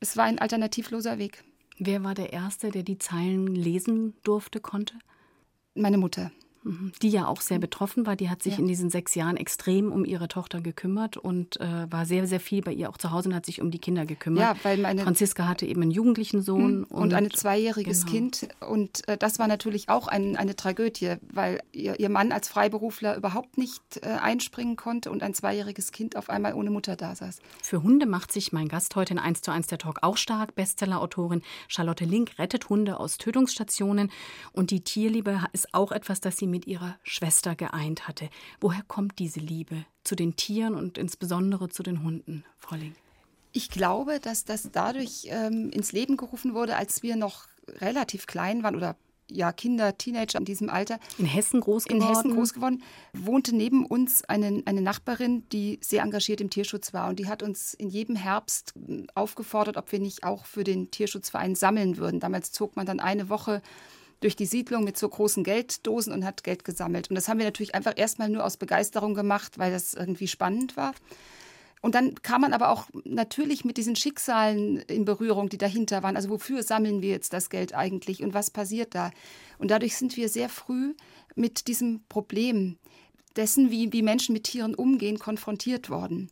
es 0.00 0.16
war 0.16 0.24
ein 0.24 0.38
alternativloser 0.38 1.18
Weg. 1.18 1.42
Wer 1.78 2.02
war 2.04 2.14
der 2.14 2.32
Erste, 2.32 2.70
der 2.70 2.82
die 2.82 2.98
Zeilen 2.98 3.54
lesen 3.54 4.14
durfte, 4.22 4.60
konnte? 4.60 4.94
Meine 5.74 5.98
Mutter. 5.98 6.30
Mhm. 6.66 6.92
Die 7.00 7.10
ja 7.10 7.28
auch 7.28 7.40
sehr 7.40 7.60
betroffen 7.60 8.06
war. 8.06 8.16
Die 8.16 8.28
hat 8.28 8.42
sich 8.42 8.54
ja. 8.54 8.58
in 8.58 8.66
diesen 8.66 8.90
sechs 8.90 9.14
Jahren 9.14 9.36
extrem 9.36 9.92
um 9.92 10.04
ihre 10.04 10.26
Tochter 10.26 10.60
gekümmert 10.60 11.16
und 11.16 11.60
äh, 11.60 11.90
war 11.90 12.06
sehr, 12.06 12.26
sehr 12.26 12.40
viel 12.40 12.62
bei 12.62 12.72
ihr 12.72 12.90
auch 12.90 12.98
zu 12.98 13.12
Hause 13.12 13.28
und 13.28 13.34
hat 13.36 13.46
sich 13.46 13.60
um 13.60 13.70
die 13.70 13.78
Kinder 13.78 14.04
gekümmert. 14.04 14.42
Ja, 14.42 14.56
weil 14.64 14.78
meine 14.78 15.02
Franziska 15.02 15.46
hatte 15.46 15.64
eben 15.64 15.82
einen 15.82 15.92
jugendlichen 15.92 16.42
Sohn. 16.42 16.78
Mhm. 16.78 16.84
Und, 16.84 17.02
und 17.02 17.14
ein 17.14 17.30
zweijähriges 17.30 18.00
genau. 18.00 18.12
Kind. 18.12 18.48
Und 18.68 19.06
äh, 19.08 19.16
das 19.16 19.38
war 19.38 19.46
natürlich 19.46 19.88
auch 19.88 20.08
ein, 20.08 20.36
eine 20.36 20.56
Tragödie, 20.56 21.14
weil 21.32 21.60
ihr, 21.72 22.00
ihr, 22.00 22.08
Mann 22.08 22.32
als 22.32 22.48
Freiberufler 22.48 23.16
überhaupt 23.16 23.58
nicht 23.58 23.82
äh, 24.02 24.06
einspringen 24.06 24.74
konnte 24.76 25.10
und 25.10 25.22
ein 25.22 25.34
zweijähriges 25.34 25.92
Kind 25.92 26.16
auf 26.16 26.30
einmal 26.30 26.54
ohne 26.54 26.70
Mutter 26.70 26.96
da 26.96 27.14
saß. 27.14 27.38
Für 27.62 27.82
Hunde 27.82 28.06
macht 28.06 28.32
sich 28.32 28.52
mein 28.52 28.66
Gast 28.66 28.96
heute 28.96 29.14
in 29.14 29.20
1 29.20 29.42
zu 29.42 29.52
1 29.52 29.68
der 29.68 29.78
Talk 29.78 29.98
auch 30.02 30.16
stark. 30.16 30.56
Bestsellerautorin 30.56 31.42
Charlotte 31.68 32.04
Link 32.04 32.38
rettet 32.38 32.68
Hunde 32.68 32.98
aus 32.98 33.18
Tötungsstationen. 33.18 34.10
Und 34.52 34.72
die 34.72 34.80
Tierliebe 34.80 35.42
ist 35.52 35.72
auch 35.74 35.92
etwas, 35.92 36.20
das 36.20 36.36
sie 36.36 36.46
mit 36.56 36.66
ihrer 36.66 36.98
Schwester 37.02 37.54
geeint 37.54 38.08
hatte. 38.08 38.30
Woher 38.60 38.82
kommt 38.82 39.18
diese 39.18 39.40
Liebe 39.40 39.84
zu 40.04 40.16
den 40.16 40.36
Tieren 40.36 40.74
und 40.74 40.96
insbesondere 40.96 41.68
zu 41.68 41.82
den 41.82 42.02
Hunden, 42.02 42.44
Frau 42.56 42.76
Link? 42.76 42.96
Ich 43.52 43.68
glaube, 43.68 44.20
dass 44.20 44.46
das 44.46 44.70
dadurch 44.72 45.26
ähm, 45.28 45.68
ins 45.70 45.92
Leben 45.92 46.16
gerufen 46.16 46.54
wurde, 46.54 46.76
als 46.76 47.02
wir 47.02 47.16
noch 47.16 47.46
relativ 47.80 48.26
klein 48.26 48.62
waren 48.62 48.74
oder 48.74 48.96
ja, 49.30 49.52
Kinder, 49.52 49.98
Teenager 49.98 50.38
in 50.38 50.44
diesem 50.46 50.70
Alter. 50.70 50.98
In 51.18 51.26
Hessen 51.26 51.60
groß 51.60 51.84
geworden? 51.84 52.02
In 52.02 52.08
Hessen 52.08 52.34
groß 52.34 52.54
geworden. 52.54 52.82
Wohnte 53.12 53.54
neben 53.54 53.84
uns 53.84 54.24
eine, 54.24 54.62
eine 54.64 54.80
Nachbarin, 54.80 55.46
die 55.50 55.78
sehr 55.82 56.04
engagiert 56.04 56.40
im 56.40 56.48
Tierschutz 56.48 56.94
war. 56.94 57.08
Und 57.08 57.18
die 57.18 57.26
hat 57.26 57.42
uns 57.42 57.74
in 57.74 57.90
jedem 57.90 58.16
Herbst 58.16 58.72
hm, 58.76 59.08
aufgefordert, 59.14 59.76
ob 59.76 59.90
wir 59.92 59.98
nicht 59.98 60.24
auch 60.24 60.46
für 60.46 60.64
den 60.64 60.90
Tierschutzverein 60.90 61.54
sammeln 61.54 61.96
würden. 61.98 62.20
Damals 62.20 62.52
zog 62.52 62.76
man 62.76 62.86
dann 62.86 63.00
eine 63.00 63.28
Woche 63.28 63.62
durch 64.20 64.36
die 64.36 64.46
Siedlung 64.46 64.84
mit 64.84 64.98
so 64.98 65.08
großen 65.08 65.44
Gelddosen 65.44 66.12
und 66.12 66.24
hat 66.24 66.44
Geld 66.44 66.64
gesammelt. 66.64 67.10
Und 67.10 67.16
das 67.16 67.28
haben 67.28 67.38
wir 67.38 67.44
natürlich 67.44 67.74
einfach 67.74 67.94
erstmal 67.96 68.28
nur 68.28 68.44
aus 68.44 68.56
Begeisterung 68.56 69.14
gemacht, 69.14 69.58
weil 69.58 69.72
das 69.72 69.94
irgendwie 69.94 70.28
spannend 70.28 70.76
war. 70.76 70.94
Und 71.82 71.94
dann 71.94 72.14
kam 72.22 72.40
man 72.40 72.52
aber 72.52 72.70
auch 72.70 72.88
natürlich 73.04 73.64
mit 73.64 73.76
diesen 73.76 73.94
Schicksalen 73.94 74.78
in 74.78 75.04
Berührung, 75.04 75.48
die 75.48 75.58
dahinter 75.58 76.02
waren. 76.02 76.16
Also 76.16 76.30
wofür 76.30 76.62
sammeln 76.62 77.02
wir 77.02 77.10
jetzt 77.10 77.32
das 77.32 77.50
Geld 77.50 77.74
eigentlich 77.74 78.22
und 78.22 78.34
was 78.34 78.50
passiert 78.50 78.94
da? 78.94 79.10
Und 79.58 79.70
dadurch 79.70 79.96
sind 79.96 80.16
wir 80.16 80.28
sehr 80.28 80.48
früh 80.48 80.94
mit 81.34 81.68
diesem 81.68 82.02
Problem 82.08 82.78
dessen, 83.36 83.70
wie, 83.70 83.92
wie 83.92 84.02
Menschen 84.02 84.32
mit 84.32 84.44
Tieren 84.44 84.74
umgehen, 84.74 85.18
konfrontiert 85.18 85.90
worden. 85.90 86.30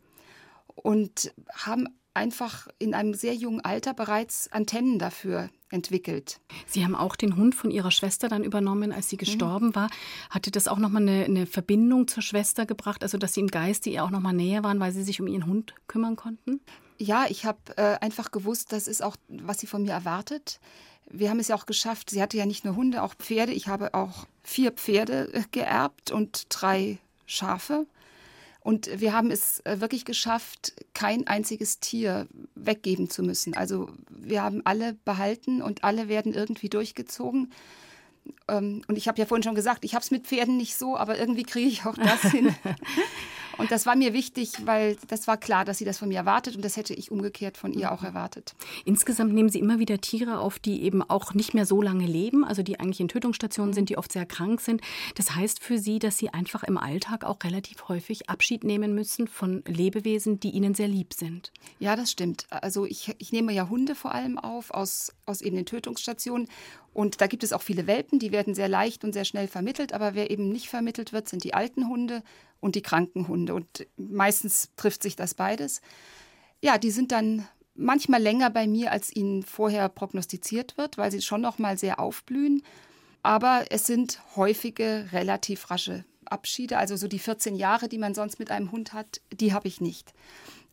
Und 0.75 1.33
haben 1.53 1.88
einfach 2.14 2.68
in 2.79 2.94
einem 2.94 3.14
sehr 3.14 3.35
jungen 3.35 3.61
Alter 3.61 3.92
bereits 3.94 4.50
Antennen 4.50 4.98
dafür 4.98 5.50
entwickelt. 5.68 6.40
Sie 6.66 6.85
haben 6.85 6.94
auch 6.94 7.16
den 7.16 7.37
Hund 7.37 7.55
von 7.55 7.70
Ihrer 7.70 7.90
Schwester 7.90 8.29
dann 8.29 8.44
übernommen, 8.44 8.92
als 8.92 9.09
sie 9.09 9.16
mhm. 9.16 9.20
gestorben 9.20 9.66
mhm. 9.68 9.74
war. 9.74 9.90
Hatte 10.31 10.50
das 10.50 10.68
auch 10.68 10.79
nochmal 10.79 11.03
eine, 11.03 11.24
eine 11.24 11.46
Verbindung 11.46 12.07
zur 12.09 12.22
Schwester 12.22 12.64
gebracht, 12.64 13.03
also 13.03 13.18
dass 13.18 13.35
Sie 13.35 13.40
im 13.40 13.48
Geiste 13.48 13.90
ihr 13.90 14.05
auch 14.05 14.11
nochmal 14.11 14.35
näher 14.35 14.62
waren, 14.62 14.81
weil 14.81 14.92
Sie 14.92 15.03
sich 15.03 15.20
um 15.20 15.27
Ihren 15.27 15.46
Hund 15.46 15.74
kümmern 15.88 16.16
konnten? 16.16 16.61
Ja, 16.98 17.27
ich 17.29 17.44
habe 17.44 17.59
äh, 17.77 17.98
einfach 18.00 18.31
gewusst, 18.31 18.72
das 18.72 18.87
ist 18.87 19.03
auch, 19.03 19.16
was 19.29 19.59
sie 19.59 19.66
von 19.66 19.83
mir 19.83 19.92
erwartet. 19.92 20.61
Wir 21.11 21.29
haben 21.29 21.40
es 21.40 21.48
ja 21.48 21.57
auch 21.57 21.66
geschafft. 21.66 22.11
Sie 22.11 22.22
hatte 22.22 22.37
ja 22.37 22.46
nicht 22.46 22.64
nur 22.64 22.77
Hunde, 22.77 23.03
auch 23.03 23.14
Pferde. 23.14 23.53
Ich 23.53 23.68
habe 23.68 23.94
auch 23.94 24.27
vier 24.42 24.70
Pferde 24.72 25.33
äh, 25.35 25.42
geerbt 25.50 26.12
und 26.12 26.46
drei 26.50 26.98
Schafe. 27.27 27.87
Und 28.64 28.88
wir 28.98 29.12
haben 29.12 29.31
es 29.31 29.61
äh, 29.66 29.83
wirklich 29.83 30.07
geschafft, 30.07 30.72
kein 30.94 31.27
einziges 31.27 31.81
Tier 31.81 32.27
weggeben 32.55 33.11
zu 33.11 33.22
müssen. 33.22 33.55
Also 33.55 33.90
wir 34.09 34.42
haben 34.42 34.62
alle 34.64 34.94
behalten 35.05 35.61
und 35.61 35.85
alle 35.85 36.09
werden 36.09 36.33
irgendwie 36.33 36.70
durchgezogen. 36.70 37.53
Ähm, 38.48 38.81
und 38.88 38.96
ich 38.96 39.07
habe 39.07 39.18
ja 39.18 39.27
vorhin 39.27 39.42
schon 39.42 39.55
gesagt, 39.55 39.85
ich 39.85 39.94
habe 39.94 40.03
es 40.03 40.11
mit 40.11 40.27
Pferden 40.27 40.57
nicht 40.57 40.77
so, 40.77 40.96
aber 40.96 41.18
irgendwie 41.18 41.42
kriege 41.42 41.68
ich 41.68 41.85
auch 41.85 41.94
das 41.94 42.22
hin. 42.22 42.57
Und 43.59 43.71
das 43.71 43.87
war 43.87 43.97
mir 43.97 44.12
wichtig, 44.12 44.53
weil 44.64 44.97
das 45.09 45.27
war 45.27 45.37
klar, 45.37 45.64
dass 45.64 45.79
sie 45.79 45.85
das 45.85 45.99
von 45.99 46.09
mir 46.09 46.19
erwartet 46.19 46.57
und 46.57 46.64
das 46.64 46.77
hätte 46.77 46.95
ich 46.95 47.11
umgekehrt 47.11 47.57
von 47.57 47.73
ihr 47.73 47.93
auch 47.93 48.03
erwartet. 48.03 48.55
Insgesamt 48.85 49.33
nehmen 49.33 49.49
Sie 49.49 49.59
immer 49.59 49.79
wieder 49.79 50.01
Tiere 50.01 50.38
auf, 50.38 50.59
die 50.59 50.83
eben 50.83 51.03
auch 51.03 51.35
nicht 51.35 51.55
mehr 51.55 51.67
so 51.67 51.83
lange 51.83 52.07
leben, 52.07 52.45
also 52.45 52.62
die 52.62 52.81
eigentlich 52.81 53.01
in 53.01 53.09
Tötungsstationen 53.09 53.73
sind, 53.73 53.88
die 53.88 53.99
oft 53.99 54.12
sehr 54.12 54.27
krank 54.27 54.61
sind. 54.61 54.81
Das 55.14 55.35
heißt 55.35 55.62
für 55.62 55.79
Sie, 55.79 55.99
dass 55.99 56.19
Sie 56.19 56.31
einfach 56.31 56.62
im 56.62 56.79
Alltag 56.79 57.25
auch 57.25 57.43
relativ 57.45 57.88
häufig 57.88 58.29
Abschied 58.29 58.64
nehmen 58.64 58.95
müssen 58.95 59.29
von 59.29 59.62
Lebewesen, 59.67 60.40
die 60.40 60.51
Ihnen 60.51 60.75
sehr 60.75 60.88
lieb 60.88 61.14
sind. 61.14 61.53
Ja, 61.79 61.97
das 61.97 62.11
stimmt. 62.11 62.47
Also 62.51 62.85
ich, 62.85 63.14
ich 63.19 63.33
nehme 63.33 63.53
ja 63.53 63.69
Hunde 63.69 63.95
vor 63.95 64.14
allem 64.14 64.38
auf 64.38 64.71
aus, 64.71 65.12
aus 65.27 65.40
eben 65.40 65.57
den 65.57 65.67
Tötungsstationen 65.67 66.49
und 66.94 67.20
da 67.20 67.26
gibt 67.26 67.42
es 67.42 67.52
auch 67.52 67.61
viele 67.61 67.88
Welpen, 67.88 68.20
die 68.20 68.33
werden 68.33 68.54
sehr 68.54 68.68
leicht 68.68 69.04
und 69.04 69.12
sehr 69.12 69.24
schnell 69.24 69.48
vermittelt, 69.48 69.92
aber 69.92 70.14
wer 70.14 70.30
eben 70.30 70.48
nicht 70.48 70.68
vermittelt 70.68 71.12
wird, 71.12 71.28
sind 71.28 71.42
die 71.42 71.52
alten 71.52 71.88
Hunde 71.88 72.22
und 72.61 72.76
die 72.76 72.83
kranken 72.83 73.26
Hunde. 73.26 73.54
Und 73.54 73.87
meistens 73.96 74.70
trifft 74.76 75.02
sich 75.02 75.16
das 75.16 75.35
beides. 75.35 75.83
Ja, 76.62 76.78
die 76.78 76.92
sind 76.92 77.11
dann 77.11 77.46
manchmal 77.74 78.22
länger 78.22 78.48
bei 78.48 78.68
mir, 78.68 78.92
als 78.92 79.14
ihnen 79.14 79.42
vorher 79.42 79.88
prognostiziert 79.88 80.78
wird, 80.78 80.96
weil 80.96 81.11
sie 81.11 81.20
schon 81.20 81.40
noch 81.40 81.59
mal 81.59 81.76
sehr 81.76 81.98
aufblühen. 81.98 82.62
Aber 83.24 83.64
es 83.70 83.87
sind 83.87 84.20
häufige, 84.37 85.09
relativ 85.11 85.70
rasche 85.70 86.04
Abschiede. 86.26 86.78
Also 86.78 86.94
so 86.94 87.09
die 87.09 87.18
14 87.18 87.57
Jahre, 87.57 87.88
die 87.88 87.98
man 87.98 88.14
sonst 88.14 88.38
mit 88.38 88.52
einem 88.52 88.70
Hund 88.70 88.92
hat, 88.92 89.20
die 89.33 89.52
habe 89.52 89.66
ich 89.66 89.80
nicht. 89.80 90.14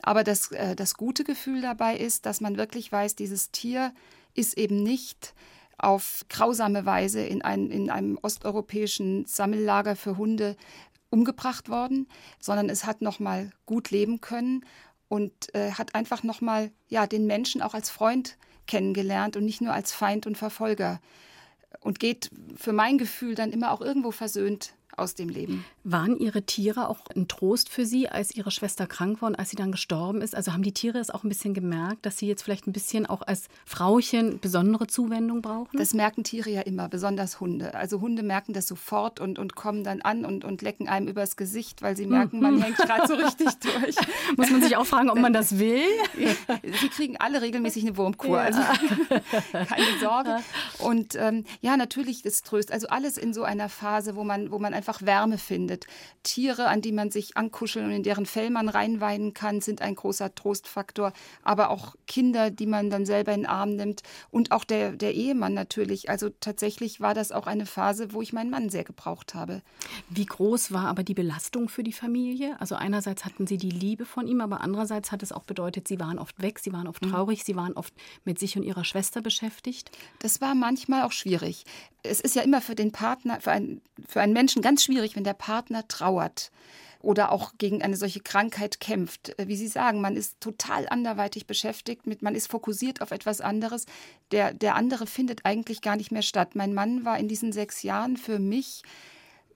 Aber 0.03 0.23
das, 0.23 0.51
äh, 0.51 0.75
das 0.75 0.93
gute 0.93 1.23
Gefühl 1.23 1.61
dabei 1.61 1.97
ist, 1.97 2.27
dass 2.27 2.41
man 2.41 2.57
wirklich 2.57 2.91
weiß, 2.91 3.15
dieses 3.15 3.49
Tier 3.49 3.91
ist 4.35 4.57
eben 4.57 4.83
nicht 4.83 5.33
auf 5.81 6.25
grausame 6.29 6.85
Weise 6.85 7.21
in, 7.21 7.41
ein, 7.41 7.71
in 7.71 7.89
einem 7.89 8.17
osteuropäischen 8.21 9.25
Sammellager 9.25 9.95
für 9.95 10.17
Hunde 10.17 10.55
umgebracht 11.09 11.69
worden, 11.69 12.07
sondern 12.39 12.69
es 12.69 12.85
hat 12.85 13.01
noch 13.01 13.19
mal 13.19 13.51
gut 13.65 13.91
leben 13.91 14.21
können 14.21 14.63
und 15.09 15.53
äh, 15.53 15.71
hat 15.71 15.95
einfach 15.95 16.23
noch 16.23 16.39
mal 16.39 16.71
ja 16.87 17.07
den 17.07 17.25
Menschen 17.25 17.61
auch 17.61 17.73
als 17.73 17.89
Freund 17.89 18.37
kennengelernt 18.67 19.35
und 19.35 19.43
nicht 19.43 19.61
nur 19.61 19.73
als 19.73 19.91
Feind 19.91 20.27
und 20.27 20.37
Verfolger. 20.37 21.01
Und 21.79 21.99
geht 21.99 22.29
für 22.55 22.73
mein 22.73 22.97
Gefühl 22.97 23.35
dann 23.35 23.51
immer 23.51 23.71
auch 23.71 23.81
irgendwo 23.81 24.11
versöhnt 24.11 24.73
aus 25.01 25.15
dem 25.15 25.29
Leben. 25.29 25.65
Waren 25.83 26.17
Ihre 26.17 26.43
Tiere 26.43 26.89
auch 26.89 26.99
ein 27.15 27.27
Trost 27.27 27.69
für 27.69 27.85
Sie, 27.85 28.07
als 28.07 28.35
Ihre 28.35 28.51
Schwester 28.51 28.87
krank 28.87 29.21
war 29.21 29.29
und 29.29 29.35
als 29.35 29.49
sie 29.49 29.55
dann 29.55 29.71
gestorben 29.71 30.21
ist? 30.21 30.35
Also 30.35 30.53
haben 30.53 30.63
die 30.63 30.73
Tiere 30.73 30.99
es 30.99 31.09
auch 31.09 31.23
ein 31.23 31.29
bisschen 31.29 31.53
gemerkt, 31.53 32.05
dass 32.05 32.17
sie 32.17 32.27
jetzt 32.27 32.43
vielleicht 32.43 32.67
ein 32.67 32.73
bisschen 32.73 33.05
auch 33.05 33.21
als 33.21 33.47
Frauchen 33.65 34.39
besondere 34.39 34.87
Zuwendung 34.87 35.41
brauchen? 35.41 35.77
Das 35.77 35.93
merken 35.93 36.23
Tiere 36.23 36.49
ja 36.49 36.61
immer, 36.61 36.89
besonders 36.89 37.39
Hunde. 37.39 37.73
Also 37.73 38.01
Hunde 38.01 38.23
merken 38.23 38.53
das 38.53 38.67
sofort 38.67 39.19
und, 39.19 39.39
und 39.39 39.55
kommen 39.55 39.83
dann 39.83 40.01
an 40.01 40.25
und, 40.25 40.43
und 40.43 40.61
lecken 40.61 40.87
einem 40.87 41.07
übers 41.07 41.35
Gesicht, 41.35 41.81
weil 41.81 41.97
sie 41.97 42.05
merken, 42.05 42.39
man 42.39 42.55
mhm. 42.55 42.63
hängt 42.63 42.77
gerade 42.77 43.07
so 43.07 43.15
richtig 43.15 43.49
durch. 43.59 43.95
Muss 44.37 44.49
man 44.49 44.61
sich 44.61 44.77
auch 44.77 44.85
fragen, 44.85 45.09
ob 45.09 45.17
man 45.17 45.33
das 45.33 45.57
will? 45.57 45.81
sie 46.81 46.89
kriegen 46.89 47.17
alle 47.17 47.41
regelmäßig 47.41 47.83
eine 47.83 47.97
Wurmkur, 47.97 48.37
ja. 48.37 48.43
also 48.43 48.61
keine 49.51 49.99
Sorge. 49.99 50.37
Und 50.79 51.15
ähm, 51.15 51.45
ja, 51.61 51.77
natürlich 51.77 52.25
ist 52.25 52.45
Tröst. 52.45 52.71
Also 52.71 52.87
alles 52.87 53.17
in 53.17 53.33
so 53.33 53.43
einer 53.43 53.69
Phase, 53.69 54.15
wo 54.15 54.23
man, 54.23 54.51
wo 54.51 54.59
man 54.59 54.73
einfach 54.73 54.90
Wärme 54.99 55.37
findet. 55.37 55.85
Tiere, 56.23 56.67
an 56.67 56.81
die 56.81 56.91
man 56.91 57.11
sich 57.11 57.37
ankuscheln 57.37 57.85
und 57.85 57.91
in 57.91 58.03
deren 58.03 58.25
Fell 58.25 58.49
man 58.49 58.67
reinweinen 58.67 59.33
kann, 59.33 59.61
sind 59.61 59.81
ein 59.81 59.95
großer 59.95 60.35
Trostfaktor. 60.35 61.13
Aber 61.43 61.69
auch 61.69 61.95
Kinder, 62.07 62.51
die 62.51 62.65
man 62.65 62.89
dann 62.89 63.05
selber 63.05 63.33
in 63.33 63.41
den 63.41 63.49
Arm 63.49 63.75
nimmt. 63.75 64.03
Und 64.29 64.51
auch 64.51 64.65
der, 64.65 64.91
der 64.91 65.13
Ehemann 65.13 65.53
natürlich. 65.53 66.09
Also 66.09 66.29
tatsächlich 66.39 66.99
war 66.99 67.13
das 67.13 67.31
auch 67.31 67.47
eine 67.47 67.65
Phase, 67.65 68.13
wo 68.13 68.21
ich 68.21 68.33
meinen 68.33 68.49
Mann 68.49 68.69
sehr 68.69 68.83
gebraucht 68.83 69.33
habe. 69.33 69.61
Wie 70.09 70.25
groß 70.25 70.71
war 70.73 70.87
aber 70.87 71.03
die 71.03 71.13
Belastung 71.13 71.69
für 71.69 71.83
die 71.83 71.93
Familie? 71.93 72.59
Also 72.59 72.75
einerseits 72.75 73.25
hatten 73.25 73.47
Sie 73.47 73.57
die 73.57 73.69
Liebe 73.69 74.05
von 74.05 74.27
ihm, 74.27 74.41
aber 74.41 74.61
andererseits 74.61 75.11
hat 75.11 75.23
es 75.23 75.31
auch 75.31 75.43
bedeutet, 75.43 75.87
Sie 75.87 75.99
waren 75.99 76.19
oft 76.19 76.41
weg, 76.41 76.59
Sie 76.59 76.73
waren 76.73 76.87
oft 76.87 77.05
mhm. 77.05 77.11
traurig, 77.11 77.39
mhm. 77.39 77.43
Sie 77.45 77.55
waren 77.55 77.73
oft 77.73 77.93
mit 78.25 78.39
sich 78.39 78.57
und 78.57 78.63
Ihrer 78.63 78.83
Schwester 78.83 79.21
beschäftigt. 79.21 79.91
Das 80.19 80.41
war 80.41 80.55
manchmal 80.55 81.03
auch 81.03 81.11
schwierig. 81.11 81.65
Es 82.03 82.19
ist 82.19 82.35
ja 82.35 82.41
immer 82.41 82.61
für 82.61 82.75
den 82.75 82.91
Partner, 82.91 83.39
für, 83.41 83.51
ein, 83.51 83.81
für 84.07 84.21
einen 84.21 84.33
Menschen 84.33 84.61
ganz 84.61 84.83
schwierig, 84.83 85.15
wenn 85.15 85.23
der 85.23 85.33
Partner 85.33 85.87
trauert 85.87 86.51
oder 87.01 87.31
auch 87.31 87.53
gegen 87.57 87.81
eine 87.81 87.95
solche 87.97 88.19
Krankheit 88.19 88.79
kämpft. 88.79 89.37
Äh, 89.39 89.47
wie 89.47 89.55
Sie 89.55 89.67
sagen, 89.67 90.01
man 90.01 90.15
ist 90.15 90.39
total 90.39 90.87
anderweitig 90.89 91.47
beschäftigt, 91.47 92.07
mit, 92.07 92.21
man 92.21 92.35
ist 92.35 92.47
fokussiert 92.47 93.01
auf 93.01 93.11
etwas 93.11 93.41
anderes. 93.41 93.85
Der, 94.31 94.53
der 94.53 94.75
andere 94.75 95.07
findet 95.07 95.45
eigentlich 95.45 95.81
gar 95.81 95.95
nicht 95.95 96.11
mehr 96.11 96.21
statt. 96.21 96.55
Mein 96.55 96.73
Mann 96.73 97.05
war 97.05 97.17
in 97.17 97.27
diesen 97.27 97.51
sechs 97.51 97.83
Jahren 97.83 98.17
für 98.17 98.39
mich 98.39 98.83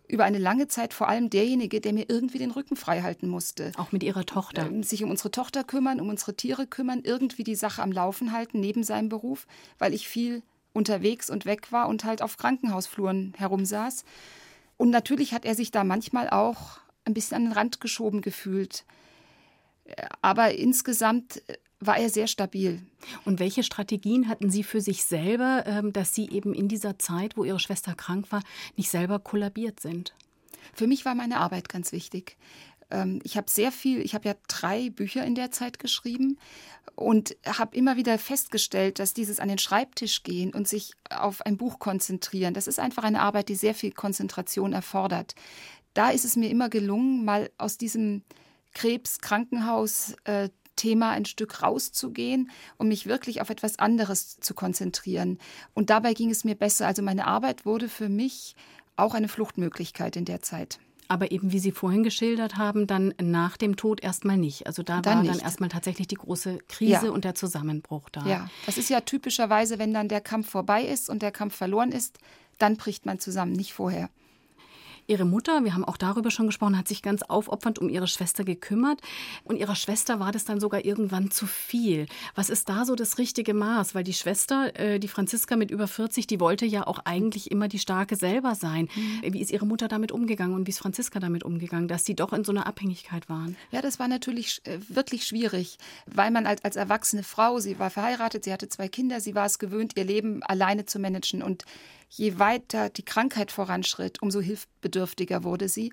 über 0.08 0.24
eine 0.24 0.38
lange 0.38 0.68
Zeit 0.68 0.94
vor 0.94 1.08
allem 1.08 1.32
derjenige, 1.32 1.82
der 1.82 1.92
mir 1.92 2.06
irgendwie 2.08 2.38
den 2.38 2.52
Rücken 2.52 2.76
frei 2.76 3.02
halten 3.02 3.28
musste. 3.28 3.72
Auch 3.78 3.92
mit 3.92 4.04
ihrer 4.04 4.26
Tochter. 4.26 4.68
Ähm, 4.68 4.84
sich 4.84 5.04
um 5.04 5.10
unsere 5.10 5.32
Tochter 5.32 5.64
kümmern, 5.64 6.00
um 6.00 6.10
unsere 6.10 6.36
Tiere 6.36 6.68
kümmern, 6.68 7.02
irgendwie 7.04 7.44
die 7.44 7.56
Sache 7.56 7.82
am 7.82 7.92
Laufen 7.92 8.32
halten 8.32 8.60
neben 8.60 8.84
seinem 8.84 9.10
Beruf, 9.10 9.48
weil 9.80 9.94
ich 9.94 10.08
viel 10.08 10.44
unterwegs 10.76 11.30
und 11.30 11.46
weg 11.46 11.72
war 11.72 11.88
und 11.88 12.04
halt 12.04 12.22
auf 12.22 12.38
Krankenhausfluren 12.38 13.34
herumsaß. 13.38 14.04
Und 14.78 14.90
natürlich 14.90 15.34
hat 15.34 15.46
er 15.46 15.56
sich 15.56 15.72
da 15.72 15.84
manchmal 15.84 16.30
auch 16.30 16.80
ein 17.06 17.14
bisschen 17.14 17.38
an 17.38 17.44
den 17.46 17.54
Rand 17.54 17.80
geschoben 17.80 18.22
gefühlt. 18.22 18.84
Aber 20.22 20.54
insgesamt 20.54 21.42
war 21.80 21.98
er 21.98 22.10
sehr 22.10 22.28
stabil. 22.28 22.82
Und 23.26 23.40
welche 23.40 23.64
Strategien 23.64 24.28
hatten 24.28 24.50
Sie 24.50 24.64
für 24.64 24.82
sich 24.82 25.04
selber, 25.04 25.64
ähm, 25.68 25.94
dass 25.94 26.14
Sie 26.14 26.30
eben 26.30 26.54
in 26.54 26.68
dieser 26.68 26.98
Zeit, 26.98 27.38
wo 27.38 27.44
Ihre 27.44 27.60
Schwester 27.60 27.94
krank 27.96 28.32
war, 28.32 28.42
nicht 28.76 28.90
selber 28.90 29.20
kollabiert 29.20 29.80
sind? 29.80 30.16
Für 30.74 30.88
mich 30.88 31.06
war 31.06 31.16
meine 31.16 31.38
Arbeit 31.38 31.70
ganz 31.70 31.92
wichtig. 31.92 32.38
Ähm, 32.92 33.20
ich 33.24 33.38
habe 33.38 33.50
sehr 33.50 33.72
viel, 33.72 34.02
ich 34.02 34.14
habe 34.14 34.28
ja 34.28 34.36
drei 34.48 34.90
Bücher 34.90 35.26
in 35.26 35.36
der 35.36 35.52
Zeit 35.52 35.80
geschrieben 35.80 36.38
und 36.96 37.36
habe 37.46 37.76
immer 37.76 37.98
wieder 37.98 38.18
festgestellt, 38.18 39.00
dass 39.00 39.14
dieses 39.14 39.40
an 39.40 39.50
den 39.50 39.58
Schreibtisch 39.58 40.24
gehen 40.24 40.54
und 40.54 40.68
sich 40.68 40.94
auf 41.10 41.46
ein 41.46 41.58
Buch 41.58 41.80
konzentrieren, 41.80 42.54
das 42.54 42.68
ist 42.68 42.80
einfach 42.80 43.04
eine 43.04 43.22
Arbeit, 43.22 43.50
die 43.50 43.56
sehr 43.56 43.76
viel 43.76 43.92
Konzentration 43.92 44.74
erfordert. 44.74 45.36
Da 45.94 46.10
ist 46.10 46.26
es 46.26 46.36
mir 46.36 46.50
immer 46.50 46.70
gelungen, 46.70 47.26
mal 47.26 47.50
aus 47.58 47.78
diesem 47.78 48.24
Krebs-Krankenhaus 48.74 50.16
äh, 50.26 50.50
ein 50.78 51.26
Stück 51.26 51.64
rauszugehen, 51.64 52.52
um 52.78 52.90
mich 52.90 53.08
wirklich 53.08 53.42
auf 53.42 53.50
etwas 53.50 53.80
anderes 53.80 54.40
zu 54.40 54.54
konzentrieren. 54.54 55.40
Und 55.74 55.90
dabei 55.90 56.14
ging 56.14 56.30
es 56.30 56.44
mir 56.44 56.54
besser. 56.54 56.86
Also 56.86 57.02
meine 57.02 57.26
Arbeit 57.26 57.66
wurde 57.66 57.90
für 57.90 58.10
mich 58.10 58.56
auch 58.96 59.14
eine 59.14 59.30
Fluchtmöglichkeit 59.30 60.16
in 60.16 60.26
der 60.26 60.42
Zeit. 60.42 60.80
Aber 61.08 61.32
eben, 61.32 61.52
wie 61.52 61.60
Sie 61.60 61.72
vorhin 61.72 62.04
geschildert 62.04 62.58
haben, 62.58 62.88
dann 62.88 63.14
nach 63.22 63.58
dem 63.58 63.76
Tod 63.76 64.02
erstmal 64.02 64.38
nicht. 64.38 64.68
Also 64.68 64.84
da 64.84 65.02
dann 65.02 65.18
war 65.18 65.22
nicht. 65.24 65.36
dann 65.36 65.42
erstmal 65.42 65.70
tatsächlich 65.70 66.08
die 66.08 66.16
große 66.16 66.60
Krise 66.68 67.06
ja. 67.06 67.12
und 67.12 67.26
der 67.26 67.36
Zusammenbruch 67.36 68.10
da. 68.10 68.26
Ja, 68.26 68.50
das 68.66 68.78
ist 68.78 68.90
ja 68.90 69.02
typischerweise, 69.02 69.80
wenn 69.80 69.94
dann 69.94 70.08
der 70.08 70.22
Kampf 70.22 70.50
vorbei 70.50 70.84
ist 70.84 71.10
und 71.10 71.22
der 71.22 71.32
Kampf 71.32 71.56
verloren 71.56 71.92
ist, 71.92 72.18
dann 72.58 72.78
bricht 72.78 73.06
man 73.06 73.20
zusammen, 73.20 73.54
nicht 73.54 73.74
vorher. 73.74 74.10
Ihre 75.08 75.26
Mutter, 75.26 75.64
wir 75.64 75.74
haben 75.74 75.86
auch 75.86 75.98
darüber 75.98 76.32
schon 76.32 76.48
gesprochen, 76.48 76.78
hat 76.78 76.88
sich 76.88 77.02
ganz 77.02 77.22
aufopfernd 77.22 77.80
um 77.80 77.90
ihre 77.90 78.08
Schwester 78.08 78.44
gekümmert. 78.44 79.02
Und 79.44 79.58
ihrer 79.58 79.76
Schwester 79.76 80.20
war 80.20 80.32
das 80.32 80.46
dann 80.46 80.60
sogar 80.60 80.84
irgendwann 80.84 81.30
zu 81.30 81.46
viel. 81.46 82.08
Was 82.34 82.50
ist 82.50 82.70
da 82.70 82.86
so 82.86 82.96
das 82.96 83.18
richtige 83.18 83.54
Maß? 83.54 83.94
Weil 83.94 84.04
die 84.04 84.14
Schwester, 84.14 84.78
äh, 84.80 85.00
die 85.00 85.08
Franziska 85.08 85.56
mit 85.56 85.70
über 85.70 85.88
40, 85.88 86.26
die 86.26 86.40
wollte 86.40 86.66
ja 86.66 86.88
auch 86.88 87.00
eigentlich 87.06 87.52
immer 87.52 87.68
die 87.68 87.80
Starke 87.80 88.16
selber 88.16 88.56
sein. 88.56 88.90
Mhm. 88.96 89.34
Wie 89.34 89.42
ist 89.42 89.52
ihre 89.52 89.68
Mutter 89.68 89.88
damit 89.88 90.12
umgegangen 90.12 90.56
und 90.56 90.66
wie 90.66 90.72
ist 90.72 90.80
Franziska 90.80 91.20
damit 91.20 91.44
umgegangen, 91.44 91.88
dass 91.88 92.06
sie 92.06 92.16
doch 92.16 92.34
in 92.34 92.44
so 92.44 92.52
einer 92.52 92.66
Abhängigkeit 92.66 93.30
waren? 93.30 93.56
Ja, 93.72 93.82
das 93.82 94.00
war 94.00 94.08
natürlich 94.08 94.62
äh, 94.66 94.80
wirklich 94.90 95.26
schwierig, 95.28 95.78
weil 96.08 96.32
man 96.32 96.48
als, 96.48 96.64
als 96.64 96.76
erwachsene 96.76 97.24
Frau, 97.24 97.60
sie 97.60 97.78
war 97.78 97.92
verheiratet, 97.92 98.44
sie 98.44 98.54
hatte 98.54 98.70
zwei 98.70 98.88
Kinder, 98.88 99.20
sie 99.22 99.36
war 99.36 99.46
es 99.46 99.60
gewöhnt, 99.60 99.94
ihr 99.96 100.06
Leben 100.06 100.42
alleine 100.44 100.86
zu 100.86 100.98
managen. 100.98 101.44
Und 101.44 101.66
je 102.10 102.40
weiter 102.40 102.90
die 102.90 103.04
Krankheit 103.04 103.52
voranschritt, 103.52 104.22
umso 104.22 104.42
hilfbedürftiger 104.86 105.44
wurde 105.44 105.68
sie. 105.68 105.92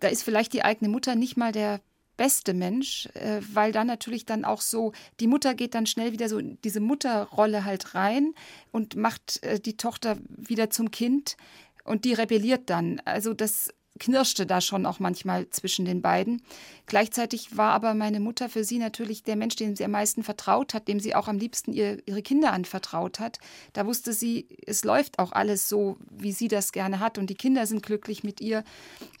Da 0.00 0.08
ist 0.08 0.22
vielleicht 0.22 0.52
die 0.52 0.62
eigene 0.62 0.90
Mutter 0.90 1.14
nicht 1.14 1.36
mal 1.36 1.52
der 1.52 1.80
beste 2.16 2.54
Mensch, 2.54 3.06
äh, 3.14 3.40
weil 3.52 3.72
dann 3.72 3.86
natürlich 3.86 4.26
dann 4.26 4.44
auch 4.44 4.60
so, 4.60 4.92
die 5.20 5.26
Mutter 5.26 5.54
geht 5.54 5.74
dann 5.74 5.86
schnell 5.86 6.12
wieder 6.12 6.28
so 6.28 6.38
in 6.38 6.58
diese 6.62 6.80
Mutterrolle 6.80 7.64
halt 7.64 7.94
rein 7.94 8.34
und 8.72 8.94
macht 8.94 9.42
äh, 9.42 9.58
die 9.58 9.76
Tochter 9.76 10.18
wieder 10.28 10.70
zum 10.70 10.90
Kind 10.90 11.36
und 11.84 12.04
die 12.04 12.12
rebelliert 12.12 12.68
dann. 12.68 13.00
Also 13.04 13.32
das 13.32 13.70
knirschte 14.00 14.46
da 14.46 14.60
schon 14.60 14.84
auch 14.86 14.98
manchmal 14.98 15.48
zwischen 15.50 15.84
den 15.84 16.02
beiden. 16.02 16.42
Gleichzeitig 16.86 17.56
war 17.56 17.72
aber 17.72 17.94
meine 17.94 18.18
Mutter 18.18 18.48
für 18.48 18.64
sie 18.64 18.78
natürlich 18.78 19.22
der 19.22 19.36
Mensch, 19.36 19.54
dem 19.54 19.76
sie 19.76 19.84
am 19.84 19.92
meisten 19.92 20.24
vertraut 20.24 20.74
hat, 20.74 20.88
dem 20.88 20.98
sie 20.98 21.14
auch 21.14 21.28
am 21.28 21.38
liebsten 21.38 21.72
ihr, 21.72 21.98
ihre 22.06 22.22
Kinder 22.22 22.52
anvertraut 22.52 23.20
hat. 23.20 23.38
Da 23.72 23.86
wusste 23.86 24.12
sie, 24.12 24.48
es 24.66 24.82
läuft 24.82 25.20
auch 25.20 25.30
alles 25.30 25.68
so, 25.68 25.98
wie 26.10 26.32
sie 26.32 26.48
das 26.48 26.72
gerne 26.72 26.98
hat 26.98 27.18
und 27.18 27.30
die 27.30 27.36
Kinder 27.36 27.66
sind 27.66 27.84
glücklich 27.84 28.24
mit 28.24 28.40
ihr. 28.40 28.64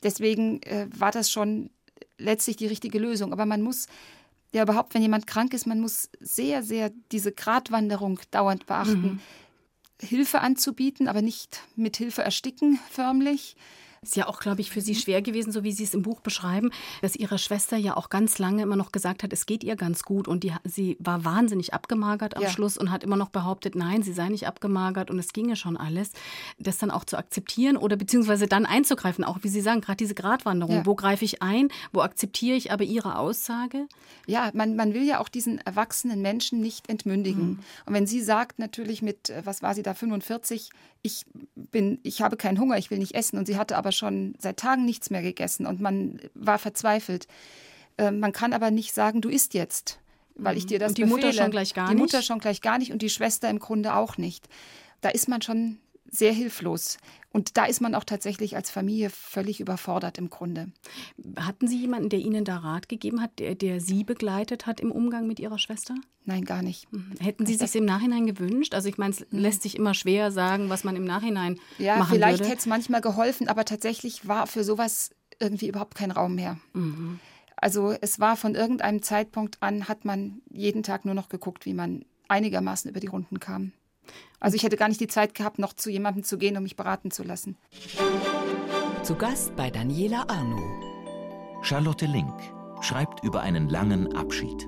Deswegen 0.02 0.60
äh, 0.62 0.88
war 0.92 1.12
das 1.12 1.30
schon 1.30 1.70
letztlich 2.18 2.56
die 2.56 2.66
richtige 2.66 2.98
Lösung. 2.98 3.32
Aber 3.32 3.46
man 3.46 3.62
muss 3.62 3.86
ja 4.52 4.62
überhaupt, 4.62 4.94
wenn 4.94 5.02
jemand 5.02 5.26
krank 5.26 5.54
ist, 5.54 5.66
man 5.66 5.80
muss 5.80 6.08
sehr, 6.20 6.62
sehr 6.62 6.90
diese 7.12 7.32
Gratwanderung 7.32 8.18
dauernd 8.30 8.66
beachten. 8.66 9.02
Mhm. 9.02 9.20
Hilfe 10.02 10.40
anzubieten, 10.40 11.08
aber 11.08 11.22
nicht 11.22 11.60
mit 11.76 11.96
Hilfe 11.96 12.22
ersticken 12.22 12.78
förmlich. 12.90 13.56
Ist 14.02 14.16
ja 14.16 14.28
auch, 14.28 14.40
glaube 14.40 14.62
ich, 14.62 14.70
für 14.70 14.80
Sie 14.80 14.94
schwer 14.94 15.20
gewesen, 15.20 15.52
so 15.52 15.62
wie 15.62 15.72
Sie 15.72 15.84
es 15.84 15.92
im 15.92 16.00
Buch 16.00 16.22
beschreiben, 16.22 16.70
dass 17.02 17.16
Ihre 17.16 17.36
Schwester 17.36 17.76
ja 17.76 17.98
auch 17.98 18.08
ganz 18.08 18.38
lange 18.38 18.62
immer 18.62 18.76
noch 18.76 18.92
gesagt 18.92 19.22
hat, 19.22 19.30
es 19.30 19.44
geht 19.44 19.62
ihr 19.62 19.76
ganz 19.76 20.04
gut. 20.04 20.26
Und 20.26 20.42
die, 20.42 20.54
sie 20.64 20.96
war 21.00 21.26
wahnsinnig 21.26 21.74
abgemagert 21.74 22.34
am 22.34 22.44
ja. 22.44 22.48
Schluss 22.48 22.78
und 22.78 22.90
hat 22.90 23.04
immer 23.04 23.16
noch 23.16 23.28
behauptet, 23.28 23.74
nein, 23.74 24.02
sie 24.02 24.14
sei 24.14 24.30
nicht 24.30 24.46
abgemagert 24.46 25.10
und 25.10 25.18
es 25.18 25.34
ginge 25.34 25.54
schon 25.54 25.76
alles. 25.76 26.12
Das 26.58 26.78
dann 26.78 26.90
auch 26.90 27.04
zu 27.04 27.18
akzeptieren 27.18 27.76
oder 27.76 27.96
beziehungsweise 27.96 28.46
dann 28.46 28.64
einzugreifen, 28.64 29.22
auch 29.22 29.40
wie 29.42 29.48
Sie 29.48 29.60
sagen, 29.60 29.82
gerade 29.82 29.98
diese 29.98 30.14
Gratwanderung. 30.14 30.76
Ja. 30.76 30.86
Wo 30.86 30.94
greife 30.94 31.26
ich 31.26 31.42
ein? 31.42 31.68
Wo 31.92 32.00
akzeptiere 32.00 32.56
ich 32.56 32.72
aber 32.72 32.84
Ihre 32.84 33.18
Aussage? 33.18 33.86
Ja, 34.26 34.50
man, 34.54 34.76
man 34.76 34.94
will 34.94 35.02
ja 35.02 35.20
auch 35.20 35.28
diesen 35.28 35.58
erwachsenen 35.58 36.22
Menschen 36.22 36.62
nicht 36.62 36.88
entmündigen. 36.88 37.48
Mhm. 37.48 37.58
Und 37.84 37.92
wenn 37.92 38.06
sie 38.06 38.22
sagt, 38.22 38.58
natürlich 38.58 39.02
mit, 39.02 39.28
äh, 39.28 39.42
was 39.44 39.60
war 39.60 39.74
sie 39.74 39.82
da, 39.82 39.92
45, 39.92 40.70
ich 41.02 41.24
bin, 41.54 41.98
ich 42.02 42.20
habe 42.22 42.36
keinen 42.36 42.58
Hunger, 42.58 42.76
ich 42.76 42.90
will 42.90 42.98
nicht 42.98 43.14
essen 43.14 43.38
und 43.38 43.46
sie 43.46 43.56
hatte 43.56 43.76
aber 43.76 43.89
schon 43.92 44.34
seit 44.38 44.58
Tagen 44.58 44.84
nichts 44.84 45.10
mehr 45.10 45.22
gegessen 45.22 45.66
und 45.66 45.80
man 45.80 46.20
war 46.34 46.58
verzweifelt. 46.58 47.26
Äh, 47.96 48.10
man 48.10 48.32
kann 48.32 48.52
aber 48.52 48.70
nicht 48.70 48.94
sagen, 48.94 49.20
du 49.20 49.28
isst 49.28 49.54
jetzt, 49.54 50.00
weil 50.34 50.56
ich 50.56 50.66
dir 50.66 50.78
das 50.78 50.90
und 50.90 50.98
die 50.98 51.02
befehle. 51.02 51.26
Mutter 51.26 51.32
schon 51.32 51.50
gleich 51.50 51.74
gar 51.74 51.84
nicht. 51.84 51.92
Die 51.92 52.00
Mutter 52.00 52.22
schon 52.22 52.38
gleich 52.38 52.60
gar 52.60 52.78
nicht 52.78 52.92
und 52.92 53.02
die 53.02 53.10
Schwester 53.10 53.48
im 53.50 53.58
Grunde 53.58 53.94
auch 53.94 54.16
nicht. 54.16 54.48
Da 55.00 55.08
ist 55.10 55.28
man 55.28 55.42
schon 55.42 55.78
sehr 56.10 56.32
hilflos. 56.32 56.98
Und 57.32 57.56
da 57.56 57.64
ist 57.64 57.80
man 57.80 57.94
auch 57.94 58.04
tatsächlich 58.04 58.56
als 58.56 58.70
Familie 58.70 59.08
völlig 59.08 59.60
überfordert 59.60 60.18
im 60.18 60.30
Grunde. 60.30 60.72
Hatten 61.36 61.68
Sie 61.68 61.78
jemanden, 61.78 62.08
der 62.08 62.18
Ihnen 62.18 62.44
da 62.44 62.56
Rat 62.56 62.88
gegeben 62.88 63.20
hat, 63.20 63.38
der, 63.38 63.54
der 63.54 63.80
Sie 63.80 64.02
begleitet 64.02 64.66
hat 64.66 64.80
im 64.80 64.90
Umgang 64.90 65.26
mit 65.28 65.38
Ihrer 65.38 65.58
Schwester? 65.58 65.94
Nein, 66.24 66.44
gar 66.44 66.62
nicht. 66.62 66.92
Mhm. 66.92 67.12
Hätten 67.20 67.46
Sie 67.46 67.54
sich 67.54 67.74
im 67.76 67.84
Nachhinein 67.84 68.26
gewünscht? 68.26 68.74
Also 68.74 68.88
ich 68.88 68.98
meine, 68.98 69.12
es 69.12 69.20
mhm. 69.30 69.38
lässt 69.38 69.62
sich 69.62 69.76
immer 69.76 69.94
schwer 69.94 70.32
sagen, 70.32 70.68
was 70.68 70.82
man 70.82 70.96
im 70.96 71.04
Nachhinein 71.04 71.60
ja, 71.78 71.96
machen 71.96 72.10
würde. 72.12 72.20
Ja, 72.20 72.26
vielleicht 72.26 72.44
hätte 72.44 72.58
es 72.58 72.66
manchmal 72.66 73.00
geholfen, 73.00 73.48
aber 73.48 73.64
tatsächlich 73.64 74.26
war 74.26 74.46
für 74.48 74.64
sowas 74.64 75.10
irgendwie 75.38 75.68
überhaupt 75.68 75.94
kein 75.94 76.10
Raum 76.10 76.34
mehr. 76.34 76.58
Mhm. 76.72 77.20
Also 77.56 77.94
es 78.00 78.18
war 78.18 78.36
von 78.36 78.54
irgendeinem 78.54 79.02
Zeitpunkt 79.02 79.58
an, 79.62 79.88
hat 79.88 80.04
man 80.04 80.40
jeden 80.50 80.82
Tag 80.82 81.04
nur 81.04 81.14
noch 81.14 81.28
geguckt, 81.28 81.66
wie 81.66 81.74
man 81.74 82.04
einigermaßen 82.28 82.90
über 82.90 83.00
die 83.00 83.08
Runden 83.08 83.38
kam. 83.38 83.72
Also 84.40 84.56
ich 84.56 84.62
hätte 84.62 84.76
gar 84.76 84.88
nicht 84.88 85.00
die 85.00 85.06
Zeit 85.06 85.34
gehabt, 85.34 85.58
noch 85.58 85.74
zu 85.74 85.90
jemandem 85.90 86.24
zu 86.24 86.38
gehen, 86.38 86.56
um 86.56 86.62
mich 86.62 86.76
beraten 86.76 87.10
zu 87.10 87.22
lassen. 87.22 87.56
Zu 89.02 89.14
Gast 89.14 89.54
bei 89.54 89.70
Daniela 89.70 90.24
Arno. 90.28 90.58
Charlotte 91.62 92.06
Link 92.06 92.34
schreibt 92.80 93.22
über 93.22 93.42
einen 93.42 93.68
langen 93.68 94.16
Abschied. 94.16 94.66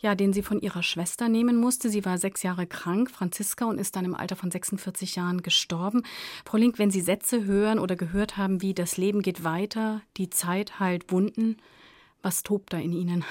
Ja, 0.00 0.16
den 0.16 0.32
sie 0.32 0.42
von 0.42 0.60
ihrer 0.60 0.82
Schwester 0.82 1.28
nehmen 1.28 1.56
musste. 1.56 1.88
Sie 1.88 2.04
war 2.04 2.18
sechs 2.18 2.42
Jahre 2.42 2.66
krank, 2.66 3.08
Franziska, 3.08 3.66
und 3.66 3.78
ist 3.78 3.94
dann 3.94 4.04
im 4.04 4.16
Alter 4.16 4.34
von 4.34 4.50
46 4.50 5.14
Jahren 5.14 5.42
gestorben. 5.42 6.02
Frau 6.44 6.56
Link, 6.56 6.80
wenn 6.80 6.90
Sie 6.90 7.02
Sätze 7.02 7.44
hören 7.44 7.78
oder 7.78 7.94
gehört 7.94 8.36
haben, 8.36 8.62
wie 8.62 8.74
das 8.74 8.96
Leben 8.96 9.22
geht 9.22 9.44
weiter, 9.44 10.02
die 10.16 10.28
Zeit 10.28 10.80
heilt 10.80 11.12
Wunden, 11.12 11.58
was 12.20 12.42
tobt 12.42 12.72
da 12.72 12.78
in 12.78 12.92
Ihnen? 12.92 13.24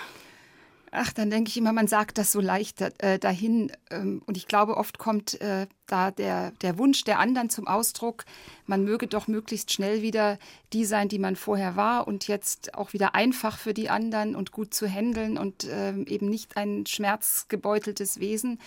Ach, 0.94 1.14
dann 1.14 1.30
denke 1.30 1.48
ich 1.48 1.56
immer, 1.56 1.72
man 1.72 1.88
sagt 1.88 2.18
das 2.18 2.34
so 2.34 2.42
leicht 2.42 2.82
äh, 2.82 3.18
dahin. 3.18 3.72
Ähm, 3.90 4.22
und 4.26 4.36
ich 4.36 4.46
glaube, 4.46 4.76
oft 4.76 4.98
kommt 4.98 5.40
äh, 5.40 5.68
da 5.88 6.12
der, 6.12 6.52
der 6.62 6.78
Wunsch 6.78 7.06
der 7.06 7.18
anderen 7.20 7.50
zum 7.50 7.66
Ausdruck, 7.66 8.26
man 8.66 8.84
möge 8.84 9.08
doch 9.08 9.30
möglichst 9.30 9.72
schnell 9.72 10.02
wieder 10.02 10.38
die 10.74 10.84
sein, 10.84 11.08
die 11.08 11.18
man 11.20 11.38
vorher 11.38 11.78
war 11.78 12.08
und 12.08 12.28
jetzt 12.28 12.76
auch 12.76 12.92
wieder 12.92 13.16
einfach 13.16 13.58
für 13.58 13.74
die 13.74 13.90
anderen 13.90 14.36
und 14.36 14.52
gut 14.52 14.74
zu 14.74 14.86
handeln 14.86 15.38
und 15.38 15.64
äh, 15.64 15.94
eben 15.94 16.28
nicht 16.28 16.58
ein 16.58 16.86
schmerzgebeuteltes 16.86 18.20
Wesen. 18.20 18.60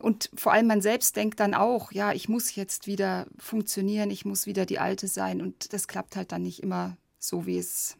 Und 0.00 0.30
vor 0.34 0.52
allem 0.52 0.66
man 0.66 0.80
selbst 0.80 1.14
denkt 1.14 1.38
dann 1.38 1.54
auch, 1.54 1.92
ja, 1.92 2.12
ich 2.12 2.28
muss 2.28 2.56
jetzt 2.56 2.88
wieder 2.88 3.28
funktionieren, 3.38 4.10
ich 4.10 4.24
muss 4.24 4.46
wieder 4.46 4.66
die 4.66 4.80
Alte 4.80 5.06
sein. 5.06 5.40
Und 5.40 5.72
das 5.72 5.86
klappt 5.86 6.16
halt 6.16 6.32
dann 6.32 6.42
nicht 6.42 6.60
immer 6.60 6.96
so, 7.20 7.46
wie 7.46 7.58
es 7.58 7.96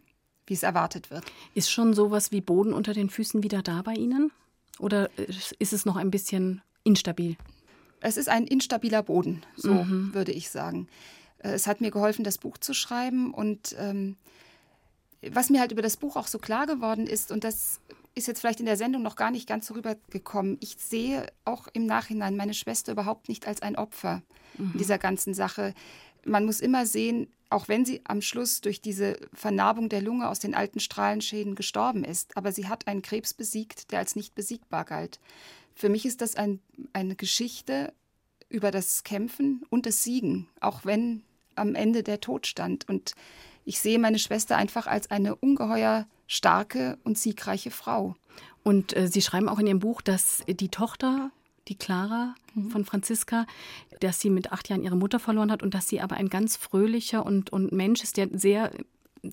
wie 0.46 0.54
es 0.54 0.62
erwartet 0.62 1.10
wird. 1.10 1.24
Ist 1.54 1.70
schon 1.70 1.94
sowas 1.94 2.32
wie 2.32 2.40
Boden 2.40 2.72
unter 2.72 2.94
den 2.94 3.10
Füßen 3.10 3.42
wieder 3.42 3.62
da 3.62 3.82
bei 3.82 3.94
Ihnen? 3.94 4.32
Oder 4.78 5.10
ist 5.58 5.72
es 5.72 5.86
noch 5.86 5.96
ein 5.96 6.10
bisschen 6.10 6.62
instabil? 6.84 7.36
Es 8.00 8.16
ist 8.16 8.28
ein 8.28 8.46
instabiler 8.46 9.02
Boden, 9.02 9.42
so 9.56 9.72
mhm. 9.72 10.14
würde 10.14 10.32
ich 10.32 10.50
sagen. 10.50 10.88
Äh, 11.38 11.52
es 11.52 11.66
hat 11.66 11.80
mir 11.80 11.90
geholfen, 11.90 12.24
das 12.24 12.38
Buch 12.38 12.58
zu 12.58 12.74
schreiben. 12.74 13.32
Und 13.32 13.74
ähm, 13.78 14.16
was 15.30 15.50
mir 15.50 15.60
halt 15.60 15.72
über 15.72 15.82
das 15.82 15.96
Buch 15.96 16.16
auch 16.16 16.26
so 16.26 16.38
klar 16.38 16.66
geworden 16.66 17.06
ist, 17.06 17.32
und 17.32 17.44
das 17.44 17.80
ist 18.14 18.28
jetzt 18.28 18.40
vielleicht 18.40 18.60
in 18.60 18.66
der 18.66 18.76
Sendung 18.76 19.02
noch 19.02 19.16
gar 19.16 19.30
nicht 19.30 19.48
ganz 19.48 19.66
so 19.66 19.74
rübergekommen, 19.74 20.56
ich 20.60 20.76
sehe 20.78 21.26
auch 21.44 21.68
im 21.72 21.86
Nachhinein 21.86 22.36
meine 22.36 22.54
Schwester 22.54 22.92
überhaupt 22.92 23.28
nicht 23.28 23.46
als 23.46 23.62
ein 23.62 23.76
Opfer 23.76 24.22
mhm. 24.56 24.72
in 24.72 24.78
dieser 24.78 24.98
ganzen 24.98 25.34
Sache. 25.34 25.74
Man 26.24 26.44
muss 26.44 26.60
immer 26.60 26.86
sehen, 26.86 27.28
auch 27.50 27.68
wenn 27.68 27.84
sie 27.84 28.00
am 28.04 28.22
Schluss 28.22 28.60
durch 28.60 28.80
diese 28.80 29.18
Vernarbung 29.32 29.88
der 29.88 30.02
Lunge 30.02 30.28
aus 30.28 30.38
den 30.38 30.54
alten 30.54 30.80
Strahlenschäden 30.80 31.54
gestorben 31.54 32.04
ist, 32.04 32.36
aber 32.36 32.52
sie 32.52 32.68
hat 32.68 32.86
einen 32.86 33.02
Krebs 33.02 33.34
besiegt, 33.34 33.92
der 33.92 34.00
als 34.00 34.16
nicht 34.16 34.34
besiegbar 34.34 34.84
galt. 34.84 35.20
Für 35.74 35.88
mich 35.88 36.06
ist 36.06 36.20
das 36.20 36.36
ein, 36.36 36.60
eine 36.92 37.16
Geschichte 37.16 37.92
über 38.48 38.70
das 38.70 39.04
Kämpfen 39.04 39.64
und 39.70 39.86
das 39.86 40.02
Siegen, 40.02 40.48
auch 40.60 40.84
wenn 40.84 41.22
am 41.54 41.74
Ende 41.74 42.02
der 42.02 42.20
Tod 42.20 42.46
stand. 42.46 42.88
Und 42.88 43.12
ich 43.64 43.80
sehe 43.80 43.98
meine 43.98 44.18
Schwester 44.18 44.56
einfach 44.56 44.86
als 44.86 45.10
eine 45.10 45.34
ungeheuer 45.34 46.06
starke 46.26 46.98
und 47.04 47.18
siegreiche 47.18 47.70
Frau. 47.70 48.16
Und 48.62 48.96
äh, 48.96 49.08
Sie 49.08 49.22
schreiben 49.22 49.48
auch 49.48 49.58
in 49.58 49.66
Ihrem 49.66 49.80
Buch, 49.80 50.02
dass 50.02 50.42
die 50.48 50.68
Tochter 50.68 51.30
die 51.68 51.76
Clara 51.76 52.34
mhm. 52.54 52.70
von 52.70 52.84
Franziska, 52.84 53.46
dass 54.00 54.20
sie 54.20 54.30
mit 54.30 54.52
acht 54.52 54.68
Jahren 54.68 54.82
ihre 54.82 54.96
Mutter 54.96 55.18
verloren 55.18 55.50
hat 55.50 55.62
und 55.62 55.74
dass 55.74 55.88
sie 55.88 56.00
aber 56.00 56.16
ein 56.16 56.28
ganz 56.28 56.56
fröhlicher 56.56 57.24
und, 57.24 57.50
und 57.50 57.72
Mensch 57.72 58.02
ist, 58.02 58.16
der 58.16 58.28
sehr 58.32 58.70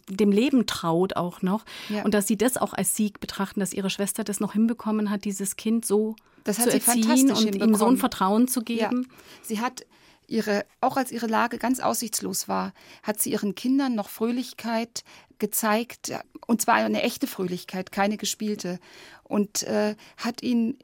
dem 0.09 0.31
Leben 0.31 0.65
traut 0.65 1.15
auch 1.15 1.41
noch. 1.41 1.65
Ja. 1.89 2.03
Und 2.03 2.13
dass 2.13 2.27
sie 2.27 2.37
das 2.37 2.57
auch 2.57 2.73
als 2.73 2.95
Sieg 2.95 3.19
betrachten, 3.19 3.59
dass 3.59 3.73
ihre 3.73 3.89
Schwester 3.89 4.23
das 4.23 4.39
noch 4.39 4.53
hinbekommen 4.53 5.09
hat, 5.09 5.25
dieses 5.25 5.55
Kind 5.55 5.85
so 5.85 6.15
das 6.43 6.57
zu 6.57 6.71
erziehen 6.71 7.31
und 7.31 7.55
ihm 7.55 7.75
so 7.75 7.85
ein 7.85 7.97
Vertrauen 7.97 8.47
zu 8.47 8.61
geben. 8.61 9.07
Ja. 9.09 9.17
Sie 9.43 9.59
hat 9.59 9.85
ihre, 10.27 10.65
auch 10.81 10.97
als 10.97 11.11
ihre 11.11 11.27
Lage 11.27 11.57
ganz 11.57 11.79
aussichtslos 11.79 12.47
war, 12.47 12.73
hat 13.03 13.21
sie 13.21 13.31
ihren 13.31 13.55
Kindern 13.55 13.95
noch 13.95 14.09
Fröhlichkeit 14.09 15.03
gezeigt, 15.39 16.13
und 16.47 16.61
zwar 16.61 16.75
eine 16.75 17.01
echte 17.01 17.27
Fröhlichkeit, 17.27 17.91
keine 17.91 18.17
gespielte, 18.17 18.79
und 19.23 19.63
äh, 19.63 19.95
hat 20.17 20.41
ihnen 20.41 20.77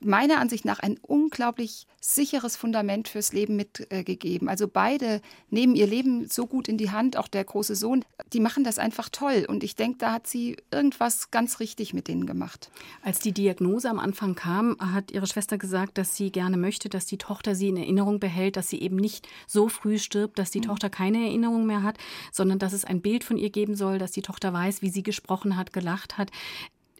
meiner 0.00 0.38
Ansicht 0.38 0.64
nach 0.64 0.80
ein 0.80 0.98
unglaublich 1.02 1.86
sicheres 2.00 2.56
Fundament 2.56 3.06
fürs 3.06 3.32
Leben 3.32 3.54
mitgegeben. 3.54 4.48
also 4.48 4.66
beide 4.66 5.20
nehmen 5.50 5.76
ihr 5.76 5.86
Leben 5.86 6.28
so 6.28 6.46
gut 6.46 6.66
in 6.66 6.78
die 6.78 6.90
Hand, 6.90 7.16
auch 7.16 7.28
der 7.28 7.44
große 7.44 7.76
Sohn, 7.76 8.04
die 8.32 8.40
machen 8.40 8.64
das 8.64 8.78
einfach 8.78 9.08
toll. 9.08 9.46
Und 9.48 9.62
ich 9.62 9.76
denke, 9.76 9.98
da 9.98 10.12
hat 10.12 10.26
sie 10.26 10.56
irgendwas 10.72 11.30
ganz 11.30 11.60
richtig 11.60 11.94
mit 11.94 12.08
denen 12.08 12.26
gemacht. 12.26 12.70
Als 13.02 13.20
die 13.20 13.32
Diagnose 13.32 13.88
am 13.88 14.00
Anfang 14.00 14.34
kam, 14.34 14.76
hat 14.80 15.12
ihre 15.12 15.26
Schwester 15.26 15.58
gesagt, 15.58 15.96
dass 15.96 16.16
sie 16.16 16.32
gerne 16.32 16.56
möchte, 16.56 16.88
dass 16.88 17.06
die 17.06 17.18
Tochter 17.18 17.54
sie 17.54 17.68
in 17.68 17.76
Erinnerung 17.76 18.18
behält, 18.18 18.56
dass 18.56 18.68
sie 18.68 18.80
eben 18.80 18.96
nicht 18.96 19.28
so 19.46 19.68
früh 19.68 19.98
stirbt, 19.98 20.38
dass 20.38 20.50
die 20.50 20.60
mhm. 20.60 20.64
Tochter 20.64 20.90
keine 20.90 21.18
Erinnerung 21.18 21.66
mehr 21.66 21.84
hat, 21.84 21.98
sondern 22.32 22.58
dass 22.58 22.72
es 22.72 22.84
ein 22.84 23.00
Bild 23.00 23.22
von 23.22 23.36
ihr 23.36 23.50
geben 23.50 23.76
soll, 23.76 23.98
dass 23.98 24.10
die 24.10 24.22
Tochter 24.22 24.52
weiß, 24.52 24.82
wie 24.82 24.90
sie 24.90 25.04
gesprochen 25.04 25.56
hat, 25.56 25.72
gelacht 25.72 26.18
hat. 26.18 26.30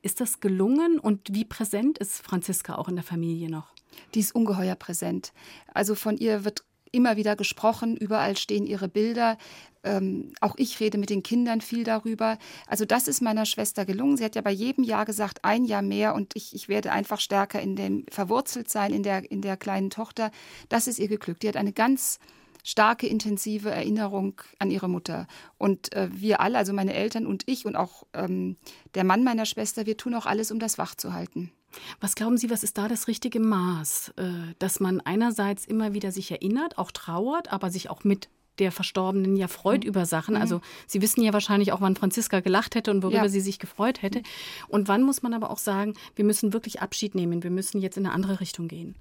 Ist 0.02 0.20
das 0.20 0.40
gelungen 0.40 0.98
und 0.98 1.32
wie 1.32 1.44
präsent 1.44 1.98
ist 1.98 2.22
Franziska 2.22 2.74
auch 2.74 2.88
in 2.88 2.96
der 2.96 3.04
Familie 3.04 3.48
noch? 3.48 3.68
Die 4.14 4.20
ist 4.20 4.34
ungeheuer 4.34 4.74
präsent. 4.74 5.32
Also 5.72 5.94
von 5.94 6.16
ihr 6.16 6.44
wird 6.44 6.64
immer 6.90 7.16
wieder 7.16 7.36
gesprochen, 7.36 7.96
überall 7.96 8.36
stehen 8.36 8.66
ihre 8.66 8.88
Bilder. 8.88 9.38
Ähm, 9.84 10.32
auch 10.40 10.54
ich 10.58 10.78
rede 10.78 10.98
mit 10.98 11.10
den 11.10 11.22
Kindern 11.22 11.60
viel 11.60 11.84
darüber. 11.84 12.38
Also 12.66 12.84
das 12.84 13.08
ist 13.08 13.22
meiner 13.22 13.46
Schwester 13.46 13.84
gelungen. 13.84 14.16
Sie 14.16 14.24
hat 14.24 14.34
ja 14.34 14.42
bei 14.42 14.50
jedem 14.50 14.84
Jahr 14.84 15.04
gesagt, 15.04 15.44
ein 15.44 15.64
Jahr 15.64 15.82
mehr 15.82 16.14
und 16.14 16.36
ich, 16.36 16.54
ich 16.54 16.68
werde 16.68 16.92
einfach 16.92 17.20
stärker 17.20 17.60
in 17.60 17.76
dem 17.76 18.04
verwurzelt 18.10 18.68
sein 18.68 18.92
in 18.92 19.02
der, 19.02 19.30
in 19.30 19.40
der 19.40 19.56
kleinen 19.56 19.90
Tochter. 19.90 20.30
Das 20.68 20.86
ist 20.86 20.98
ihr 20.98 21.08
geglückt. 21.08 21.42
Die 21.42 21.48
hat 21.48 21.56
eine 21.56 21.72
ganz 21.72 22.18
starke, 22.62 23.06
intensive 23.06 23.70
Erinnerung 23.70 24.40
an 24.58 24.70
ihre 24.70 24.88
Mutter. 24.88 25.26
Und 25.58 25.92
äh, 25.94 26.08
wir 26.12 26.40
alle, 26.40 26.58
also 26.58 26.72
meine 26.72 26.94
Eltern 26.94 27.26
und 27.26 27.42
ich 27.46 27.66
und 27.66 27.76
auch 27.76 28.04
ähm, 28.12 28.56
der 28.94 29.04
Mann 29.04 29.24
meiner 29.24 29.46
Schwester, 29.46 29.86
wir 29.86 29.96
tun 29.96 30.14
auch 30.14 30.26
alles, 30.26 30.50
um 30.50 30.58
das 30.58 30.78
wach 30.78 30.94
zu 30.94 31.12
halten. 31.12 31.52
Was 32.00 32.14
glauben 32.14 32.36
Sie, 32.36 32.50
was 32.50 32.62
ist 32.62 32.78
da 32.78 32.86
das 32.86 33.08
richtige 33.08 33.40
Maß? 33.40 34.12
Äh, 34.16 34.54
dass 34.58 34.80
man 34.80 35.00
einerseits 35.00 35.64
immer 35.64 35.94
wieder 35.94 36.12
sich 36.12 36.30
erinnert, 36.30 36.78
auch 36.78 36.90
trauert, 36.90 37.52
aber 37.52 37.70
sich 37.70 37.90
auch 37.90 38.04
mit 38.04 38.28
der 38.58 38.70
Verstorbenen 38.70 39.36
ja 39.36 39.48
freut 39.48 39.82
mhm. 39.82 39.88
über 39.88 40.06
Sachen. 40.06 40.36
Also 40.36 40.56
mhm. 40.56 40.62
Sie 40.86 41.02
wissen 41.02 41.22
ja 41.22 41.32
wahrscheinlich 41.32 41.72
auch, 41.72 41.80
wann 41.80 41.96
Franziska 41.96 42.40
gelacht 42.40 42.74
hätte 42.74 42.90
und 42.90 43.02
worüber 43.02 43.22
ja. 43.22 43.28
sie 43.28 43.40
sich 43.40 43.58
gefreut 43.58 44.02
hätte. 44.02 44.22
Und 44.68 44.88
wann 44.88 45.02
muss 45.02 45.22
man 45.22 45.34
aber 45.34 45.50
auch 45.50 45.58
sagen, 45.58 45.94
wir 46.14 46.24
müssen 46.24 46.52
wirklich 46.52 46.82
Abschied 46.82 47.14
nehmen, 47.14 47.42
wir 47.42 47.50
müssen 47.50 47.80
jetzt 47.80 47.96
in 47.96 48.06
eine 48.06 48.14
andere 48.14 48.40
Richtung 48.40 48.68
gehen. 48.68 48.94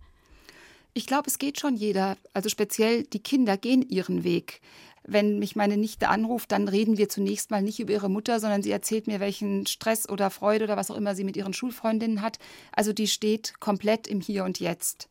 Ich 0.94 1.06
glaube, 1.06 1.30
es 1.30 1.39
geht 1.39 1.60
schon 1.60 1.76
jeder. 1.76 2.18
Also 2.34 2.50
speziell 2.50 3.04
die 3.04 3.24
Kinder 3.24 3.58
gehen 3.58 3.82
ihren 3.82 4.24
Weg. 4.24 4.62
Wenn 5.04 5.39
mich 5.39 5.56
meine 5.56 5.78
Nichte 5.78 6.10
anruft, 6.10 6.52
dann 6.52 6.68
reden 6.68 6.98
wir 6.98 7.10
zunächst 7.10 7.50
mal 7.50 7.62
nicht 7.62 7.80
über 7.80 7.94
ihre 7.94 8.10
Mutter, 8.10 8.39
sondern 8.39 8.62
sie 8.62 8.72
erzählt 8.72 9.08
mir, 9.08 9.20
welchen 9.20 9.66
Stress 9.66 10.08
oder 10.08 10.30
Freude 10.30 10.66
oder 10.66 10.78
was 10.78 10.92
auch 10.92 10.96
immer 10.96 11.16
sie 11.16 11.24
mit 11.24 11.38
ihren 11.38 11.54
Schulfreundinnen 11.54 12.22
hat. 12.22 12.38
Also 12.72 12.94
die 12.94 13.08
steht 13.08 13.60
komplett 13.60 14.08
im 14.08 14.22
Hier 14.22 14.44
und 14.44 14.60
Jetzt. 14.60 15.10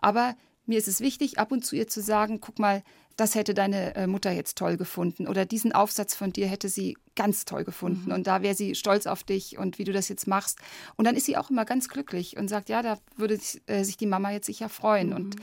Aber 0.00 0.36
mir 0.66 0.78
ist 0.78 0.88
es 0.88 1.00
wichtig, 1.00 1.38
ab 1.38 1.50
und 1.50 1.64
zu 1.64 1.74
ihr 1.74 1.88
zu 1.88 2.00
sagen, 2.00 2.40
guck 2.40 2.58
mal, 2.58 2.84
das 3.16 3.34
hätte 3.34 3.54
deine 3.54 3.94
äh, 3.94 4.06
Mutter 4.06 4.30
jetzt 4.32 4.58
toll 4.58 4.76
gefunden 4.76 5.26
oder 5.28 5.44
diesen 5.44 5.72
Aufsatz 5.72 6.14
von 6.14 6.32
dir 6.32 6.46
hätte 6.46 6.68
sie 6.68 6.96
ganz 7.14 7.44
toll 7.44 7.64
gefunden 7.64 8.06
mhm. 8.06 8.12
und 8.12 8.26
da 8.26 8.42
wäre 8.42 8.54
sie 8.54 8.74
stolz 8.74 9.06
auf 9.06 9.24
dich 9.24 9.58
und 9.58 9.78
wie 9.78 9.84
du 9.84 9.92
das 9.92 10.08
jetzt 10.08 10.26
machst. 10.26 10.58
Und 10.96 11.06
dann 11.06 11.16
ist 11.16 11.26
sie 11.26 11.36
auch 11.36 11.50
immer 11.50 11.64
ganz 11.64 11.88
glücklich 11.88 12.36
und 12.36 12.48
sagt, 12.48 12.68
ja, 12.68 12.82
da 12.82 12.98
würde 13.16 13.38
äh, 13.66 13.84
sich 13.84 13.96
die 13.96 14.06
Mama 14.06 14.30
jetzt 14.30 14.46
sicher 14.46 14.68
freuen. 14.68 15.10
Mhm. 15.10 15.16
Und 15.16 15.36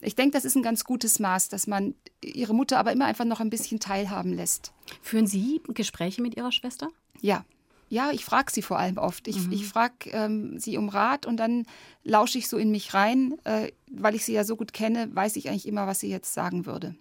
ich 0.00 0.14
denke, 0.14 0.32
das 0.32 0.44
ist 0.44 0.56
ein 0.56 0.62
ganz 0.62 0.84
gutes 0.84 1.18
Maß, 1.18 1.48
dass 1.48 1.66
man 1.66 1.94
ihre 2.20 2.54
Mutter 2.54 2.78
aber 2.78 2.92
immer 2.92 3.06
einfach 3.06 3.24
noch 3.24 3.40
ein 3.40 3.50
bisschen 3.50 3.80
teilhaben 3.80 4.32
lässt. 4.32 4.72
Führen 5.02 5.26
Sie 5.26 5.62
Gespräche 5.68 6.20
mit 6.20 6.36
Ihrer 6.36 6.52
Schwester? 6.52 6.88
Ja. 7.20 7.44
Ja, 7.90 8.10
ich 8.10 8.24
frage 8.24 8.50
sie 8.50 8.62
vor 8.62 8.78
allem 8.78 8.98
oft. 8.98 9.28
Ich, 9.28 9.46
mhm. 9.46 9.52
ich 9.52 9.66
frage 9.66 10.10
ähm, 10.10 10.58
sie 10.58 10.78
um 10.78 10.88
Rat 10.88 11.26
und 11.26 11.36
dann 11.36 11.66
lausche 12.02 12.38
ich 12.38 12.48
so 12.48 12.56
in 12.56 12.70
mich 12.70 12.92
rein. 12.94 13.34
Äh, 13.44 13.70
weil 13.88 14.14
ich 14.14 14.24
sie 14.24 14.32
ja 14.32 14.42
so 14.42 14.56
gut 14.56 14.72
kenne, 14.72 15.14
weiß 15.14 15.36
ich 15.36 15.48
eigentlich 15.48 15.68
immer, 15.68 15.86
was 15.86 16.00
sie 16.00 16.08
jetzt 16.08 16.34
sagen 16.34 16.66
würde. 16.66 16.96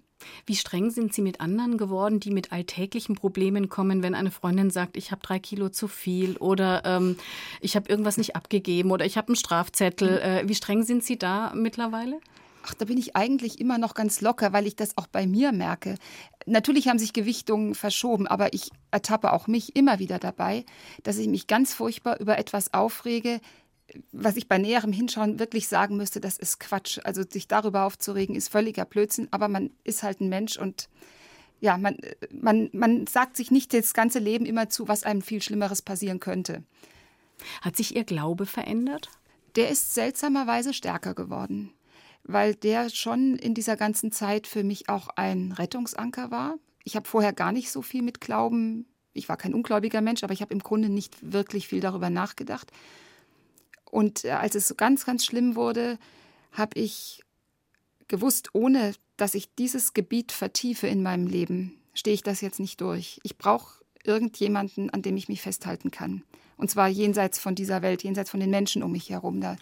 Wie 0.46 0.56
streng 0.56 0.92
sind 0.92 1.14
Sie 1.14 1.22
mit 1.22 1.42
anderen 1.42 1.78
geworden, 1.78 2.20
die 2.20 2.32
mit 2.32 2.52
alltäglichen 2.52 3.16
Problemen 3.16 3.70
kommen, 3.70 4.04
wenn 4.04 4.16
eine 4.16 4.32
Freundin 4.32 4.70
sagt, 4.70 4.98
ich 4.98 5.12
habe 5.12 5.22
drei 5.22 5.40
Kilo 5.40 5.70
zu 5.70 5.88
viel 5.88 6.38
oder 6.38 6.84
ähm, 6.86 7.18
ich 7.62 7.76
habe 7.76 7.90
irgendwas 7.90 8.18
nicht 8.18 8.36
abgegeben 8.36 8.92
oder 8.92 9.06
ich 9.06 9.18
habe 9.18 9.30
einen 9.30 9.36
Strafzettel. 9.36 10.12
Mhm. 10.12 10.18
Äh, 10.18 10.50
wie 10.50 10.56
streng 10.56 10.84
sind 10.84 11.04
Sie 11.04 11.18
da 11.18 11.54
mittlerweile? 11.56 12.20
Ach, 12.66 12.74
da 12.74 12.86
bin 12.86 12.98
ich 12.98 13.16
eigentlich 13.16 13.60
immer 13.60 13.78
noch 13.78 13.94
ganz 13.94 14.22
locker, 14.22 14.54
weil 14.54 14.68
ich 14.68 14.76
das 14.78 14.98
auch 14.98 15.08
bei 15.08 15.28
mir 15.28 15.52
merke. 15.52 15.96
Natürlich 16.46 16.88
haben 16.88 17.00
sich 17.00 17.12
Gewichtungen 17.12 17.76
verschoben, 17.76 18.26
aber 18.26 18.54
ich 18.54 18.72
ertappe 18.90 19.34
auch 19.34 19.48
mich 19.48 19.76
immer 19.76 20.00
wieder 20.00 20.18
dabei, 20.18 20.66
dass 21.04 21.18
ich 21.18 21.28
mich 21.28 21.48
ganz 21.48 21.74
furchtbar 21.74 22.20
über 22.22 22.38
etwas 22.38 22.74
aufrege, 22.74 23.42
was 24.12 24.38
ich 24.38 24.48
bei 24.48 24.58
näherem 24.58 24.94
Hinschauen 24.94 25.40
wirklich 25.40 25.68
sagen 25.68 25.98
müsste, 25.98 26.20
das 26.20 26.38
ist 26.38 26.60
Quatsch. 26.60 27.00
Also 27.04 27.24
sich 27.28 27.48
darüber 27.48 27.86
aufzuregen, 27.86 28.36
ist 28.36 28.50
völliger 28.50 28.86
Blödsinn, 28.86 29.28
aber 29.32 29.48
man 29.48 29.72
ist 29.84 30.04
halt 30.04 30.22
ein 30.22 30.30
Mensch 30.30 30.58
und 30.58 30.90
ja, 31.60 31.78
man, 31.78 31.98
man, 32.32 32.70
man 32.74 33.08
sagt 33.08 33.38
sich 33.38 33.50
nicht 33.50 33.74
das 33.74 33.94
ganze 33.94 34.20
Leben 34.20 34.46
immer 34.46 34.70
zu, 34.70 34.88
was 34.88 35.04
einem 35.04 35.22
viel 35.22 35.42
Schlimmeres 35.42 35.82
passieren 35.82 36.20
könnte. 36.20 36.64
Hat 37.62 37.78
sich 37.78 37.96
Ihr 37.96 38.04
Glaube 38.04 38.46
verändert? 38.46 39.10
Der 39.56 39.70
ist 39.70 39.94
seltsamerweise 39.94 40.74
stärker 40.74 41.14
geworden, 41.14 41.72
weil 42.24 42.56
der 42.56 42.90
schon 42.90 43.38
in 43.38 43.54
dieser 43.54 43.78
ganzen 43.78 44.12
Zeit 44.12 44.48
für 44.48 44.64
mich 44.64 44.90
auch 44.90 45.08
ein 45.10 45.52
Rettungsanker 45.54 46.32
war. 46.32 46.56
Ich 46.84 46.96
habe 46.96 47.08
vorher 47.08 47.32
gar 47.32 47.52
nicht 47.52 47.72
so 47.72 47.82
viel 47.82 48.02
mit 48.02 48.20
Glauben, 48.20 48.86
ich 49.14 49.30
war 49.30 49.38
kein 49.38 49.54
ungläubiger 49.54 50.02
Mensch, 50.02 50.24
aber 50.24 50.34
ich 50.34 50.42
habe 50.42 50.54
im 50.54 50.60
Grunde 50.60 50.90
nicht 50.90 51.32
wirklich 51.34 51.68
viel 51.68 51.80
darüber 51.80 52.10
nachgedacht. 52.10 52.72
Und 53.94 54.26
äh, 54.26 54.32
als 54.32 54.56
es 54.56 54.68
so 54.68 54.74
ganz, 54.74 55.06
ganz 55.06 55.24
schlimm 55.24 55.56
wurde, 55.56 56.00
habe 56.52 56.80
ich 56.80 57.24
gewusst, 58.08 58.50
ohne 58.54 58.96
dass 59.18 59.36
ich 59.36 59.54
dieses 59.54 59.94
Gebiet 59.94 60.32
vertiefe 60.32 60.88
in 60.88 61.04
meinem 61.04 61.28
Leben, 61.28 61.78
stehe 61.94 62.16
ich 62.16 62.24
das 62.24 62.42
jetzt 62.42 62.60
nicht 62.60 62.82
durch. 62.82 63.20
Ich 63.22 63.38
brauche 63.38 63.84
irgendjemanden, 64.04 64.90
an 64.90 65.04
dem 65.04 65.16
ich 65.16 65.30
mich 65.30 65.44
festhalten 65.44 65.92
kann. 65.92 66.24
Und 66.58 66.72
zwar 66.72 66.88
jenseits 66.88 67.38
von 67.38 67.54
dieser 67.54 67.84
Welt, 67.84 68.04
jenseits 68.04 68.32
von 68.32 68.40
den 68.40 68.50
Menschen 68.50 68.82
um 68.82 68.92
mich 68.92 69.12
herum. 69.12 69.42
Da. 69.42 69.58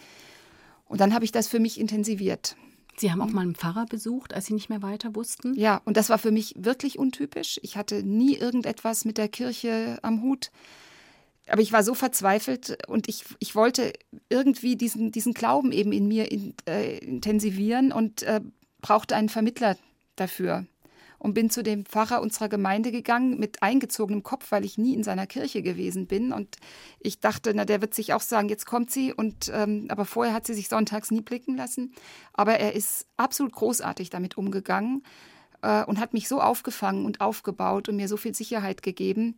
Und 0.85 1.01
dann 1.01 1.13
habe 1.13 1.25
ich 1.25 1.33
das 1.33 1.49
für 1.49 1.59
mich 1.59 1.77
intensiviert. 1.77 2.55
Sie 2.95 3.11
haben 3.11 3.21
auch 3.21 3.31
mal 3.31 3.41
einen 3.41 3.55
Pfarrer 3.55 3.85
besucht, 3.85 4.33
als 4.33 4.45
Sie 4.45 4.53
nicht 4.53 4.69
mehr 4.69 4.81
weiter 4.81 5.13
wussten? 5.13 5.55
Ja, 5.55 5.81
und 5.83 5.97
das 5.97 6.09
war 6.09 6.17
für 6.17 6.31
mich 6.31 6.53
wirklich 6.57 6.97
untypisch. 6.97 7.59
Ich 7.63 7.75
hatte 7.75 8.01
nie 8.01 8.37
irgendetwas 8.37 9.03
mit 9.03 9.17
der 9.17 9.27
Kirche 9.27 9.99
am 10.03 10.21
Hut. 10.21 10.51
Aber 11.47 11.61
ich 11.61 11.73
war 11.73 11.83
so 11.83 11.93
verzweifelt 11.93 12.77
und 12.87 13.09
ich, 13.09 13.25
ich 13.39 13.55
wollte 13.55 13.93
irgendwie 14.29 14.75
diesen, 14.75 15.11
diesen 15.11 15.33
Glauben 15.33 15.71
eben 15.71 15.91
in 15.91 16.07
mir 16.07 16.31
in, 16.31 16.53
äh, 16.67 16.99
intensivieren 16.99 17.91
und 17.91 18.23
äh, 18.23 18.41
brauchte 18.81 19.15
einen 19.15 19.29
Vermittler 19.29 19.77
dafür. 20.15 20.65
Und 21.17 21.35
bin 21.35 21.51
zu 21.51 21.61
dem 21.61 21.85
Pfarrer 21.85 22.19
unserer 22.19 22.49
Gemeinde 22.49 22.91
gegangen 22.91 23.39
mit 23.39 23.61
eingezogenem 23.61 24.23
Kopf, 24.23 24.51
weil 24.51 24.65
ich 24.65 24.79
nie 24.79 24.95
in 24.95 25.03
seiner 25.03 25.27
Kirche 25.27 25.61
gewesen 25.61 26.07
bin. 26.07 26.33
Und 26.33 26.57
ich 26.99 27.19
dachte, 27.19 27.53
na, 27.53 27.63
der 27.63 27.79
wird 27.79 27.93
sich 27.93 28.13
auch 28.13 28.21
sagen, 28.21 28.49
jetzt 28.49 28.65
kommt 28.65 28.89
sie. 28.89 29.13
Und 29.13 29.51
ähm, 29.53 29.85
aber 29.89 30.05
vorher 30.05 30.33
hat 30.33 30.47
sie 30.47 30.55
sich 30.55 30.67
sonntags 30.67 31.11
nie 31.11 31.21
blicken 31.21 31.55
lassen. 31.55 31.93
Aber 32.33 32.59
er 32.59 32.73
ist 32.73 33.05
absolut 33.17 33.53
großartig 33.53 34.09
damit 34.09 34.35
umgegangen 34.35 35.03
äh, 35.61 35.83
und 35.83 35.99
hat 35.99 36.13
mich 36.13 36.27
so 36.27 36.41
aufgefangen 36.41 37.05
und 37.05 37.21
aufgebaut 37.21 37.87
und 37.87 37.97
mir 37.97 38.07
so 38.07 38.17
viel 38.17 38.33
Sicherheit 38.33 38.81
gegeben 38.81 39.35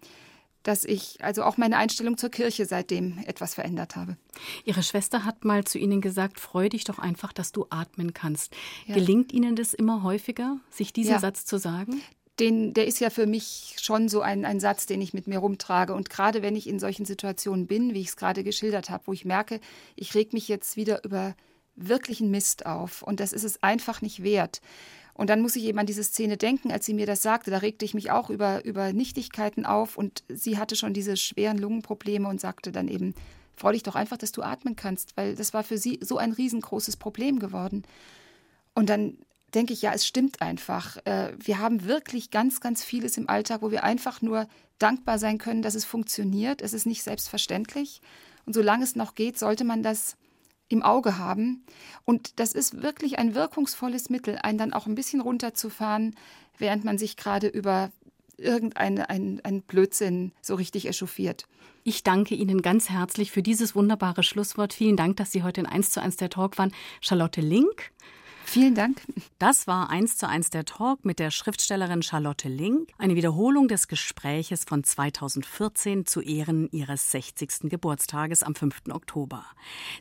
dass 0.64 0.86
ich 0.86 1.24
also 1.24 1.44
auch 1.44 1.58
meine 1.58 1.78
Einstellung 1.78 2.18
zur 2.18 2.30
Kirche 2.30 2.66
seitdem 2.66 3.20
etwas 3.26 3.54
verändert 3.54 3.96
habe. 3.96 4.18
Ihre 4.66 4.82
Schwester 4.82 5.26
hat 5.26 5.46
mal 5.46 5.66
zu 5.66 5.78
Ihnen 5.78 6.02
gesagt, 6.02 6.40
freu 6.40 6.70
dich 6.70 6.86
doch 6.86 7.00
einfach, 7.00 7.34
dass 7.34 7.52
du 7.52 7.68
atmen 7.70 8.14
kannst. 8.14 8.56
Ja. 8.88 8.96
Gelingt 8.96 9.34
Ihnen 9.34 9.56
das 9.56 9.74
immer 9.74 10.04
häufiger, 10.04 10.58
sich 10.70 10.94
diesen 10.94 11.12
ja. 11.14 11.20
Satz 11.20 11.46
zu 11.46 11.58
sagen? 11.58 12.02
Den, 12.40 12.74
der 12.74 12.88
ist 12.88 13.00
ja 13.00 13.12
für 13.12 13.28
mich 13.28 13.76
schon 13.80 14.10
so 14.10 14.22
ein, 14.22 14.44
ein 14.44 14.60
Satz, 14.60 14.88
den 14.88 15.02
ich 15.02 15.14
mit 15.14 15.28
mir 15.28 15.38
rumtrage. 15.38 15.94
Und 15.94 16.10
gerade 16.10 16.42
wenn 16.42 16.56
ich 16.56 16.68
in 16.68 16.80
solchen 16.80 17.06
Situationen 17.06 17.68
bin, 17.68 17.94
wie 17.94 18.02
ich 18.02 18.08
es 18.08 18.16
gerade 18.16 18.44
geschildert 18.44 18.90
habe, 18.90 19.04
wo 19.06 19.14
ich 19.14 19.24
merke, 19.24 19.60
ich 19.96 20.16
reg 20.16 20.34
mich 20.34 20.48
jetzt 20.48 20.76
wieder 20.76 21.04
über 21.04 21.36
wirklichen 21.76 22.32
Mist 22.32 22.66
auf 22.66 23.02
und 23.02 23.20
das 23.20 23.34
ist 23.34 23.44
es 23.44 23.62
einfach 23.64 24.02
nicht 24.02 24.24
wert. 24.24 24.62
Und 25.14 25.30
dann 25.30 25.42
muss 25.42 25.56
ich 25.56 25.66
eben 25.66 25.78
an 25.80 25.86
diese 25.86 26.04
Szene 26.04 26.38
denken, 26.38 26.72
als 26.72 26.86
sie 26.86 26.94
mir 26.94 27.06
das 27.06 27.22
sagte. 27.22 27.52
Da 27.52 27.60
regte 27.60 27.86
ich 27.86 27.94
mich 27.94 28.12
auch 28.12 28.30
über, 28.30 28.66
über 28.66 28.94
Nichtigkeiten 28.94 29.66
auf 29.66 29.98
und 29.98 30.24
sie 30.28 30.58
hatte 30.58 30.76
schon 30.76 30.94
diese 30.94 31.18
schweren 31.18 31.58
Lungenprobleme 31.58 32.28
und 32.28 32.42
sagte 32.42 32.72
dann 32.72 32.88
eben, 32.88 33.14
freu 33.56 33.74
dich 33.74 33.84
doch 33.84 33.96
einfach, 33.96 34.18
dass 34.18 34.32
du 34.32 34.42
atmen 34.42 34.76
kannst, 34.76 35.16
weil 35.16 35.36
das 35.36 35.54
war 35.54 35.64
für 35.64 35.78
sie 35.78 36.00
so 36.02 36.18
ein 36.18 36.32
riesengroßes 36.32 36.98
Problem 36.98 37.40
geworden. 37.40 37.84
Und 38.74 38.90
dann 38.90 39.18
denke 39.54 39.74
ich, 39.74 39.84
ja, 39.84 39.94
es 39.94 40.08
stimmt 40.08 40.42
einfach. 40.42 40.98
Äh, 41.06 41.34
wir 41.38 41.60
haben 41.60 41.86
wirklich 41.86 42.32
ganz, 42.32 42.60
ganz 42.60 42.84
vieles 42.84 43.18
im 43.18 43.30
Alltag, 43.30 43.62
wo 43.62 43.70
wir 43.70 43.84
einfach 43.84 44.22
nur 44.22 44.48
dankbar 44.80 45.20
sein 45.20 45.38
können, 45.38 45.62
dass 45.62 45.76
es 45.76 45.86
funktioniert. 45.86 46.62
Es 46.62 46.74
ist 46.74 46.88
nicht 46.88 47.04
selbstverständlich. 47.04 48.02
Und 48.46 48.54
solange 48.54 48.84
es 48.84 48.96
noch 48.96 49.14
geht, 49.14 49.38
sollte 49.38 49.64
man 49.64 49.84
das 49.84 50.18
im 50.74 50.84
Auge 50.84 51.18
haben. 51.18 51.64
Und 52.04 52.40
das 52.40 52.54
ist 52.54 52.82
wirklich 52.82 53.20
ein 53.20 53.36
wirkungsvolles 53.36 54.10
Mittel, 54.10 54.38
einen 54.42 54.58
dann 54.58 54.74
auch 54.74 54.88
ein 54.88 54.96
bisschen 54.96 55.22
runterzufahren, 55.22 56.16
während 56.58 56.84
man 56.84 56.98
sich 56.98 57.16
gerade 57.16 57.48
über 57.48 57.92
irgendein 58.38 59.00
ein, 59.00 59.40
ein 59.44 59.62
Blödsinn 59.62 60.32
so 60.42 60.56
richtig 60.56 60.88
echauffiert. 60.88 61.46
Ich 61.84 62.04
danke 62.04 62.34
Ihnen 62.36 62.62
ganz 62.62 62.90
herzlich 62.90 63.32
für 63.32 63.44
dieses 63.44 63.76
wunderbare 63.76 64.24
Schlusswort. 64.24 64.74
Vielen 64.74 64.98
Dank, 64.98 65.18
dass 65.18 65.32
Sie 65.32 65.44
heute 65.44 65.62
in 65.62 65.68
1 65.68 65.92
zu 65.92 66.02
1 66.02 66.18
der 66.18 66.30
Talk 66.30 66.58
waren. 66.58 66.74
Charlotte 67.00 67.42
Link, 67.42 67.92
Vielen 68.46 68.76
Dank. 68.76 69.02
Das 69.40 69.68
war 69.68 69.90
eins 69.90 70.18
zu 70.18 70.28
eins 70.28 70.50
der 70.50 70.64
Talk 70.64 71.06
mit 71.06 71.18
der 71.18 71.32
Schriftstellerin 71.32 72.04
Charlotte 72.04 72.48
Link, 72.48 72.92
eine 72.98 73.16
Wiederholung 73.16 73.68
des 73.68 73.88
Gespräches 73.88 74.64
von 74.64 74.84
2014 74.84 76.06
zu 76.06 76.22
Ehren 76.22 76.70
ihres 76.72 77.12
60. 77.12 77.70
Geburtstages 77.70 78.44
am 78.44 78.54
5. 78.54 78.84
Oktober. 78.92 79.44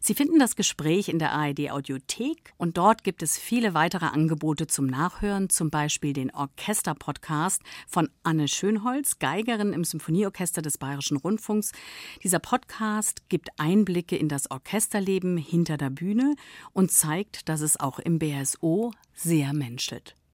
Sie 0.01 0.15
finden 0.15 0.39
das 0.39 0.55
Gespräch 0.55 1.09
in 1.09 1.19
der 1.19 1.33
ARD 1.33 1.71
Audiothek 1.71 2.53
und 2.59 2.77
dort 2.77 3.05
gibt 3.05 3.23
es 3.23 3.39
viele 3.39 3.75
weitere 3.75 4.07
Angebote 4.07 4.67
zum 4.67 4.87
Nachhören, 4.87 5.49
zum 5.49 5.71
Beispiel 5.71 6.13
den 6.13 6.31
Orchester-Podcast 6.31 7.63
von 7.89 8.11
Anne 8.23 8.49
Schönholz, 8.49 9.19
Geigerin 9.19 9.73
im 9.73 9.85
Symphonieorchester 9.85 10.61
des 10.61 10.77
Bayerischen 10.77 11.17
Rundfunks. 11.17 11.73
Dieser 12.23 12.39
Podcast 12.39 13.29
gibt 13.31 13.49
Einblicke 13.59 14.17
in 14.17 14.29
das 14.29 14.51
Orchesterleben 14.51 15.39
hinter 15.39 15.79
der 15.79 15.91
Bühne 15.91 16.35
und 16.73 16.93
zeigt, 16.93 17.49
dass 17.49 17.63
es 17.63 17.81
auch 17.81 17.99
im 17.99 18.19
BR 18.19 18.42
BSO 18.43 18.93
sehr 19.15 19.53
menschelt. 19.53 20.17